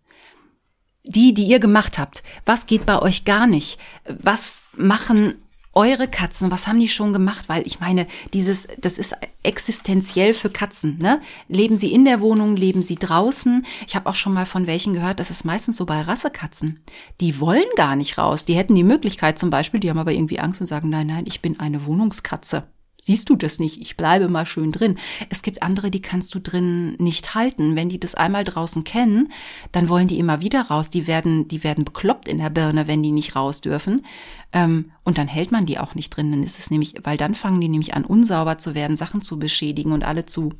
Die, 1.03 1.33
die 1.33 1.45
ihr 1.45 1.59
gemacht 1.59 1.97
habt. 1.97 2.23
Was 2.45 2.65
geht 2.65 2.85
bei 2.85 3.01
euch 3.01 3.25
gar 3.25 3.45
nicht? 3.45 3.79
Was 4.05 4.63
machen 4.75 5.35
eure 5.73 6.07
Katzen, 6.07 6.51
was 6.51 6.67
haben 6.67 6.79
die 6.79 6.87
schon 6.87 7.13
gemacht? 7.13 7.49
Weil 7.49 7.65
ich 7.65 7.79
meine, 7.79 8.07
dieses, 8.31 8.67
das 8.79 8.97
ist 8.97 9.15
existenziell 9.41 10.33
für 10.33 10.49
Katzen. 10.49 10.97
Ne? 10.99 11.19
Leben 11.47 11.77
sie 11.77 11.91
in 11.91 12.05
der 12.05 12.21
Wohnung, 12.21 12.55
leben 12.55 12.83
sie 12.83 12.95
draußen? 12.95 13.65
Ich 13.87 13.95
habe 13.95 14.09
auch 14.09 14.15
schon 14.15 14.33
mal 14.33 14.45
von 14.45 14.67
welchen 14.67 14.93
gehört, 14.93 15.19
das 15.19 15.31
ist 15.31 15.43
meistens 15.43 15.77
so 15.77 15.85
bei 15.85 16.01
Rassekatzen. 16.01 16.79
Die 17.19 17.39
wollen 17.39 17.63
gar 17.75 17.95
nicht 17.95 18.17
raus. 18.17 18.45
Die 18.45 18.55
hätten 18.55 18.75
die 18.75 18.83
Möglichkeit 18.83 19.39
zum 19.39 19.49
Beispiel, 19.49 19.79
die 19.79 19.89
haben 19.89 19.97
aber 19.97 20.13
irgendwie 20.13 20.39
Angst 20.39 20.61
und 20.61 20.67
sagen, 20.67 20.89
nein, 20.89 21.07
nein, 21.07 21.25
ich 21.27 21.41
bin 21.41 21.59
eine 21.59 21.85
Wohnungskatze 21.85 22.67
siehst 23.03 23.29
du 23.29 23.35
das 23.35 23.59
nicht, 23.59 23.81
ich 23.81 23.97
bleibe 23.97 24.29
mal 24.29 24.45
schön 24.45 24.71
drin. 24.71 24.97
Es 25.29 25.41
gibt 25.41 25.61
andere, 25.61 25.91
die 25.91 26.01
kannst 26.01 26.33
du 26.33 26.39
drin 26.39 26.95
nicht 26.99 27.35
halten. 27.35 27.75
Wenn 27.75 27.89
die 27.89 27.99
das 27.99 28.15
einmal 28.15 28.45
draußen 28.45 28.85
kennen, 28.85 29.31
dann 29.73 29.89
wollen 29.89 30.07
die 30.07 30.19
immer 30.19 30.39
wieder 30.39 30.61
raus. 30.61 30.89
Die 30.89 31.05
werden, 31.05 31.49
die 31.49 31.65
werden 31.65 31.83
bekloppt 31.83 32.29
in 32.29 32.37
der 32.37 32.49
Birne, 32.49 32.87
wenn 32.87 33.03
die 33.03 33.11
nicht 33.11 33.35
raus 33.35 33.59
dürfen. 33.59 34.05
Ähm, 34.53 34.91
und 35.03 35.17
dann 35.17 35.27
hält 35.27 35.51
man 35.51 35.65
die 35.65 35.79
auch 35.79 35.95
nicht 35.95 36.11
drin. 36.11 36.31
Dann 36.31 36.43
ist 36.43 36.59
es 36.59 36.71
nämlich, 36.71 36.95
weil 37.03 37.17
dann 37.17 37.35
fangen 37.35 37.59
die 37.59 37.67
nämlich 37.67 37.93
an, 37.93 38.05
unsauber 38.05 38.57
zu 38.57 38.73
werden, 38.73 38.95
Sachen 38.95 39.21
zu 39.21 39.37
beschädigen 39.37 39.91
und 39.91 40.05
alle 40.05 40.25
zu 40.25 40.53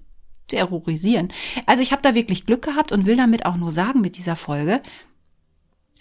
terrorisieren. 0.50 1.32
Also 1.66 1.82
ich 1.82 1.94
habe 1.94 2.02
da 2.02 2.14
wirklich 2.14 2.46
Glück 2.46 2.64
gehabt 2.64 2.92
und 2.92 3.06
will 3.06 3.16
damit 3.16 3.46
auch 3.46 3.56
nur 3.56 3.72
sagen 3.72 4.02
mit 4.02 4.18
dieser 4.18 4.36
Folge, 4.36 4.82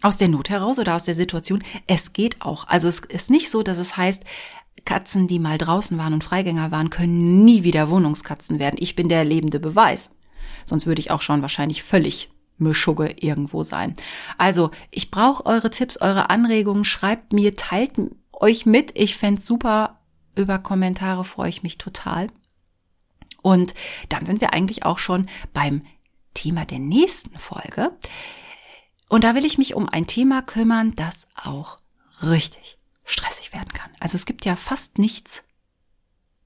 aus 0.02 0.16
der 0.16 0.26
Not 0.26 0.50
heraus 0.50 0.80
oder 0.80 0.96
aus 0.96 1.04
der 1.04 1.14
Situation, 1.14 1.62
es 1.86 2.12
geht 2.12 2.42
auch. 2.42 2.66
Also 2.66 2.88
es 2.88 2.98
ist 3.00 3.30
nicht 3.30 3.48
so, 3.50 3.62
dass 3.62 3.78
es 3.78 3.96
heißt, 3.96 4.24
Katzen, 4.84 5.26
die 5.26 5.38
mal 5.38 5.58
draußen 5.58 5.96
waren 5.98 6.12
und 6.12 6.24
Freigänger 6.24 6.70
waren, 6.70 6.90
können 6.90 7.44
nie 7.44 7.62
wieder 7.62 7.90
Wohnungskatzen 7.90 8.58
werden. 8.58 8.76
Ich 8.78 8.96
bin 8.96 9.08
der 9.08 9.24
lebende 9.24 9.60
Beweis. 9.60 10.10
Sonst 10.64 10.86
würde 10.86 11.00
ich 11.00 11.10
auch 11.10 11.20
schon 11.20 11.42
wahrscheinlich 11.42 11.82
völlig 11.82 12.30
Mischugge 12.58 13.14
irgendwo 13.18 13.62
sein. 13.62 13.94
Also, 14.38 14.70
ich 14.90 15.10
brauche 15.10 15.46
eure 15.46 15.70
Tipps, 15.70 15.98
eure 16.00 16.30
Anregungen. 16.30 16.84
Schreibt 16.84 17.32
mir, 17.32 17.54
teilt 17.54 17.92
euch 18.32 18.66
mit. 18.66 18.92
Ich 18.98 19.16
fände 19.16 19.40
super. 19.40 20.00
Über 20.34 20.58
Kommentare 20.58 21.24
freue 21.24 21.48
ich 21.48 21.62
mich 21.62 21.78
total. 21.78 22.28
Und 23.42 23.74
dann 24.08 24.26
sind 24.26 24.40
wir 24.40 24.52
eigentlich 24.52 24.84
auch 24.84 24.98
schon 24.98 25.28
beim 25.52 25.80
Thema 26.34 26.64
der 26.64 26.78
nächsten 26.78 27.38
Folge. 27.38 27.92
Und 29.08 29.24
da 29.24 29.34
will 29.34 29.44
ich 29.44 29.58
mich 29.58 29.74
um 29.74 29.88
ein 29.88 30.06
Thema 30.06 30.42
kümmern, 30.42 30.94
das 30.96 31.28
auch 31.34 31.78
richtig 32.22 32.78
stressig 33.12 33.52
werden 33.52 33.72
kann. 33.72 33.90
Also 34.00 34.16
es 34.16 34.26
gibt 34.26 34.44
ja 34.44 34.56
fast 34.56 34.98
nichts. 34.98 35.44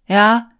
Ja, 0.06 0.50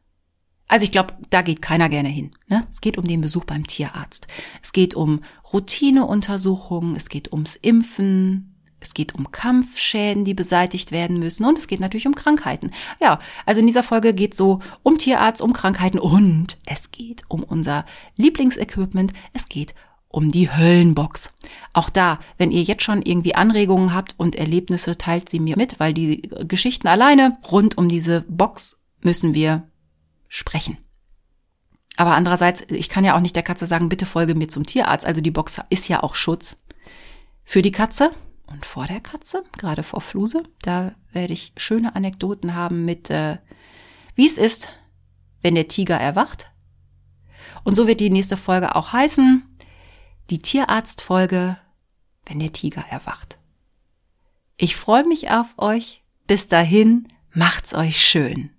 also 0.69 0.85
ich 0.85 0.93
glaube, 0.93 1.15
da 1.31 1.43
geht 1.43 1.63
keiner 1.63 1.89
gerne 1.89 2.09
hin. 2.09 2.33
Ne? 2.49 2.67
Es 2.71 2.81
geht 2.81 2.99
um 2.99 3.07
den 3.07 3.21
Besuch 3.21 3.45
beim 3.45 3.67
Tierarzt. 3.67 4.27
Es 4.63 4.73
geht 4.73 4.95
um 4.95 5.23
Routineuntersuchungen, 5.53 6.97
es 6.97 7.09
geht 7.09 7.33
ums 7.33 7.55
Impfen, 7.55 8.57
es 8.81 8.93
geht 8.93 9.15
um 9.15 9.31
Kampfschäden, 9.31 10.25
die 10.25 10.35
beseitigt 10.35 10.93
werden 10.93 11.19
müssen 11.19 11.45
und 11.45 11.57
es 11.57 11.69
geht 11.69 11.81
natürlich 11.81 12.07
um 12.07 12.15
Krankheiten. 12.15 12.73
Ja, 13.01 13.21
also 13.45 13.61
in 13.61 13.67
dieser 13.67 13.83
Folge 13.83 14.13
geht 14.13 14.35
so 14.35 14.61
um 14.83 14.99
Tierarzt, 14.99 15.41
um 15.41 15.53
Krankheiten 15.53 15.99
und 15.99 16.59
es 16.67 16.91
geht 16.91 17.23
um 17.29 17.43
unser 17.43 17.85
Lieblingsequipment, 18.17 19.13
es 19.33 19.49
geht 19.49 19.75
um 20.09 20.31
die 20.31 20.51
Höllenbox. 20.51 21.33
Auch 21.73 21.91
da, 21.91 22.19
wenn 22.39 22.51
ihr 22.51 22.63
jetzt 22.63 22.83
schon 22.83 23.03
irgendwie 23.03 23.35
Anregungen 23.35 23.95
habt 23.95 24.15
und 24.17 24.37
Erlebnisse, 24.37 24.97
teilt 24.97 25.29
sie 25.29 25.41
mir 25.41 25.57
mit, 25.57 25.79
weil 25.79 25.93
die 25.93 26.23
Geschichten 26.47 26.89
alleine 26.89 27.39
rund 27.51 27.77
um 27.77 27.89
diese 27.89 28.25
Box 28.29 28.79
müssen 29.03 29.35
wir 29.35 29.69
sprechen. 30.29 30.79
Aber 31.97 32.13
andererseits, 32.13 32.63
ich 32.69 32.89
kann 32.89 33.05
ja 33.05 33.17
auch 33.17 33.21
nicht 33.21 33.37
der 33.37 33.43
Katze 33.43 33.67
sagen, 33.67 33.89
bitte 33.89 34.07
folge 34.07 34.35
mir 34.35 34.49
zum 34.49 34.67
Tierarzt. 34.67 35.07
Also 35.07 35.21
die 35.21 35.31
Box 35.31 35.61
ist 35.71 35.89
ja 35.89 36.03
auch 36.03 36.15
Schutz 36.15 36.59
für 37.45 37.63
die 37.63 37.73
Katze 37.73 38.11
und 38.47 38.67
vor 38.67 38.87
der 38.87 39.01
Katze, 39.01 39.45
gerade 39.57 39.83
vor 39.83 40.01
Fluse. 40.01 40.43
Da 40.63 40.95
werde 41.13 41.33
ich 41.33 41.53
schöne 41.57 41.97
Anekdoten 41.97 42.55
haben 42.55 42.85
mit, 42.85 43.11
äh, 43.11 43.39
wie 44.15 44.27
es 44.27 44.37
ist, 44.39 44.71
wenn 45.41 45.55
der 45.55 45.69
Tiger 45.69 45.97
erwacht. 45.97 46.51
Und 47.65 47.75
so 47.75 47.87
wird 47.87 48.01
die 48.01 48.11
nächste 48.11 48.37
Folge 48.37 48.77
auch 48.77 48.93
heißen 48.93 49.43
die 50.31 50.41
Tierarztfolge, 50.41 51.59
wenn 52.25 52.39
der 52.39 52.53
Tiger 52.53 52.85
erwacht. 52.91 53.39
Ich 54.57 54.77
freue 54.77 55.05
mich 55.05 55.31
auf 55.31 55.59
euch. 55.59 56.03
Bis 56.27 56.49
dahin, 56.49 57.07
macht's 57.33 57.75
euch 57.75 58.05
schön. 58.05 58.51